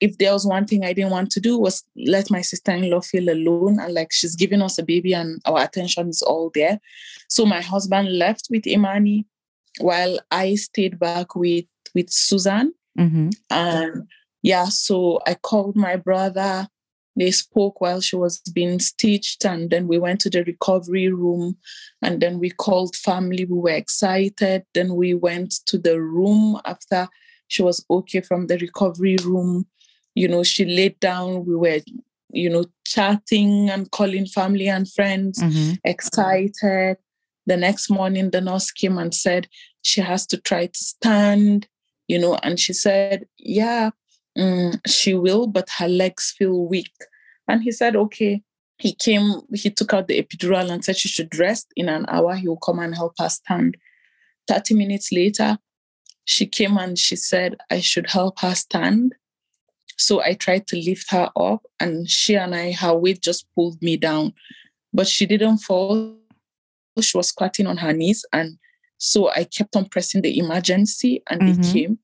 if 0.00 0.16
there 0.18 0.32
was 0.32 0.46
one 0.46 0.66
thing 0.66 0.84
I 0.84 0.92
didn't 0.92 1.10
want 1.10 1.30
to 1.32 1.40
do 1.40 1.58
was 1.58 1.84
let 1.96 2.30
my 2.30 2.40
sister-in-law 2.40 3.02
feel 3.02 3.28
alone 3.28 3.78
and 3.78 3.92
like 3.92 4.12
she's 4.12 4.34
giving 4.34 4.62
us 4.62 4.78
a 4.78 4.82
baby 4.82 5.14
and 5.14 5.40
our 5.44 5.62
attention 5.62 6.08
is 6.08 6.22
all 6.22 6.50
there. 6.54 6.80
So 7.28 7.44
my 7.44 7.60
husband 7.60 8.18
left 8.18 8.48
with 8.50 8.66
Imani 8.66 9.26
while 9.78 10.18
I 10.30 10.54
stayed 10.54 10.98
back 10.98 11.36
with 11.36 11.66
with 11.94 12.10
Susan. 12.10 12.74
hmm 12.96 13.30
And 13.50 14.08
yeah, 14.42 14.66
so 14.66 15.20
I 15.26 15.34
called 15.34 15.76
my 15.76 15.96
brother. 15.96 16.68
They 17.16 17.30
spoke 17.32 17.80
while 17.80 18.00
she 18.00 18.16
was 18.16 18.38
being 18.54 18.78
stitched, 18.78 19.44
and 19.44 19.68
then 19.68 19.88
we 19.88 19.98
went 19.98 20.20
to 20.20 20.30
the 20.30 20.44
recovery 20.44 21.08
room. 21.12 21.56
And 22.02 22.20
then 22.22 22.38
we 22.38 22.50
called 22.50 22.96
family. 22.96 23.44
We 23.44 23.58
were 23.58 23.70
excited. 23.70 24.64
Then 24.74 24.94
we 24.94 25.14
went 25.14 25.54
to 25.66 25.76
the 25.76 26.00
room 26.00 26.60
after 26.64 27.08
she 27.48 27.62
was 27.62 27.84
okay 27.90 28.20
from 28.20 28.46
the 28.46 28.56
recovery 28.58 29.16
room. 29.24 29.66
You 30.14 30.28
know, 30.28 30.42
she 30.42 30.64
laid 30.64 30.98
down. 31.00 31.44
We 31.44 31.56
were, 31.56 31.80
you 32.32 32.48
know, 32.48 32.64
chatting 32.86 33.68
and 33.70 33.90
calling 33.90 34.26
family 34.26 34.68
and 34.68 34.90
friends 34.90 35.40
hmm 35.40 35.72
excited. 35.84 36.96
The 37.46 37.56
next 37.56 37.90
morning, 37.90 38.30
the 38.30 38.40
nurse 38.40 38.70
came 38.70 38.98
and 38.98 39.14
said 39.14 39.48
she 39.82 40.00
has 40.00 40.26
to 40.28 40.36
try 40.36 40.66
to 40.66 40.78
stand, 40.78 41.66
you 42.06 42.18
know, 42.18 42.38
and 42.42 42.60
she 42.60 42.72
said, 42.72 43.26
Yeah, 43.38 43.90
mm, 44.38 44.80
she 44.86 45.14
will, 45.14 45.46
but 45.46 45.68
her 45.78 45.88
legs 45.88 46.34
feel 46.36 46.66
weak. 46.66 46.92
And 47.48 47.62
he 47.62 47.72
said, 47.72 47.96
Okay. 47.96 48.42
He 48.78 48.94
came, 48.94 49.42
he 49.52 49.68
took 49.68 49.92
out 49.92 50.08
the 50.08 50.22
epidural 50.22 50.70
and 50.70 50.82
said 50.82 50.96
she 50.96 51.08
should 51.08 51.38
rest. 51.38 51.66
In 51.76 51.90
an 51.90 52.06
hour, 52.08 52.34
he 52.34 52.48
will 52.48 52.56
come 52.56 52.78
and 52.78 52.94
help 52.94 53.12
her 53.18 53.28
stand. 53.28 53.76
30 54.48 54.72
minutes 54.74 55.12
later, 55.12 55.58
she 56.24 56.46
came 56.46 56.78
and 56.78 56.98
she 56.98 57.14
said, 57.14 57.56
I 57.70 57.80
should 57.80 58.08
help 58.08 58.40
her 58.40 58.54
stand. 58.54 59.14
So 59.98 60.22
I 60.22 60.32
tried 60.32 60.66
to 60.68 60.76
lift 60.76 61.10
her 61.10 61.28
up, 61.36 61.66
and 61.78 62.08
she 62.08 62.36
and 62.36 62.54
I, 62.54 62.72
her 62.72 62.94
weight 62.94 63.20
just 63.20 63.46
pulled 63.54 63.82
me 63.82 63.98
down 63.98 64.32
but 64.92 65.06
she 65.06 65.26
didn't 65.26 65.58
fall. 65.58 66.16
She 67.00 67.16
was 67.16 67.28
squatting 67.28 67.66
on 67.66 67.76
her 67.78 67.92
knees. 67.92 68.24
And 68.32 68.58
so 68.98 69.30
I 69.30 69.44
kept 69.44 69.76
on 69.76 69.86
pressing 69.86 70.22
the 70.22 70.38
emergency 70.38 71.22
and 71.30 71.42
Mhm. 71.42 71.46
they 71.46 71.72
came 71.72 71.98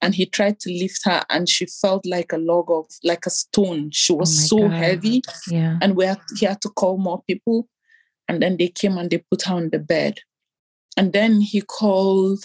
and 0.00 0.14
he 0.14 0.26
tried 0.26 0.60
to 0.60 0.70
lift 0.70 1.00
her 1.04 1.22
and 1.30 1.48
she 1.48 1.66
felt 1.66 2.06
like 2.06 2.32
a 2.32 2.38
log 2.38 2.70
of, 2.70 2.86
like 3.02 3.26
a 3.26 3.30
stone. 3.30 3.90
She 3.92 4.12
was 4.12 4.30
oh 4.30 4.40
my 4.40 4.46
so 4.46 4.68
God. 4.68 4.76
heavy 4.84 5.22
Yeah. 5.48 5.78
and 5.82 5.96
we 5.96 6.06
had, 6.06 6.20
he 6.38 6.46
had 6.46 6.60
to 6.62 6.68
call 6.68 6.98
more 6.98 7.22
people. 7.26 7.68
And 8.28 8.42
then 8.42 8.56
they 8.58 8.68
came 8.68 8.98
and 8.98 9.10
they 9.10 9.24
put 9.30 9.42
her 9.42 9.54
on 9.54 9.70
the 9.70 9.78
bed. 9.78 10.20
And 10.96 11.12
then 11.12 11.40
he 11.40 11.62
called 11.62 12.44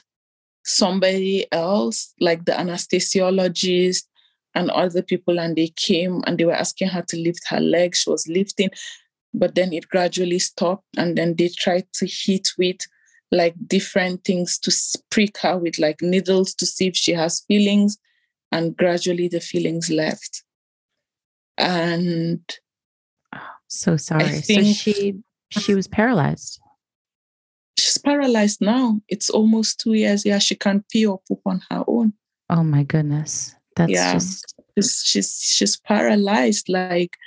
somebody 0.66 1.46
else, 1.52 2.14
like 2.20 2.46
the 2.46 2.54
anesthesiologist 2.54 4.04
and 4.56 4.70
other 4.72 5.02
people, 5.02 5.40
and 5.40 5.56
they 5.56 5.68
came 5.76 6.22
and 6.26 6.38
they 6.38 6.46
were 6.46 6.54
asking 6.54 6.88
her 6.90 7.02
to 7.10 7.18
lift 7.18 7.42
her 7.50 7.60
leg. 7.60 7.96
She 7.96 8.10
was 8.10 8.28
lifting, 8.28 8.70
but 9.34 9.56
then 9.56 9.74
it 9.74 9.90
gradually 9.90 10.40
stopped. 10.40 10.86
And 10.98 11.18
then 11.18 11.36
they 11.36 11.50
tried 11.50 11.86
to 11.96 12.08
hit 12.08 12.50
with 12.58 12.78
like 13.34 13.56
different 13.68 14.24
things 14.24 14.58
to 14.60 14.72
prick 15.10 15.38
her 15.40 15.58
with 15.58 15.78
like 15.80 16.02
needles 16.02 16.54
to 16.56 16.66
see 16.66 16.88
if 16.88 16.96
she 16.96 17.12
has 17.14 17.42
feelings. 17.48 17.98
And 18.52 18.78
gradually 18.78 19.28
the 19.28 19.40
feelings 19.42 19.90
left. 19.90 20.44
And 21.58 22.42
So 23.68 23.98
sorry. 23.98 24.26
so 24.26 24.42
think- 24.42 24.78
she 24.78 25.16
she 25.50 25.76
was 25.76 25.88
paralyzed. 25.88 26.60
she's 27.78 27.98
paralyzed 27.98 28.62
now. 28.62 29.00
It's 29.08 29.30
almost 29.30 29.80
two 29.80 29.94
years. 29.94 30.26
Yeah, 30.26 30.40
she 30.40 30.56
can't 30.56 30.88
pee 30.90 31.06
or 31.06 31.20
poop 31.28 31.42
on 31.46 31.62
her 31.70 31.84
own. 31.88 32.14
Oh 32.50 32.64
my 32.64 32.84
goodness. 32.84 33.56
That's 33.76 33.92
Yeah. 33.92 34.14
just 34.14 34.54
She's, 34.78 35.02
she's 35.04 35.40
she's 35.42 35.78
paralyzed. 35.78 36.70
Like 36.70 37.18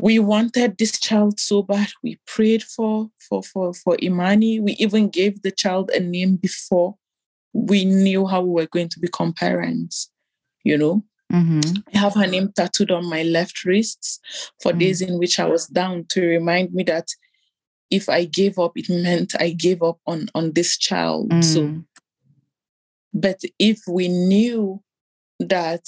we 0.00 0.20
wanted 0.20 0.78
this 0.78 0.98
child 1.00 1.40
so 1.40 1.60
bad. 1.60 1.88
We 2.04 2.20
prayed 2.24 2.62
for 2.62 3.10
for 3.28 3.42
for 3.42 3.74
for 3.74 3.96
Imani. 4.00 4.60
We 4.60 4.72
even 4.74 5.08
gave 5.08 5.42
the 5.42 5.50
child 5.50 5.90
a 5.90 5.98
name 5.98 6.36
before 6.36 6.94
we 7.52 7.84
knew 7.84 8.24
how 8.26 8.42
we 8.42 8.50
were 8.50 8.68
going 8.68 8.88
to 8.90 9.00
become 9.00 9.32
parents. 9.32 10.10
You 10.62 10.78
know, 10.78 11.04
Mhm. 11.32 11.82
I 11.94 11.98
have 11.98 12.14
her 12.14 12.26
name 12.28 12.52
tattooed 12.52 12.92
on 12.92 13.06
my 13.06 13.22
left 13.24 13.64
wrists 13.64 14.20
for 14.62 14.72
Mm. 14.72 14.78
days 14.78 15.00
in 15.00 15.18
which 15.18 15.40
I 15.40 15.46
was 15.46 15.66
down 15.66 16.04
to 16.10 16.20
remind 16.24 16.72
me 16.72 16.84
that 16.84 17.08
if 17.90 18.08
I 18.08 18.24
gave 18.24 18.58
up, 18.58 18.72
it 18.76 18.88
meant 18.88 19.34
I 19.40 19.50
gave 19.50 19.82
up 19.82 19.98
on 20.06 20.28
on 20.34 20.52
this 20.52 20.78
child. 20.78 21.30
Mm. 21.30 21.44
So, 21.44 21.60
but 23.12 23.40
if 23.58 23.80
we 23.88 24.06
knew 24.08 24.80
that 25.40 25.84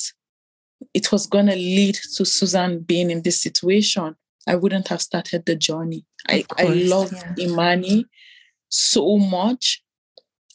it 0.95 1.13
was 1.13 1.27
going 1.27 1.47
to 1.47 1.57
lead 1.57 1.99
to 2.17 2.25
Susan 2.25 2.81
being 2.81 3.11
in 3.11 3.23
this 3.23 3.41
situation, 3.41 4.17
I 4.47 4.57
wouldn't 4.57 4.89
have 4.89 5.03
started 5.03 5.47
the 5.47 5.57
journey. 5.57 6.05
I, 6.29 6.43
course, 6.43 6.69
I 6.69 6.73
love 6.73 7.13
yeah. 7.13 7.47
Imani 7.47 8.07
so 8.69 9.19
much, 9.19 9.83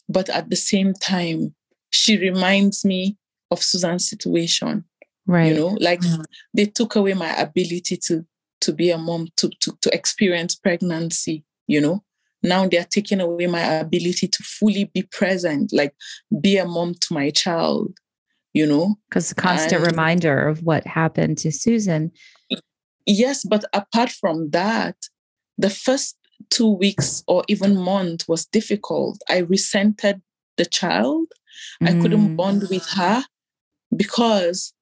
but 0.10 0.30
at 0.30 0.50
the 0.50 0.56
same 0.56 0.94
time, 0.94 1.54
she 1.92 2.18
reminds 2.18 2.84
me 2.84 3.18
of 3.52 3.64
Susan's 3.64 4.10
situation. 4.10 4.86
Right. 5.28 5.48
You 5.48 5.60
know, 5.60 5.78
like 5.80 6.02
mm-hmm. 6.02 6.22
they 6.54 6.66
took 6.66 6.96
away 6.96 7.14
my 7.14 7.34
ability 7.36 7.98
to 8.08 8.26
to 8.62 8.74
be 8.74 8.90
a 8.92 8.98
mom, 8.98 9.28
to, 9.38 9.50
to 9.62 9.78
to 9.82 9.94
experience 9.94 10.56
pregnancy, 10.56 11.44
you 11.68 11.82
know. 11.82 12.04
Now 12.44 12.68
they're 12.68 12.86
taking 12.86 13.22
away 13.22 13.48
my 13.48 13.62
ability 13.62 14.28
to 14.28 14.44
fully 14.44 14.86
be 14.86 15.02
present, 15.04 15.74
like 15.74 15.96
be 16.42 16.58
a 16.58 16.66
mom 16.66 16.94
to 16.94 17.14
my 17.14 17.32
child, 17.32 17.98
you 18.56 18.66
know. 18.66 18.96
Because 19.10 19.34
constant 19.34 19.84
and, 19.84 19.92
reminder 19.92 20.48
of 20.48 20.64
what 20.64 20.88
happened 20.88 21.38
to 21.40 21.52
Susan. 21.52 22.12
Yes, 23.06 23.44
but 23.44 23.66
apart 23.74 24.10
from 24.10 24.50
that, 24.52 24.96
the 25.58 25.70
first 25.70 26.18
two 26.50 26.70
weeks 26.70 27.24
or 27.28 27.44
even 27.48 27.78
month 27.78 28.28
was 28.28 28.46
difficult. 28.46 29.22
I 29.30 29.40
resented 29.40 30.22
the 30.58 30.66
child. 30.66 31.28
Mm. 31.84 31.90
I 31.90 32.02
couldn't 32.02 32.30
mm. 32.30 32.36
bond 32.36 32.68
with 32.70 32.88
her 32.92 33.24
because 33.96 34.74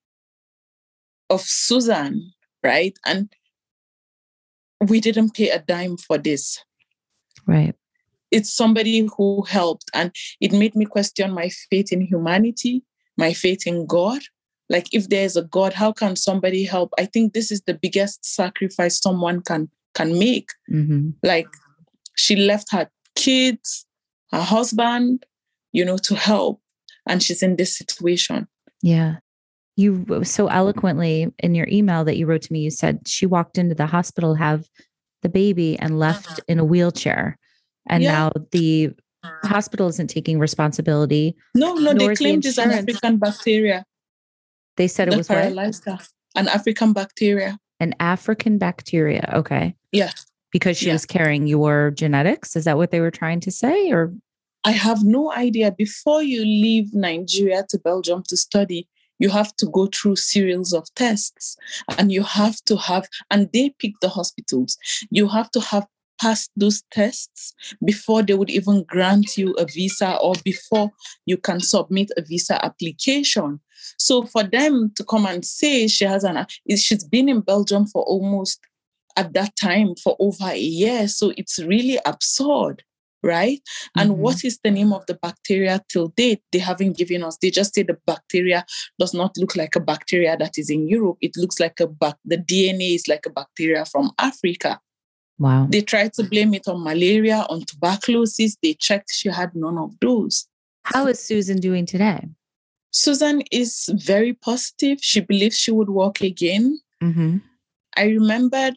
of 1.30 1.42
Susan, 1.42 2.32
right? 2.64 2.98
And 3.06 3.34
we 4.88 5.00
didn't 5.00 5.34
pay 5.34 5.50
a 5.50 5.60
dime 5.60 5.98
for 5.98 6.18
this. 6.18 6.64
Right. 7.48 7.76
It's 8.30 8.54
somebody 8.54 9.08
who 9.18 9.44
helped, 9.44 9.86
and 9.94 10.12
it 10.40 10.52
made 10.52 10.76
me 10.76 10.86
question 10.86 11.34
my 11.34 11.50
faith 11.70 11.92
in 11.92 12.02
humanity, 12.02 12.84
my 13.18 13.34
faith 13.34 13.66
in 13.68 13.86
God. 13.86 14.22
Like, 14.70 14.88
if 14.91 15.09
there's 15.09 15.36
a 15.36 15.43
God, 15.43 15.74
how 15.74 15.91
can 15.91 16.16
somebody 16.16 16.64
help? 16.64 16.93
I 16.97 17.05
think 17.05 17.34
this 17.34 17.51
is 17.51 17.61
the 17.61 17.74
biggest 17.74 18.26
sacrifice 18.26 18.99
someone 18.99 19.41
can 19.41 19.70
can 19.93 20.18
make. 20.18 20.49
Mm-hmm. 20.72 21.09
Like, 21.22 21.47
she 22.16 22.36
left 22.36 22.72
her 22.72 22.89
kids, 23.16 23.86
her 24.32 24.41
husband, 24.41 25.26
you 25.72 25.86
know, 25.86 25.97
to 25.97 26.16
help, 26.16 26.61
and 27.07 27.22
she's 27.22 27.43
in 27.43 27.57
this 27.57 27.78
situation. 27.78 28.47
Yeah 28.82 29.18
you 29.76 30.05
so 30.24 30.47
eloquently 30.47 31.32
in 31.39 31.55
your 31.55 31.68
email 31.70 32.03
that 32.03 32.18
you 32.18 32.26
wrote 32.26 32.43
to 32.43 32.53
me 32.53 32.59
you 32.59 32.70
said 32.70 33.07
she 33.07 33.26
walked 33.26 33.57
into 33.57 33.76
the 33.76 33.86
hospital 33.86 34.36
have 34.36 34.68
the 35.22 35.30
baby 35.30 35.78
and 35.80 35.99
left 35.99 36.28
uh-huh. 36.28 36.41
in 36.47 36.59
a 36.59 36.66
wheelchair 36.66 37.38
and 37.89 38.03
yeah. 38.03 38.11
now 38.11 38.32
the 38.51 38.91
hospital 39.44 39.88
isn't 39.88 40.10
taking 40.10 40.40
responsibility 40.40 41.36
no 41.56 41.76
no 41.76 41.94
they 41.94 42.16
claimed 42.16 42.44
the 42.44 42.50
it's 42.50 42.58
an 42.58 42.72
african 42.72 43.18
bacteria. 43.18 43.86
They 44.76 44.88
said 44.88 45.08
it 45.08 45.18
was 45.18 45.28
paralyzed 45.28 45.86
what? 45.86 46.08
an 46.36 46.48
african 46.48 46.94
bacteria. 46.94 47.58
An 47.80 47.94
african 48.00 48.58
bacteria 48.58 49.30
okay. 49.34 49.76
Yeah. 49.92 50.12
Because 50.52 50.78
she 50.78 50.88
yeah. 50.88 50.94
was 50.94 51.06
carrying 51.06 51.48
your 51.48 51.92
genetics? 51.92 52.56
Is 52.56 52.66
that 52.66 52.78
what 52.78 52.92
they 52.92 53.00
were 53.00 53.12
trying 53.12 53.40
to 53.42 53.52
say 53.52 53.92
or? 53.92 54.14
I 54.64 54.72
have 54.72 55.04
no 55.04 55.32
idea. 55.34 55.72
Before 55.72 56.24
you 56.24 56.42
leave 56.42 56.94
Nigeria 56.94 57.66
to 57.70 57.80
Belgium 57.80 58.24
to 58.30 58.38
study, 58.38 58.88
you 59.20 59.30
have 59.30 59.56
to 59.58 59.66
go 59.68 59.88
through 59.88 60.16
series 60.16 60.74
of 60.74 60.88
tests 60.96 61.58
and 61.98 62.12
you 62.12 62.24
have 62.24 62.58
to 62.66 62.78
have 62.78 63.08
and 63.30 63.50
they 63.54 63.72
pick 63.80 63.94
the 64.02 64.10
hospitals. 64.10 64.78
You 65.10 65.28
have 65.28 65.52
to 65.52 65.60
have 65.60 65.86
passed 66.24 66.52
those 66.56 66.82
tests 66.90 67.54
before 67.84 68.24
they 68.24 68.34
would 68.34 68.50
even 68.50 68.84
grant 68.84 69.38
you 69.38 69.52
a 69.56 69.66
visa 69.66 70.18
or 70.22 70.34
before 70.46 70.90
you 71.26 71.38
can 71.38 71.60
submit 71.60 72.10
a 72.16 72.22
visa 72.22 72.64
application 72.64 73.60
so 73.98 74.24
for 74.24 74.44
them 74.44 74.90
to 74.96 75.04
come 75.04 75.26
and 75.26 75.44
say 75.44 75.86
she 75.88 76.06
has 76.06 76.24
an 76.24 76.46
she's 76.78 77.04
been 77.04 77.28
in 77.28 77.42
belgium 77.42 77.86
for 77.86 78.04
almost 78.04 78.60
at 79.18 79.34
that 79.34 79.54
time 79.58 79.94
for 80.02 80.16
over 80.20 80.46
a 80.46 80.58
year 80.58 81.08
so 81.10 81.34
it's 81.36 81.60
really 81.60 82.00
absurd 82.06 82.84
right? 83.26 83.62
Mm-hmm. 83.62 84.00
And 84.02 84.18
what 84.18 84.44
is 84.44 84.60
the 84.66 84.70
name 84.70 84.92
of 84.92 85.06
the 85.06 85.14
bacteria 85.14 85.82
till 85.88 86.10
date? 86.10 86.42
They 86.52 86.60
haven't 86.60 86.98
given 86.98 87.24
us. 87.24 87.38
They 87.38 87.52
just 87.52 87.74
say 87.74 87.84
the 87.84 87.98
bacteria 88.06 88.66
does 89.00 89.14
not 89.14 89.38
look 89.38 89.56
like 89.56 89.78
a 89.78 89.80
bacteria 89.80 90.36
that 90.36 90.58
is 90.58 90.70
in 90.70 90.90
Europe. 90.90 91.20
It 91.22 91.38
looks 91.38 91.58
like 91.58 91.80
a 91.80 91.88
bac- 91.88 92.20
the 92.26 92.38
DNA 92.38 92.96
is 92.96 93.08
like 93.08 93.26
a 93.26 93.30
bacteria 93.30 93.86
from 93.86 94.12
Africa. 94.20 94.82
Wow. 95.40 95.68
They 95.70 95.82
tried 95.82 96.14
to 96.14 96.24
blame 96.24 96.54
it 96.54 96.68
on 96.68 96.84
malaria, 96.84 97.46
on 97.50 97.62
tuberculosis. 97.62 98.58
They 98.62 98.74
checked 98.74 99.12
she 99.12 99.30
had 99.30 99.56
none 99.56 99.78
of 99.78 100.00
those. 100.00 100.48
How 100.84 101.08
is 101.08 101.20
Susan 101.20 101.60
doing 101.60 101.86
today? 101.86 102.28
Susan 102.92 103.42
is 103.52 103.90
very 103.94 104.34
positive. 104.34 105.00
She 105.02 105.22
believes 105.22 105.58
she 105.58 105.72
would 105.72 105.90
walk 105.90 106.22
again. 106.22 106.80
Mm-hmm. 107.02 107.38
I 107.98 108.04
remembered 108.06 108.76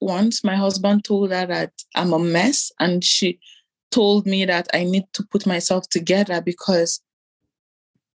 once 0.00 0.44
my 0.44 0.56
husband 0.56 1.04
told 1.04 1.30
her 1.30 1.46
that 1.46 1.72
I'm 1.94 2.12
a 2.12 2.18
mess, 2.18 2.72
and 2.80 3.04
she 3.04 3.38
told 3.90 4.26
me 4.26 4.44
that 4.44 4.68
I 4.74 4.84
need 4.84 5.04
to 5.14 5.22
put 5.22 5.46
myself 5.46 5.88
together 5.88 6.40
because 6.40 7.00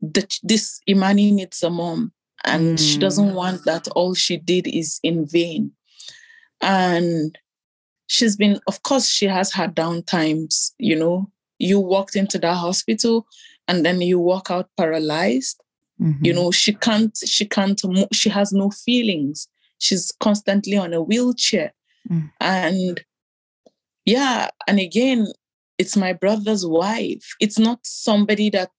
the, 0.01 0.27
this 0.43 0.81
Imani 0.87 1.31
needs 1.31 1.63
a 1.63 1.69
mom 1.69 2.11
and 2.43 2.77
mm. 2.77 2.79
she 2.79 2.97
doesn't 2.97 3.33
want 3.33 3.65
that 3.65 3.87
all 3.89 4.13
she 4.13 4.37
did 4.37 4.67
is 4.67 4.99
in 5.03 5.25
vain. 5.25 5.71
And 6.61 7.37
she's 8.11 8.35
been, 8.35 8.59
of 8.67 8.83
course, 8.83 9.07
she 9.07 9.25
has 9.25 9.53
had 9.53 9.73
down 9.73 10.03
times, 10.03 10.75
you 10.77 10.99
know. 10.99 11.31
You 11.59 11.79
walked 11.79 12.17
into 12.17 12.37
that 12.39 12.55
hospital 12.55 13.25
and 13.69 13.85
then 13.85 14.01
you 14.01 14.19
walk 14.19 14.51
out 14.51 14.69
paralyzed. 14.75 15.61
Mm-hmm. 16.01 16.25
You 16.25 16.33
know, 16.33 16.51
she 16.51 16.73
can't, 16.73 17.17
she 17.25 17.45
can't, 17.45 17.79
she 18.11 18.29
has 18.29 18.51
no 18.51 18.69
feelings. 18.69 19.47
She's 19.77 20.11
constantly 20.19 20.75
on 20.75 20.93
a 20.93 21.01
wheelchair. 21.01 21.71
Mm. 22.09 22.31
And 22.41 23.01
yeah, 24.05 24.49
and 24.67 24.79
again, 24.79 25.27
it's 25.77 25.95
my 25.95 26.11
brother's 26.11 26.65
wife. 26.65 27.25
It's 27.39 27.59
not 27.59 27.79
somebody 27.83 28.49
that 28.49 28.71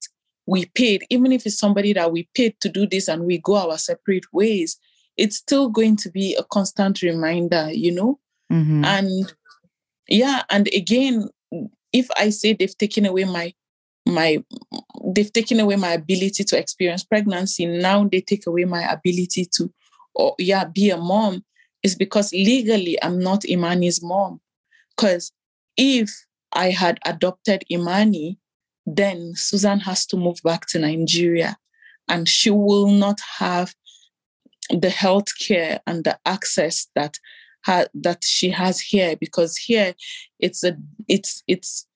we 0.46 0.66
paid, 0.74 1.06
even 1.08 1.32
if 1.32 1.46
it's 1.46 1.58
somebody 1.58 1.94
that 1.94 2.12
we 2.12 2.28
paid 2.34 2.56
to 2.60 2.68
do 2.68 2.86
this 2.86 3.08
and 3.08 3.24
we 3.24 3.38
go 3.38 3.56
our 3.56 3.78
separate 3.78 4.26
ways, 4.30 4.78
it's 5.16 5.36
still 5.36 5.70
going 5.70 5.96
to 5.96 6.10
be 6.10 6.34
a 6.34 6.44
constant 6.44 7.00
reminder, 7.00 7.70
you 7.72 7.92
know? 7.92 8.18
Mm-hmm. 8.52 8.84
And 8.84 9.32
yeah, 10.08 10.42
and 10.50 10.68
again, 10.74 11.28
if 11.92 12.08
I 12.16 12.30
say 12.30 12.52
they've 12.52 12.76
taken 12.76 13.06
away 13.06 13.24
my 13.24 13.54
my 14.06 14.42
they've 15.14 15.32
taken 15.32 15.60
away 15.60 15.76
my 15.76 15.92
ability 15.92 16.44
to 16.44 16.58
experience 16.58 17.04
pregnancy, 17.04 17.66
now 17.66 18.08
they 18.10 18.20
take 18.20 18.46
away 18.46 18.64
my 18.64 18.82
ability 18.90 19.46
to 19.56 19.72
or 20.14 20.34
yeah, 20.38 20.64
be 20.64 20.90
a 20.90 20.96
mom, 20.96 21.44
is 21.82 21.94
because 21.94 22.32
legally 22.32 23.02
I'm 23.02 23.18
not 23.18 23.44
Imani's 23.48 24.02
mom. 24.02 24.40
Because 24.94 25.32
if 25.76 26.10
I 26.52 26.70
had 26.70 26.98
adopted 27.06 27.64
Imani, 27.70 28.38
then 28.84 29.32
Susan 29.34 29.80
has 29.80 30.04
to 30.06 30.16
move 30.16 30.38
back 30.44 30.66
to 30.66 30.78
Nigeria 30.78 31.56
and 32.08 32.28
she 32.28 32.50
will 32.50 32.88
not 32.88 33.20
have 33.38 33.74
the 34.70 34.90
health 34.90 35.38
care 35.38 35.80
and 35.86 36.04
the 36.04 36.18
access 36.26 36.88
that 36.94 37.18
ha- 37.64 37.86
that 37.94 38.22
she 38.24 38.50
has 38.50 38.80
here 38.80 39.16
because 39.16 39.56
here 39.56 39.94
it's 40.40 40.64
a 40.64 40.76
it's 41.08 41.42
it's 41.46 41.86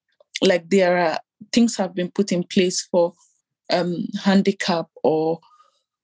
like 0.43 0.69
there 0.71 0.99
are 0.99 1.19
things 1.53 1.77
have 1.77 1.95
been 1.95 2.11
put 2.11 2.33
in 2.33 2.43
place 2.45 2.83
for 2.91 3.13
um 3.73 4.07
handicap 4.23 4.87
or 5.03 5.41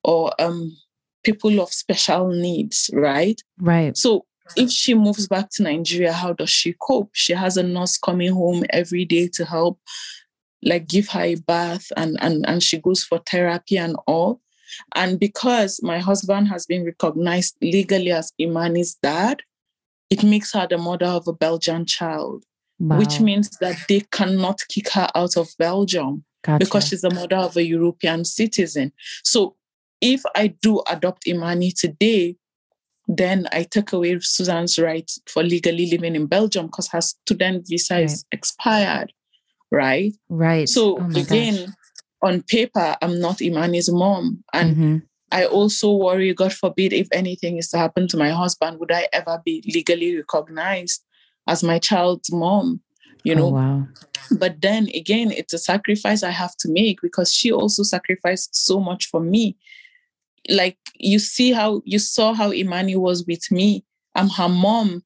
or 0.03 0.31
um 0.39 0.75
people 1.23 1.61
of 1.61 1.71
special 1.71 2.29
needs 2.29 2.89
right 2.93 3.41
right 3.59 3.97
so 3.97 4.25
if 4.55 4.69
she 4.69 4.93
moves 4.93 5.27
back 5.27 5.49
to 5.51 5.63
Nigeria, 5.63 6.11
how 6.11 6.33
does 6.33 6.49
she 6.49 6.73
cope? 6.73 7.09
She 7.13 7.33
has 7.33 7.57
a 7.57 7.63
nurse 7.63 7.97
coming 7.97 8.33
home 8.33 8.63
every 8.69 9.05
day 9.05 9.27
to 9.29 9.45
help, 9.45 9.79
like 10.61 10.87
give 10.87 11.09
her 11.09 11.21
a 11.21 11.35
bath, 11.35 11.91
and 11.97 12.17
and 12.21 12.45
and 12.47 12.61
she 12.61 12.79
goes 12.79 13.03
for 13.03 13.19
therapy 13.19 13.77
and 13.77 13.95
all. 14.07 14.41
And 14.95 15.19
because 15.19 15.79
my 15.83 15.99
husband 15.99 16.47
has 16.47 16.65
been 16.65 16.85
recognized 16.85 17.55
legally 17.61 18.11
as 18.11 18.33
Imani's 18.41 18.95
dad, 18.95 19.41
it 20.09 20.23
makes 20.23 20.53
her 20.53 20.67
the 20.67 20.77
mother 20.77 21.05
of 21.05 21.27
a 21.27 21.33
Belgian 21.33 21.85
child, 21.85 22.43
wow. 22.79 22.97
which 22.97 23.19
means 23.19 23.49
that 23.61 23.77
they 23.87 24.01
cannot 24.11 24.59
kick 24.69 24.89
her 24.89 25.07
out 25.15 25.37
of 25.37 25.49
Belgium 25.57 26.23
gotcha. 26.43 26.59
because 26.59 26.87
she's 26.87 27.01
the 27.01 27.13
mother 27.13 27.37
of 27.37 27.57
a 27.57 27.63
European 27.63 28.25
citizen. 28.25 28.91
So 29.23 29.55
if 30.01 30.21
I 30.35 30.47
do 30.47 30.81
adopt 30.87 31.27
Imani 31.27 31.71
today, 31.71 32.35
then 33.07 33.47
I 33.51 33.63
take 33.63 33.93
away 33.93 34.19
Susan's 34.19 34.79
right 34.79 35.09
for 35.27 35.43
legally 35.43 35.89
living 35.89 36.15
in 36.15 36.27
Belgium 36.27 36.67
because 36.67 36.87
her 36.89 37.01
student 37.01 37.67
visa 37.67 37.95
right. 37.95 38.03
is 38.05 38.25
expired, 38.31 39.13
right? 39.71 40.13
Right. 40.29 40.69
So 40.69 40.99
oh 40.99 41.19
again, 41.19 41.65
gosh. 41.65 41.75
on 42.21 42.41
paper, 42.43 42.95
I'm 43.01 43.19
not 43.19 43.41
Imani's 43.41 43.91
mom. 43.91 44.43
And 44.53 44.75
mm-hmm. 44.75 44.97
I 45.33 45.45
also 45.45 45.91
worry, 45.91 46.31
God 46.31 46.53
forbid, 46.53 46.93
if 46.93 47.07
anything 47.11 47.57
is 47.57 47.69
to 47.69 47.77
happen 47.79 48.07
to 48.09 48.17
my 48.17 48.29
husband, 48.29 48.79
would 48.79 48.91
I 48.91 49.07
ever 49.11 49.41
be 49.43 49.63
legally 49.73 50.15
recognized 50.15 51.03
as 51.47 51.63
my 51.63 51.79
child's 51.79 52.31
mom, 52.31 52.81
you 53.23 53.33
oh, 53.33 53.37
know. 53.37 53.47
Oh, 53.47 53.49
wow. 53.49 53.87
But 54.37 54.61
then 54.61 54.89
again, 54.93 55.31
it's 55.31 55.51
a 55.51 55.57
sacrifice 55.57 56.21
I 56.21 56.29
have 56.29 56.55
to 56.57 56.71
make 56.71 57.01
because 57.01 57.33
she 57.33 57.51
also 57.51 57.81
sacrificed 57.81 58.55
so 58.55 58.79
much 58.79 59.07
for 59.07 59.19
me. 59.19 59.57
Like 60.49 60.77
you 60.99 61.17
see 61.17 61.51
how 61.51 61.81
you 61.83 61.97
saw 61.97 62.33
how 62.33 62.53
Imani 62.53 62.95
was 62.95 63.25
with 63.25 63.49
me. 63.51 63.83
I'm 64.13 64.29
her 64.29 64.49
mom, 64.49 65.03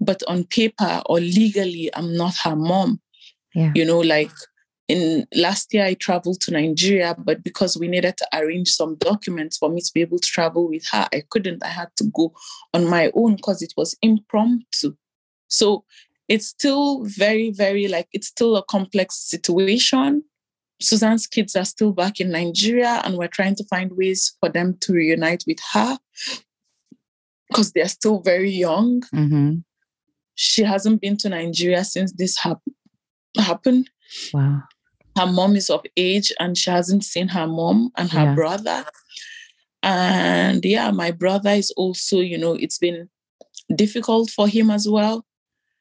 but 0.00 0.22
on 0.28 0.44
paper 0.44 1.02
or 1.06 1.18
legally, 1.18 1.90
I'm 1.94 2.14
not 2.14 2.34
her 2.44 2.56
mom. 2.56 3.00
Yeah. 3.54 3.72
You 3.74 3.86
know, 3.86 4.00
like 4.00 4.32
in 4.88 5.26
last 5.34 5.74
year 5.74 5.84
I 5.84 5.94
traveled 5.94 6.40
to 6.42 6.52
Nigeria, 6.52 7.16
but 7.18 7.42
because 7.42 7.76
we 7.76 7.88
needed 7.88 8.16
to 8.18 8.28
arrange 8.32 8.68
some 8.68 8.96
documents 8.96 9.56
for 9.58 9.68
me 9.68 9.80
to 9.80 9.90
be 9.92 10.00
able 10.00 10.18
to 10.18 10.28
travel 10.28 10.68
with 10.68 10.84
her, 10.92 11.08
I 11.12 11.22
couldn't. 11.28 11.64
I 11.64 11.68
had 11.68 11.88
to 11.96 12.04
go 12.14 12.32
on 12.72 12.88
my 12.88 13.10
own 13.14 13.36
because 13.36 13.62
it 13.62 13.72
was 13.76 13.96
impromptu. 14.02 14.94
So 15.48 15.84
it's 16.28 16.46
still 16.46 17.04
very, 17.04 17.50
very 17.50 17.88
like 17.88 18.08
it's 18.12 18.28
still 18.28 18.56
a 18.56 18.64
complex 18.64 19.16
situation. 19.16 20.22
Susan's 20.80 21.26
kids 21.26 21.56
are 21.56 21.64
still 21.64 21.92
back 21.92 22.20
in 22.20 22.30
Nigeria, 22.30 23.00
and 23.04 23.16
we're 23.16 23.28
trying 23.28 23.56
to 23.56 23.64
find 23.64 23.92
ways 23.92 24.36
for 24.40 24.48
them 24.48 24.76
to 24.82 24.92
reunite 24.92 25.42
with 25.46 25.58
her 25.72 25.98
because 27.48 27.72
they're 27.72 27.88
still 27.88 28.20
very 28.20 28.50
young. 28.50 29.00
Mm-hmm. 29.14 29.54
She 30.34 30.62
hasn't 30.62 31.00
been 31.00 31.16
to 31.18 31.30
Nigeria 31.30 31.82
since 31.82 32.12
this 32.12 32.38
hap- 32.38 32.60
happened. 33.38 33.88
Wow. 34.34 34.62
Her 35.16 35.26
mom 35.26 35.56
is 35.56 35.70
of 35.70 35.84
age 35.96 36.32
and 36.38 36.56
she 36.58 36.70
hasn't 36.70 37.04
seen 37.04 37.28
her 37.28 37.46
mom 37.46 37.90
and 37.96 38.10
her 38.12 38.24
Yeah. 38.24 38.34
brother. 38.34 38.84
And 39.82 40.64
yeah, 40.64 40.90
my 40.90 41.10
brother 41.10 41.50
is 41.50 41.70
also, 41.76 42.18
you 42.20 42.38
know, 42.38 42.54
it's 42.54 42.78
been 42.78 43.08
difficult 43.74 44.30
for 44.30 44.48
him 44.48 44.70
as 44.70 44.88
well. 44.88 45.24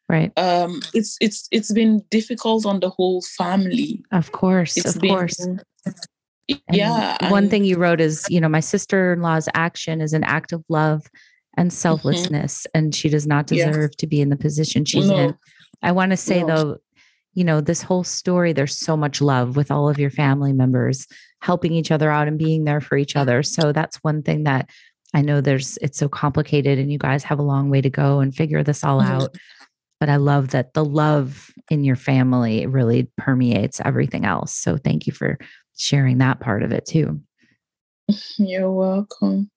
Right. 0.08 0.32
Um, 0.38 0.82
it's 0.94 1.18
it's 1.20 1.48
it's 1.52 1.72
been 1.74 2.04
difficult 2.12 2.66
on 2.66 2.80
the 2.80 2.90
whole 2.90 3.22
family. 3.38 4.04
Of 4.12 4.32
course. 4.32 4.78
It's 4.78 4.96
of 4.96 5.02
been 5.02 5.10
course. 5.10 5.40
And 5.40 5.64
yeah. 6.72 7.18
One 7.32 7.44
and- 7.46 7.50
thing 7.52 7.66
you 7.66 7.78
wrote 7.78 8.00
is, 8.02 8.24
you 8.30 8.40
know, 8.40 8.50
my 8.50 8.60
sister 8.60 9.14
in 9.14 9.22
law's 9.22 9.50
action 9.56 10.02
is 10.02 10.14
an 10.14 10.24
act 10.24 10.52
of 10.54 10.64
love 10.70 11.08
and 11.58 11.72
Mm-hmm. 11.72 11.76
selflessness, 11.76 12.68
and 12.76 12.94
she 12.94 13.10
does 13.10 13.26
not 13.26 13.50
Yeah. 13.52 13.68
deserve 13.72 13.96
to 13.98 14.08
be 14.08 14.22
in 14.22 14.30
the 14.30 14.36
position 14.36 14.86
she's 14.86 15.08
No. 15.08 15.18
in. 15.18 15.36
I 15.82 15.92
want 15.94 16.12
to 16.12 16.18
say, 16.18 16.44
No. 16.44 16.48
though, 16.48 16.78
you 17.36 17.44
know, 17.44 17.62
this 17.62 17.82
whole 17.82 18.04
story, 18.04 18.54
there's 18.54 18.78
so 18.78 18.98
much 18.98 19.22
love 19.22 19.56
with 19.56 19.70
all 19.70 19.90
of 19.90 20.00
your 20.00 20.10
family 20.10 20.54
members 20.54 21.06
helping 21.42 21.74
each 21.74 21.92
other 21.92 22.10
out 22.10 22.28
and 22.28 22.40
being 22.40 22.64
there 22.64 22.82
for 22.82 22.98
each 22.98 23.16
other. 23.16 23.44
So 23.44 23.72
that's 23.72 23.98
one 23.98 24.24
thing 24.24 24.46
that 24.46 24.70
I 25.14 25.22
know 25.22 25.42
there's, 25.42 25.78
it's 25.82 25.98
so 25.98 26.10
complicated 26.10 26.80
and 26.80 26.92
you 26.92 26.98
guys 26.98 27.24
have 27.26 27.38
a 27.38 27.44
long 27.44 27.70
way 27.70 27.82
to 27.82 27.90
go 27.90 28.20
and 28.20 28.34
figure 28.34 28.64
this 28.64 28.84
all 28.84 29.02
out. 29.02 29.36
But 30.00 30.10
I 30.10 30.16
love 30.16 30.50
that 30.50 30.74
the 30.74 30.84
love 30.84 31.52
in 31.70 31.84
your 31.84 31.96
family 31.96 32.66
really 32.66 33.10
permeates 33.18 33.82
everything 33.84 34.26
else. 34.26 34.54
So 34.54 34.78
thank 34.78 35.06
you 35.06 35.14
for 35.14 35.38
sharing 35.78 36.18
that 36.20 36.40
part 36.40 36.64
of 36.64 36.72
it 36.72 36.86
too. 36.86 37.22
You're 38.38 38.72
welcome. 38.72 39.50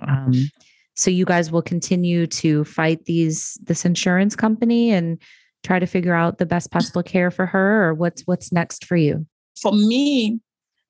Um, 0.00 0.34
so 0.94 1.10
you 1.10 1.24
guys 1.24 1.50
will 1.50 1.62
continue 1.62 2.26
to 2.28 2.64
fight 2.64 3.04
these 3.06 3.58
this 3.62 3.84
insurance 3.84 4.36
company 4.36 4.90
and 4.90 5.20
try 5.62 5.78
to 5.78 5.86
figure 5.86 6.14
out 6.14 6.38
the 6.38 6.46
best 6.46 6.70
possible 6.70 7.02
care 7.02 7.30
for 7.30 7.46
her, 7.46 7.88
or 7.88 7.94
what's 7.94 8.22
what's 8.22 8.52
next 8.52 8.84
for 8.84 8.96
you? 8.96 9.26
For 9.60 9.72
me, 9.72 10.40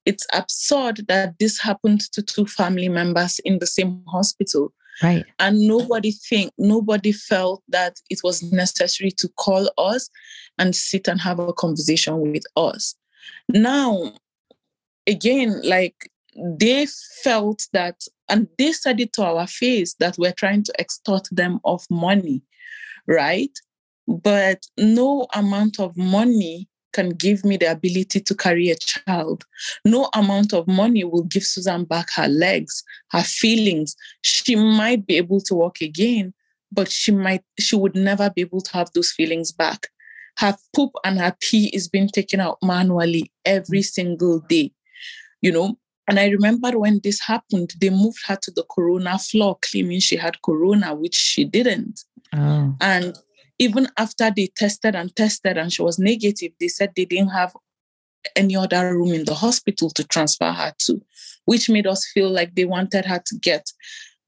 it's 0.06 0.26
absurd 0.32 1.06
that 1.08 1.38
this 1.38 1.60
happened 1.60 2.00
to 2.12 2.22
two 2.22 2.46
family 2.46 2.88
members 2.88 3.38
in 3.44 3.58
the 3.58 3.66
same 3.66 4.02
hospital. 4.08 4.72
Right. 5.02 5.24
and 5.38 5.58
nobody 5.66 6.12
think 6.12 6.52
nobody 6.58 7.12
felt 7.12 7.62
that 7.68 7.98
it 8.10 8.20
was 8.22 8.42
necessary 8.52 9.10
to 9.12 9.28
call 9.38 9.70
us 9.78 10.10
and 10.58 10.76
sit 10.76 11.08
and 11.08 11.18
have 11.18 11.38
a 11.38 11.52
conversation 11.54 12.20
with 12.20 12.44
us 12.56 12.94
now 13.48 14.12
again 15.06 15.60
like 15.64 16.10
they 16.36 16.86
felt 17.24 17.66
that 17.72 18.02
and 18.28 18.46
they 18.58 18.72
said 18.72 19.00
it 19.00 19.14
to 19.14 19.24
our 19.24 19.46
face 19.46 19.94
that 19.94 20.16
we're 20.18 20.32
trying 20.32 20.62
to 20.64 20.72
extort 20.78 21.26
them 21.32 21.58
of 21.64 21.84
money 21.90 22.42
right 23.06 23.58
but 24.06 24.66
no 24.78 25.26
amount 25.34 25.80
of 25.80 25.96
money 25.96 26.68
can 26.92 27.10
give 27.10 27.44
me 27.44 27.56
the 27.56 27.70
ability 27.70 28.20
to 28.20 28.34
carry 28.34 28.68
a 28.68 28.76
child. 28.76 29.44
No 29.84 30.10
amount 30.14 30.52
of 30.52 30.68
money 30.68 31.04
will 31.04 31.24
give 31.24 31.44
susan 31.44 31.84
back 31.84 32.08
her 32.14 32.28
legs 32.28 32.82
her 33.10 33.22
feelings. 33.22 33.96
She 34.22 34.56
might 34.56 35.06
be 35.06 35.16
able 35.16 35.40
to 35.42 35.54
walk 35.54 35.80
again 35.80 36.34
but 36.70 36.90
she 36.90 37.12
might 37.12 37.44
she 37.58 37.76
would 37.76 37.94
never 37.94 38.30
be 38.30 38.42
able 38.42 38.60
to 38.60 38.72
have 38.72 38.90
those 38.94 39.10
feelings 39.10 39.52
back. 39.52 39.88
Her 40.38 40.56
poop 40.74 40.92
and 41.04 41.18
her 41.18 41.34
pee 41.40 41.70
is 41.74 41.88
being 41.88 42.08
taken 42.08 42.40
out 42.40 42.58
manually 42.62 43.30
every 43.44 43.80
mm. 43.80 43.84
single 43.84 44.40
day 44.40 44.72
you 45.42 45.52
know? 45.52 45.76
And 46.08 46.18
i 46.18 46.28
remember 46.28 46.78
when 46.78 47.00
this 47.04 47.20
happened 47.20 47.74
they 47.80 47.90
moved 47.90 48.18
her 48.26 48.36
to 48.42 48.50
the 48.50 48.64
corona 48.74 49.18
floor 49.18 49.58
claiming 49.62 50.00
she 50.00 50.16
had 50.16 50.42
corona 50.42 50.94
which 50.94 51.14
she 51.14 51.44
didn't. 51.44 52.04
Oh. 52.34 52.74
and 52.80 53.18
even 53.62 53.86
after 53.96 54.28
they 54.34 54.48
tested 54.56 54.96
and 54.96 55.14
tested 55.14 55.56
and 55.56 55.72
she 55.72 55.82
was 55.82 55.96
negative, 55.96 56.50
they 56.58 56.66
said 56.66 56.92
they 56.96 57.04
didn't 57.04 57.28
have 57.28 57.54
any 58.34 58.56
other 58.56 58.96
room 58.96 59.12
in 59.12 59.24
the 59.24 59.34
hospital 59.34 59.88
to 59.90 60.02
transfer 60.02 60.50
her 60.50 60.72
to, 60.78 61.00
which 61.44 61.70
made 61.70 61.86
us 61.86 62.04
feel 62.12 62.28
like 62.28 62.54
they 62.56 62.64
wanted 62.64 63.04
her 63.04 63.22
to 63.24 63.38
get 63.38 63.70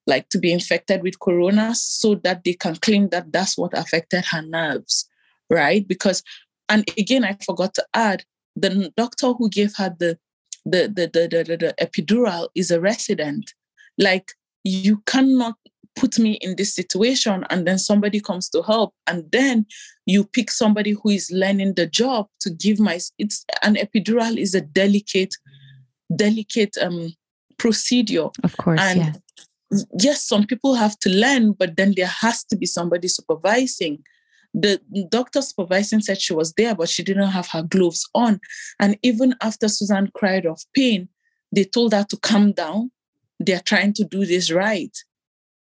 like 0.07 0.29
to 0.29 0.39
be 0.39 0.53
infected 0.53 1.03
with 1.03 1.19
corona 1.19 1.75
so 1.75 2.15
that 2.17 2.45
they 2.45 2.53
can 2.53 2.77
claim 2.77 3.09
that 3.09 3.33
that's 3.33 3.59
what 3.59 3.77
affected 3.77 4.25
her 4.31 4.43
nerves, 4.43 5.09
right? 5.51 5.89
Because 5.89 6.23
and 6.69 6.89
again, 6.97 7.25
I 7.25 7.37
forgot 7.45 7.75
to 7.75 7.85
add 7.93 8.23
the 8.55 8.93
doctor 8.97 9.33
who 9.33 9.49
gave 9.49 9.75
her 9.77 9.93
the 9.99 10.17
the 10.65 10.93
the 10.95 11.11
the, 11.13 11.45
the, 11.45 11.57
the, 11.57 11.75
epidural 11.81 12.49
is 12.55 12.71
a 12.71 12.81
resident. 12.81 13.53
Like 13.99 14.31
you 14.63 15.03
cannot 15.07 15.57
put 15.97 16.19
me 16.19 16.33
in 16.41 16.57
this 16.57 16.75
situation 16.75 17.45
and 17.51 17.67
then 17.67 17.79
somebody 17.79 18.21
comes 18.21 18.49
to 18.51 18.63
help 18.63 18.93
and 19.07 19.31
then 19.33 19.67
you 20.07 20.25
pick 20.25 20.51
somebody 20.51 20.91
who 20.93 21.11
is 21.11 21.31
learning 21.31 21.75
the 21.75 21.87
job 21.87 22.27
to 22.41 22.51
give 22.51 22.79
my 22.81 22.99
it's 23.19 23.45
an 23.63 23.75
epidural 23.77 24.37
is 24.37 24.55
a 24.55 24.61
delicate 24.61 25.35
delicate 26.17 26.77
um 26.81 27.13
procedure 27.59 28.29
Of 28.43 28.57
course. 28.57 28.81
and 28.81 28.99
yeah. 29.71 29.81
yes 30.01 30.27
some 30.27 30.45
people 30.47 30.75
have 30.75 30.99
to 31.01 31.11
learn 31.11 31.53
but 31.53 31.77
then 31.77 31.95
there 31.97 32.07
has 32.07 32.45
to 32.45 32.57
be 32.57 32.67
somebody 32.67 33.09
supervising 33.09 34.03
the 34.53 34.81
doctor 35.11 35.43
supervising 35.43 36.01
said 36.01 36.21
she 36.21 36.33
was 36.33 36.53
there 36.55 36.75
but 36.75 36.89
she 36.89 37.03
didn't 37.03 37.29
have 37.31 37.49
her 37.49 37.63
gloves 37.63 38.09
on 38.15 38.41
and 38.81 38.97
even 39.03 39.35
after 39.43 39.69
susan 39.69 40.11
cried 40.15 40.47
of 40.47 40.61
pain 40.75 41.09
they 41.53 41.65
told 41.65 41.93
her 41.93 42.05
to 42.09 42.17
calm 42.19 42.53
down 42.53 42.91
they're 43.41 43.61
trying 43.61 43.93
to 43.93 44.05
do 44.05 44.25
this 44.25 44.51
right 44.51 44.97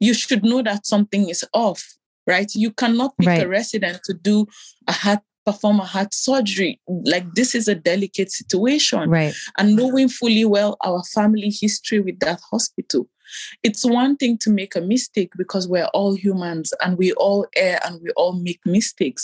you 0.07 0.15
should 0.15 0.43
know 0.51 0.63
that 0.63 0.85
something 0.95 1.29
is 1.35 1.45
off 1.65 1.81
right 2.27 2.51
you 2.55 2.71
cannot 2.83 3.11
pick 3.19 3.29
Right. 3.29 3.43
a 3.47 3.49
resident 3.49 3.99
to 4.07 4.13
do 4.15 4.47
a 4.89 4.93
heart 4.93 5.21
perform 5.47 5.81
a 5.81 5.85
heart 5.95 6.13
surgery 6.15 6.81
like 7.15 7.27
this 7.35 7.51
is 7.55 7.67
a 7.69 7.75
delicate 7.91 8.31
situation 8.41 9.05
Right. 9.11 9.35
and 9.59 9.77
knowing 9.77 10.09
fully 10.09 10.45
well 10.45 10.77
our 10.89 11.03
family 11.17 11.51
history 11.65 12.01
with 12.07 12.19
that 12.21 12.41
hospital. 12.51 13.03
It's 13.63 13.85
one 13.85 14.17
thing 14.21 14.35
to 14.45 14.51
make 14.51 14.77
a 14.77 14.81
mistake 14.95 15.33
because 15.43 15.67
we're 15.67 15.91
all 15.99 16.15
humans 16.15 16.73
and 16.83 16.97
we 16.99 17.09
all 17.25 17.47
err 17.57 17.81
and 17.85 18.01
we 18.03 18.11
all 18.21 18.35
make 18.49 18.61
mistakes. 18.79 19.23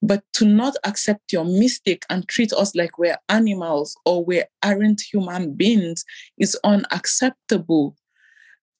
But 0.00 0.22
to 0.34 0.44
not 0.46 0.74
accept 0.84 1.32
your 1.32 1.44
mistake 1.44 2.04
and 2.08 2.26
treat 2.28 2.52
us 2.52 2.74
like 2.74 2.98
we're 2.98 3.18
animals 3.28 3.94
or 4.06 4.24
we 4.24 4.42
aren't 4.62 5.00
human 5.12 5.54
beings 5.54 6.04
is 6.38 6.56
unacceptable. 6.64 7.94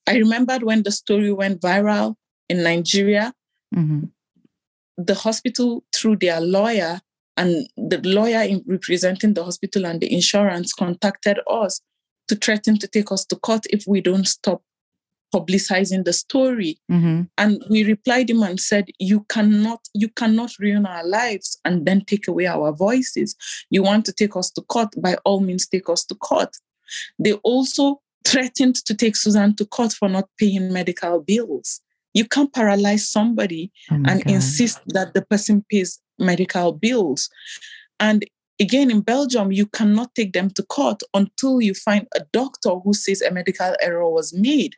I 0.07 0.17
remembered 0.17 0.63
when 0.63 0.83
the 0.83 0.91
story 0.91 1.33
went 1.33 1.61
viral 1.61 2.17
in 2.49 2.63
Nigeria, 2.63 3.33
Mhm. 3.75 4.11
the 4.99 5.15
hospital 5.15 5.85
through 5.95 6.17
their 6.17 6.41
lawyer 6.41 7.01
and 7.37 7.67
the 7.77 7.99
lawyer 8.05 8.43
in 8.43 8.63
representing 8.67 9.35
the 9.35 9.45
hospital 9.45 9.87
and 9.87 10.01
the 10.01 10.13
insurance 10.13 10.73
contacted 10.75 11.39
us 11.49 11.81
to 12.29 12.35
threaten 12.37 12.79
to 12.79 12.87
take 12.87 13.11
us 13.11 13.25
to 13.27 13.37
court 13.37 13.65
if 13.71 13.87
we 13.87 14.01
don't 14.01 14.27
stop 14.29 14.63
publicizing 15.35 16.05
the 16.05 16.13
story 16.13 16.79
Mhm. 16.91 17.27
and 17.39 17.65
we 17.71 17.85
replied 17.85 18.29
him 18.29 18.43
and 18.43 18.61
said 18.61 18.91
you 18.99 19.21
cannot 19.31 19.81
you 19.95 20.09
cannot 20.11 20.51
ruin 20.59 20.85
our 20.85 21.07
lives 21.07 21.59
and 21.65 21.87
then 21.87 22.03
take 22.05 22.29
away 22.29 22.47
our 22.47 22.71
voices 22.71 23.35
you 23.71 23.83
want 23.83 24.05
to 24.05 24.13
take 24.13 24.37
us 24.37 24.51
to 24.51 24.61
court 24.61 24.91
by 25.01 25.15
all 25.25 25.41
means 25.41 25.67
take 25.67 25.89
us 25.89 26.05
to 26.05 26.15
court 26.15 26.55
they 27.19 27.33
also 27.45 28.02
threatened 28.25 28.77
to 28.77 28.95
take 28.95 29.17
susan 29.17 29.55
to 29.57 29.65
court 29.67 29.93
for 29.93 30.09
not 30.09 30.29
paying 30.39 30.73
medical 30.73 31.21
bills 31.21 31.81
you 32.15 32.27
can't 32.27 32.53
paralyze 32.53 33.09
somebody 33.09 33.73
Oh 33.91 33.95
and 33.95 34.25
God. 34.25 34.31
insist 34.31 34.81
that 34.89 35.15
the 35.15 35.23
person 35.23 35.65
pays 35.71 35.99
medical 36.19 36.73
bills. 36.73 37.31
And 38.01 38.23
again, 38.61 38.91
in 38.91 39.01
Belgium, 39.01 39.51
you 39.51 39.65
cannot 39.65 40.15
take 40.15 40.35
them 40.35 40.51
to 40.51 40.63
court 40.65 41.01
until 41.15 41.63
you 41.63 41.73
find 41.73 42.07
a 42.15 42.21
doctor 42.33 42.75
who 42.85 42.93
says 42.93 43.23
a 43.23 43.31
medical 43.31 43.75
error 43.81 44.11
was 44.11 44.35
made. 44.35 44.77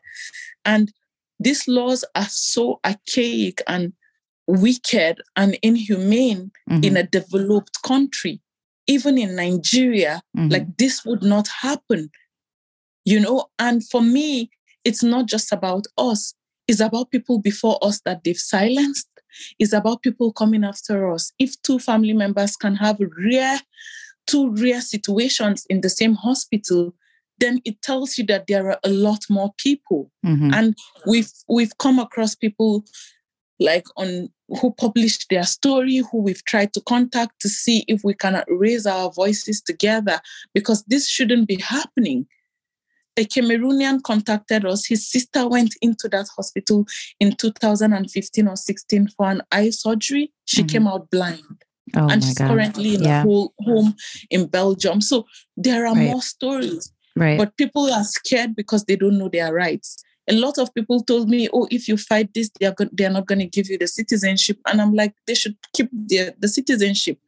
And 0.65 0.93
these 1.41 1.67
laws 1.67 2.05
are 2.15 2.29
so 2.31 2.79
archaic 2.87 3.61
and 3.67 3.93
wicked 4.47 5.21
and 5.35 5.59
inhumane 5.63 6.53
Mhm. 6.71 6.85
in 6.85 6.97
a 6.97 7.03
developed 7.03 7.83
country. 7.83 8.41
Even 8.87 9.19
in 9.19 9.35
Nigeria, 9.35 10.23
Mhm. 10.37 10.53
like 10.53 10.77
this 10.77 11.05
would 11.05 11.23
not 11.25 11.49
happen. 11.49 12.11
You 13.05 13.21
know, 13.21 13.47
and 13.59 13.87
for 13.89 14.01
me, 14.03 14.51
it's 14.85 15.03
not 15.03 15.27
just 15.27 15.53
about 15.53 15.87
us, 15.99 16.35
it's 16.69 16.81
about 16.81 17.11
people 17.11 17.39
before 17.39 17.79
us 17.83 18.01
that 18.05 18.25
they've 18.25 18.37
silenced. 18.37 19.09
It's 19.59 19.73
about 19.73 20.03
people 20.03 20.33
coming 20.33 20.65
after 20.65 21.11
us. 21.13 21.33
If 21.39 21.61
two 21.63 21.79
family 21.79 22.13
members 22.13 22.57
can 22.57 22.77
have 22.77 22.99
rare, 23.19 23.61
two 24.27 24.51
rare 24.53 24.81
situations 24.81 25.67
in 25.69 25.81
the 25.81 25.91
same 25.91 26.15
hospital, 26.15 26.95
then 27.39 27.61
it 27.65 27.83
tells 27.83 28.17
you 28.17 28.25
that 28.27 28.47
there 28.47 28.71
are 28.71 28.79
a 28.85 28.89
lot 28.89 29.19
more 29.29 29.53
people 29.59 30.11
Mhm. 30.25 30.55
and 30.55 30.75
we've 31.05 31.33
we've 31.49 31.77
come 31.79 31.99
across 31.99 32.37
people 32.37 32.85
like 33.59 33.85
on 33.97 34.29
who 34.61 34.71
published 34.73 35.27
their 35.31 35.43
story 35.45 35.97
who 35.97 36.19
we've 36.23 36.45
tried 36.45 36.73
to 36.75 36.81
contact 36.83 37.41
to 37.41 37.49
see 37.49 37.85
if 37.89 38.03
we 38.05 38.15
can 38.15 38.43
raise 38.49 38.87
our 38.87 39.11
voices 39.13 39.61
together 39.61 40.21
because 40.55 40.85
this 40.85 41.09
shouldn't 41.09 41.49
be 41.49 41.57
happening 41.61 42.27
a 43.17 43.25
cameroonian 43.25 44.03
contacted 44.03 44.65
us 44.65 44.87
his 44.87 45.09
sister 45.09 45.47
went 45.49 45.75
into 45.83 46.09
that 46.09 46.27
hospital 46.37 46.85
in 47.21 47.33
2015 47.37 48.49
or 48.49 48.57
16 48.57 49.09
for 49.17 49.27
an 49.31 49.43
eye 49.53 49.71
surgery 49.71 50.33
she 50.47 50.63
Mhm. 50.63 50.69
came 50.69 50.87
out 50.87 51.09
blind 51.11 51.43
oh 51.97 52.09
and 52.09 52.23
she's 52.25 52.35
God. 52.35 52.49
currently 52.49 52.95
in 52.95 53.03
Yeah. 53.05 53.21
a 53.21 53.23
whole 53.25 53.53
home 53.61 53.95
in 54.31 54.47
belgium 54.47 55.01
so 55.01 55.27
there 55.57 55.87
are 55.87 55.95
Right. 55.95 56.11
more 56.11 56.23
stories 56.23 56.93
Right. 57.17 57.39
but 57.39 57.57
people 57.57 57.93
are 57.93 58.05
scared 58.05 58.57
because 58.57 58.85
they 58.85 58.97
don't 58.97 59.19
know 59.19 59.29
their 59.29 59.53
rights. 59.55 59.97
A 60.29 60.33
lot 60.35 60.57
of 60.59 60.73
people 60.75 61.01
told 61.05 61.29
me, 61.29 61.49
"Oh, 61.53 61.69
if 61.71 61.87
you 61.87 61.97
fight 61.99 62.33
this, 62.35 62.51
they 62.59 62.67
are 62.67 62.73
go- 62.75 62.89
they 62.97 63.05
are 63.05 63.13
not 63.13 63.27
going 63.27 63.39
to 63.41 63.47
give 63.47 63.69
you 63.69 63.77
the 63.79 63.87
citizenship," 63.87 64.59
and 64.67 64.81
I'm 64.81 64.95
like, 64.95 65.15
they 65.27 65.35
should 65.35 65.55
keep 65.75 65.89
their 65.93 66.35
the 66.41 66.49
citizenship. 66.49 67.19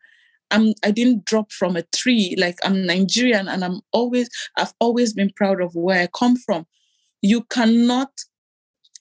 I'm 0.50 0.74
I 0.84 0.90
didn't 0.90 1.24
drop 1.24 1.52
from 1.52 1.76
a 1.76 1.82
tree. 1.94 2.34
Like 2.38 2.58
I'm 2.64 2.86
Nigerian, 2.86 3.48
and 3.48 3.64
I'm 3.64 3.80
always 3.92 4.28
I've 4.56 4.74
always 4.80 5.12
been 5.12 5.30
proud 5.36 5.60
of 5.60 5.74
where 5.74 6.02
I 6.02 6.08
come 6.08 6.36
from. 6.36 6.66
You 7.22 7.42
cannot 7.44 8.10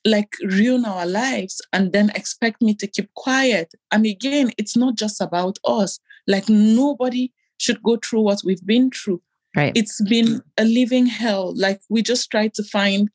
like 0.06 0.36
ruin 0.44 0.86
our 0.86 1.06
lives 1.06 1.62
and 1.74 1.92
then 1.92 2.12
expect 2.12 2.62
me 2.62 2.76
to 2.76 2.88
keep 2.88 3.12
quiet. 3.16 3.74
And 3.92 4.06
again, 4.06 4.52
it's 4.58 4.78
not 4.78 4.96
just 4.96 5.20
about 5.20 5.58
us. 5.66 6.00
Like 6.28 6.48
nobody 6.48 7.32
should 7.58 7.82
go 7.82 7.98
through 7.98 8.22
what 8.22 8.42
we've 8.44 8.66
been 8.66 8.92
through 8.92 9.22
right. 9.56 9.72
it's 9.76 10.02
been 10.04 10.42
a 10.58 10.66
living 10.66 11.06
hell 11.06 11.54
like 11.56 11.82
we 11.90 12.02
just 12.02 12.30
try 12.30 12.48
to 12.50 12.64
find 12.64 13.10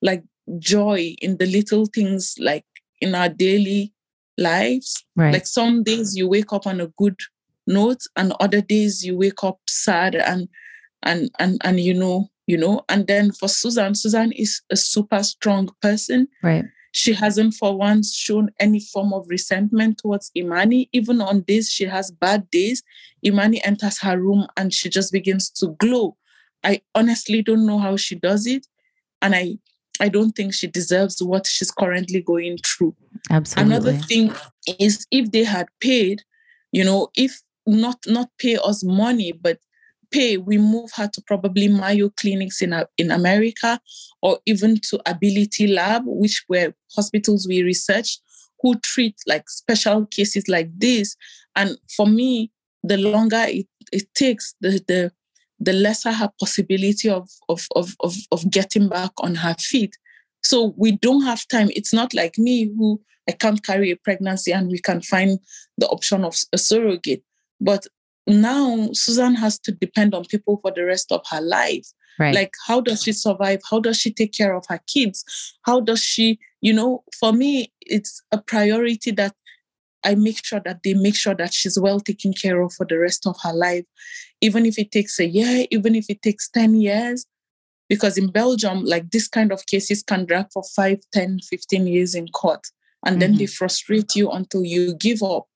like 0.00 0.22
joy 0.58 1.14
in 1.20 1.36
the 1.36 1.46
little 1.46 1.86
things 1.86 2.34
like 2.38 2.64
in 3.00 3.14
our 3.14 3.28
daily 3.28 3.92
lives 4.38 5.04
right. 5.16 5.32
like 5.32 5.46
some 5.46 5.82
days 5.82 6.16
you 6.16 6.28
wake 6.28 6.52
up 6.52 6.66
on 6.66 6.80
a 6.80 6.86
good 6.98 7.18
note 7.66 8.00
and 8.16 8.32
other 8.40 8.60
days 8.60 9.04
you 9.04 9.16
wake 9.16 9.42
up 9.44 9.58
sad 9.68 10.14
and 10.14 10.48
and 11.02 11.30
and 11.38 11.60
and 11.64 11.80
you 11.80 11.94
know 11.94 12.28
you 12.46 12.56
know 12.56 12.82
and 12.88 13.06
then 13.06 13.30
for 13.32 13.48
susan 13.48 13.94
susan 13.94 14.32
is 14.32 14.60
a 14.70 14.76
super 14.76 15.22
strong 15.22 15.68
person 15.80 16.26
right. 16.42 16.64
she 16.92 17.12
hasn't 17.12 17.54
for 17.54 17.76
once 17.76 18.14
shown 18.14 18.50
any 18.58 18.80
form 18.80 19.12
of 19.12 19.26
resentment 19.28 19.98
towards 19.98 20.30
Imani. 20.36 20.88
Even 20.92 21.20
on 21.20 21.40
days 21.42 21.70
she 21.70 21.84
has 21.84 22.10
bad 22.10 22.50
days, 22.50 22.82
Imani 23.24 23.64
enters 23.64 23.98
her 24.00 24.18
room 24.20 24.46
and 24.56 24.74
she 24.74 24.90
just 24.90 25.10
begins 25.10 25.48
to 25.50 25.68
glow. 25.78 26.16
I 26.64 26.82
honestly 26.94 27.40
don't 27.42 27.66
know 27.66 27.78
how 27.78 27.96
she 27.96 28.14
does 28.14 28.46
it. 28.46 28.66
And 29.22 29.34
I 29.34 29.56
I 30.00 30.08
don't 30.08 30.32
think 30.32 30.54
she 30.54 30.66
deserves 30.66 31.22
what 31.22 31.46
she's 31.46 31.70
currently 31.70 32.20
going 32.20 32.58
through. 32.58 32.94
Absolutely. 33.30 33.74
Another 33.74 33.92
thing 33.92 34.34
is 34.78 35.06
if 35.10 35.30
they 35.30 35.44
had 35.44 35.66
paid, 35.80 36.22
you 36.72 36.84
know, 36.84 37.08
if 37.14 37.40
not 37.66 37.98
not 38.06 38.28
pay 38.38 38.56
us 38.56 38.82
money, 38.84 39.32
but 39.32 39.58
pay, 40.10 40.36
we 40.36 40.58
move 40.58 40.90
her 40.94 41.08
to 41.08 41.22
probably 41.22 41.68
Mayo 41.68 42.10
clinics 42.10 42.60
in 42.62 42.74
in 42.98 43.10
America 43.10 43.80
or 44.20 44.38
even 44.46 44.78
to 44.90 45.00
Ability 45.06 45.66
Lab, 45.68 46.02
which 46.06 46.44
were 46.48 46.74
hospitals 46.94 47.46
we 47.48 47.62
researched 47.62 48.20
who 48.62 48.78
treat 48.80 49.16
like 49.26 49.50
special 49.50 50.06
cases 50.06 50.46
like 50.48 50.70
this. 50.78 51.16
And 51.56 51.76
for 51.96 52.06
me, 52.06 52.50
the 52.84 52.96
longer 52.96 53.44
it, 53.48 53.66
it 53.92 54.14
takes, 54.14 54.54
the 54.60 54.80
the 54.86 55.12
the 55.58 55.72
lesser 55.72 56.10
her 56.12 56.30
possibility 56.40 57.08
of, 57.08 57.28
of 57.48 57.66
of 57.76 57.94
of 58.00 58.14
of 58.30 58.50
getting 58.50 58.88
back 58.88 59.12
on 59.18 59.34
her 59.34 59.54
feet. 59.58 59.96
So 60.42 60.74
we 60.76 60.92
don't 60.92 61.22
have 61.22 61.46
time. 61.48 61.70
It's 61.74 61.92
not 61.92 62.14
like 62.14 62.36
me 62.38 62.64
who 62.64 63.00
I 63.28 63.32
can't 63.32 63.62
carry 63.62 63.90
a 63.92 63.96
pregnancy 63.96 64.52
and 64.52 64.68
we 64.68 64.78
can 64.78 65.00
find 65.00 65.38
the 65.78 65.86
option 65.88 66.24
of 66.24 66.36
a 66.52 66.58
surrogate. 66.58 67.22
But 67.62 67.86
now 68.26 68.90
Susan 68.92 69.34
has 69.36 69.58
to 69.60 69.72
depend 69.72 70.14
on 70.14 70.24
people 70.24 70.58
for 70.62 70.72
the 70.72 70.84
rest 70.84 71.12
of 71.12 71.22
her 71.30 71.40
life. 71.40 71.86
right. 72.18 72.34
Like, 72.34 72.52
how 72.66 72.80
does 72.80 73.02
she 73.04 73.12
survive? 73.12 73.60
How 73.68 73.80
does 73.80 73.98
she 73.98 74.12
take 74.12 74.32
care 74.32 74.54
of 74.54 74.64
her 74.68 74.80
kids? 74.86 75.24
How 75.62 75.80
does 75.80 76.02
she, 76.02 76.38
you 76.60 76.72
know, 76.72 77.04
for 77.18 77.32
me, 77.32 77.72
it's 77.80 78.22
a 78.32 78.38
priority 78.38 79.12
that 79.12 79.34
I 80.04 80.16
make 80.16 80.44
sure 80.44 80.60
that 80.64 80.82
they 80.82 80.94
make 80.94 81.14
sure 81.14 81.34
that 81.34 81.54
she's 81.54 81.78
well 81.78 82.00
taken 82.00 82.32
care 82.32 82.60
of 82.60 82.72
for 82.72 82.84
the 82.84 82.98
rest 82.98 83.26
of 83.26 83.36
her 83.42 83.52
life, 83.52 83.84
even 84.40 84.66
if 84.66 84.78
it 84.78 84.90
takes 84.90 85.20
a 85.20 85.26
year, 85.26 85.66
even 85.70 85.94
if 85.94 86.06
it 86.08 86.22
takes 86.22 86.48
10 86.50 86.74
years. 86.74 87.26
Because 87.88 88.18
in 88.18 88.30
Belgium, 88.30 88.84
like 88.84 89.10
this 89.10 89.28
kind 89.28 89.52
of 89.52 89.66
cases 89.66 90.02
can 90.02 90.24
drag 90.24 90.46
for 90.52 90.64
5, 90.74 90.98
10, 91.12 91.38
15 91.48 91.86
years 91.86 92.14
in 92.14 92.26
court. 92.28 92.66
And 93.04 93.20
then 93.20 93.30
mm-hmm. 93.30 93.38
they 93.38 93.46
frustrate 93.46 94.16
you 94.16 94.30
until 94.30 94.64
you 94.64 94.94
give 94.96 95.22
up. 95.22 95.46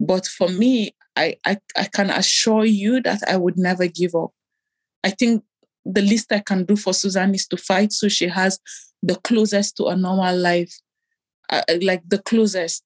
But 0.00 0.26
for 0.26 0.48
me, 0.48 0.94
I, 1.18 1.34
I, 1.44 1.58
I 1.76 1.84
can 1.84 2.10
assure 2.10 2.64
you 2.64 3.02
that 3.02 3.22
I 3.28 3.36
would 3.36 3.58
never 3.58 3.88
give 3.88 4.14
up. 4.14 4.30
I 5.02 5.10
think 5.10 5.42
the 5.84 6.00
least 6.02 6.30
I 6.30 6.38
can 6.38 6.64
do 6.64 6.76
for 6.76 6.94
Suzanne 6.94 7.34
is 7.34 7.46
to 7.48 7.56
fight 7.56 7.92
so 7.92 8.08
she 8.08 8.28
has 8.28 8.60
the 9.02 9.16
closest 9.16 9.76
to 9.78 9.86
a 9.86 9.96
normal 9.96 10.36
life, 10.36 10.72
uh, 11.50 11.62
like 11.82 12.02
the 12.08 12.18
closest, 12.18 12.84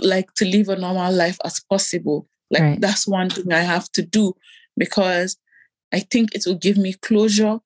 like 0.00 0.34
to 0.34 0.46
live 0.46 0.68
a 0.68 0.76
normal 0.76 1.12
life 1.12 1.38
as 1.44 1.60
possible. 1.60 2.26
Like 2.50 2.62
Right. 2.62 2.80
that's 2.80 3.06
one 3.06 3.30
thing 3.30 3.52
I 3.52 3.60
have 3.60 3.90
to 3.92 4.02
do 4.02 4.34
because 4.76 5.36
I 5.92 6.00
think 6.00 6.34
it 6.34 6.44
will 6.44 6.56
give 6.56 6.76
me 6.76 6.94
closure. 6.94 7.58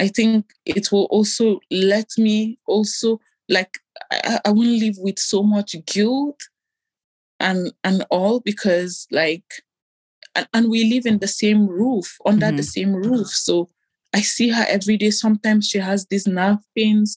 I 0.00 0.08
think 0.08 0.52
it 0.64 0.90
will 0.90 1.04
also 1.10 1.60
let 1.70 2.08
me 2.18 2.58
also 2.66 3.20
like 3.48 3.78
I, 4.10 4.40
I 4.46 4.50
won't 4.50 4.80
live 4.80 4.96
with 4.98 5.18
so 5.18 5.42
much 5.42 5.76
guilt 5.86 6.40
and 7.40 7.72
and 7.84 8.04
all 8.10 8.40
because 8.40 9.06
like 9.10 9.44
and, 10.34 10.48
and 10.54 10.70
we 10.70 10.84
live 10.84 11.06
in 11.06 11.18
the 11.18 11.28
same 11.28 11.66
roof 11.66 12.16
under 12.24 12.52
the 12.52 12.62
Mhm. 12.62 12.72
same 12.72 12.94
roof. 12.94 13.28
So 13.28 13.68
i 14.14 14.20
see 14.20 14.48
her 14.50 14.64
every 14.68 14.96
day. 14.96 15.10
Sometimes 15.10 15.68
she 15.68 15.78
has 15.78 16.06
these 16.06 16.26
nerve 16.26 16.58
pains. 16.76 17.16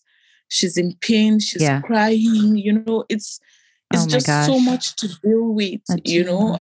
She's 0.49 0.78
in 0.78 0.95
pain. 1.01 1.39
She's 1.39 1.61
Yeah. 1.63 1.82
crying 1.82 2.55
you 2.57 2.74
know 2.74 3.03
it's 3.09 3.39
it's 3.91 4.06
Oh 4.06 4.07
just 4.07 4.27
so 4.45 4.60
much 4.60 4.95
to 4.97 5.07
deal 5.22 5.53
with 5.53 5.81
A 5.89 5.99
you 6.06 6.23
know 6.23 6.57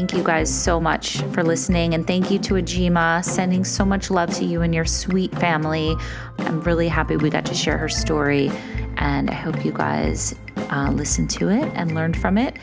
Thank 0.00 0.14
you 0.14 0.22
guys 0.22 0.50
so 0.50 0.80
much 0.80 1.18
for 1.34 1.42
listening. 1.42 1.92
And 1.92 2.06
thank 2.06 2.30
you 2.30 2.38
to 2.38 2.54
Ajima, 2.54 3.22
sending 3.22 3.64
so 3.64 3.84
much 3.84 4.10
love 4.10 4.32
to 4.36 4.46
you 4.46 4.62
and 4.62 4.74
your 4.74 4.86
sweet 4.86 5.30
family. 5.32 5.94
I'm 6.38 6.62
really 6.62 6.88
happy 6.88 7.18
we 7.18 7.28
got 7.28 7.44
to 7.44 7.54
share 7.54 7.76
her 7.76 7.90
story. 7.90 8.50
And 8.96 9.28
I 9.28 9.34
hope 9.34 9.62
you 9.62 9.72
guys 9.72 10.34
uh, 10.70 10.90
listened 10.90 11.28
to 11.32 11.50
it 11.50 11.70
and 11.74 11.94
learned 11.94 12.16
from 12.16 12.38
it. 12.38 12.56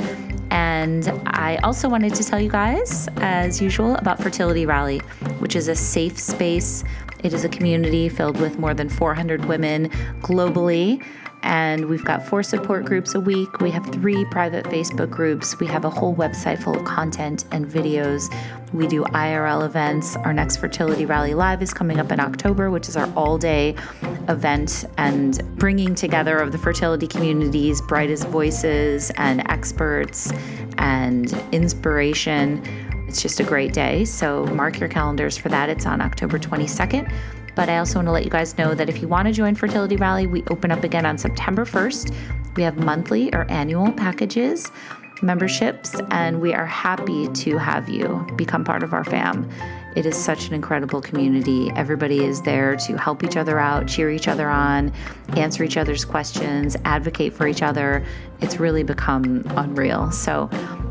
And 0.50 1.10
I 1.28 1.58
also 1.58 1.88
wanted 1.88 2.16
to 2.16 2.24
tell 2.24 2.40
you 2.40 2.50
guys, 2.50 3.08
as 3.18 3.62
usual, 3.62 3.98
about 3.98 4.20
Fertility 4.20 4.66
Rally, 4.66 4.98
which 5.38 5.56
is 5.56 5.68
a 5.68 5.76
safe 5.76 6.18
space. 6.18 6.84
It 7.24 7.34
is 7.34 7.46
a 7.46 7.50
community 7.50 8.10
filled 8.10 8.40
with 8.42 8.58
more 8.58 8.74
than 8.74 8.90
400 8.90 9.46
women 9.46 9.90
globally 10.22 11.06
and 11.44 11.86
we've 11.86 12.04
got 12.04 12.26
four 12.26 12.44
support 12.44 12.86
groups 12.86 13.16
a 13.16 13.20
week. 13.20 13.60
We 13.60 13.72
have 13.72 13.86
three 13.92 14.26
private 14.26 14.66
Facebook 14.66 15.10
groups. 15.10 15.60
We 15.60 15.68
have 15.68 15.86
a 15.86 15.90
whole 15.90 16.16
website 16.16 16.62
full 16.62 16.78
of 16.78 16.86
content 16.86 17.46
and 17.52 17.66
videos. 17.66 18.34
We 18.74 18.88
do 18.88 19.04
IRL 19.06 19.66
events. 19.66 20.16
Our 20.18 20.34
next 20.34 20.58
Fertility 20.58 21.06
Rally 21.06 21.34
Live 21.34 21.62
is 21.62 21.74
coming 21.74 22.00
up 22.00 22.12
in 22.12 22.20
October, 22.20 22.70
which 22.70 22.90
is 22.90 22.98
our 22.98 23.12
all 23.16 23.38
day 23.38 23.76
event 24.28 24.86
and 24.98 25.42
bringing 25.58 25.96
together 25.96 26.38
of 26.38 26.52
the 26.52 26.58
fertility 26.58 27.08
community's 27.08 27.82
brightest 27.82 28.28
voices 28.28 29.12
and 29.18 29.50
experts 29.50 30.32
and 30.78 31.34
inspiration. 31.52 32.62
It's 33.08 33.22
just 33.22 33.40
a 33.40 33.44
great 33.44 33.74
day. 33.74 34.04
So 34.04 34.46
mark 34.48 34.80
your 34.80 34.90
calendars 34.90 35.38
for 35.38 35.50
that. 35.50 35.70
It's 35.70 35.86
on 35.86 36.02
October 36.02 36.38
22nd. 36.38 37.12
But 37.58 37.70
I 37.70 37.80
also 37.80 37.96
want 37.96 38.08
to 38.08 38.12
let 38.12 38.24
you 38.24 38.30
guys 38.30 38.58
know 38.58 38.76
that 38.76 38.88
if 38.88 39.02
you 39.02 39.08
want 39.08 39.28
to 39.28 39.34
join 39.34 39.56
Fertility 39.56 39.96
Rally, 39.96 40.28
we 40.28 40.44
open 40.52 40.72
up 40.72 40.84
again 40.84 41.08
on 41.08 41.18
September 41.18 41.66
1st. 41.66 42.14
We 42.56 42.62
have 42.62 42.78
monthly 42.78 43.34
or 43.34 43.46
annual 43.52 43.92
packages. 43.92 44.72
memberships, 45.22 45.96
and 46.12 46.42
we 46.42 46.54
are 46.54 46.66
happy 46.66 47.28
to 47.30 47.58
have 47.58 47.90
you 47.90 48.26
become 48.36 48.64
part 48.64 48.84
of 48.84 48.94
our 48.94 49.04
fam. 49.04 49.50
It 49.96 50.06
is 50.06 50.16
such 50.16 50.48
an 50.48 50.54
incredible 50.54 51.02
community. 51.02 51.72
Everybody 51.76 52.24
is 52.24 52.42
there 52.42 52.76
to 52.78 52.98
help 52.98 53.24
each 53.24 53.38
other 53.38 53.60
out, 53.60 53.88
cheer 53.88 54.12
each 54.12 54.28
other 54.28 54.50
on, 54.50 54.94
answer 55.36 55.64
each 55.64 55.78
other's 55.78 56.06
questions, 56.06 56.76
advocate 56.86 57.34
for 57.34 57.48
each 57.48 57.62
other. 57.62 58.06
It's 58.42 58.60
really 58.60 58.84
become 58.84 59.44
unreal. 59.56 60.12
So 60.12 60.50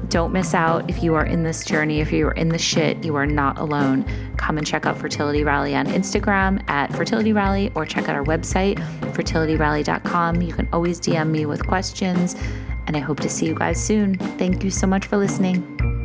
don't 0.09 0.32
miss 0.32 0.55
out 0.55 0.89
if 0.89 1.02
you 1.02 1.14
are 1.14 1.24
in 1.24 1.43
this 1.43 1.64
journey, 1.64 2.01
if 2.01 2.12
you 2.12 2.27
are 2.28 2.32
in 2.32 2.48
the 2.48 2.59
shit, 2.59 3.05
you 3.05 3.16
are 3.16 3.27
not 3.27 3.59
alone. 3.59 4.05
Come 4.36 4.59
and 4.59 4.66
check 4.66 4.86
out 4.86 4.97
Fertility 4.97 5.44
Rally 5.44 5.74
on 5.74 5.86
Instagram 5.86 6.68
at 6.68 6.93
Fertility 6.94 7.32
Rally 7.32 7.73
or 7.74 7.85
check 7.85 8.09
out 8.09 8.16
our 8.16 8.24
website, 8.24 8.78
fertilityrally.com. 9.12 10.43
You 10.43 10.52
can 10.52 10.68
always 10.73 11.01
DM 11.01 11.31
me 11.31 11.47
with 11.47 11.66
questions, 11.66 12.35
and 12.86 12.97
I 12.97 13.01
hope 13.01 13.20
to 13.20 13.28
see 13.28 13.47
you 13.47 13.55
guys 13.55 13.82
soon. 13.82 14.16
Thank 14.39 14.62
you 14.62 14.70
so 14.70 14.86
much 14.86 15.06
for 15.06 15.16
listening. 15.16 15.95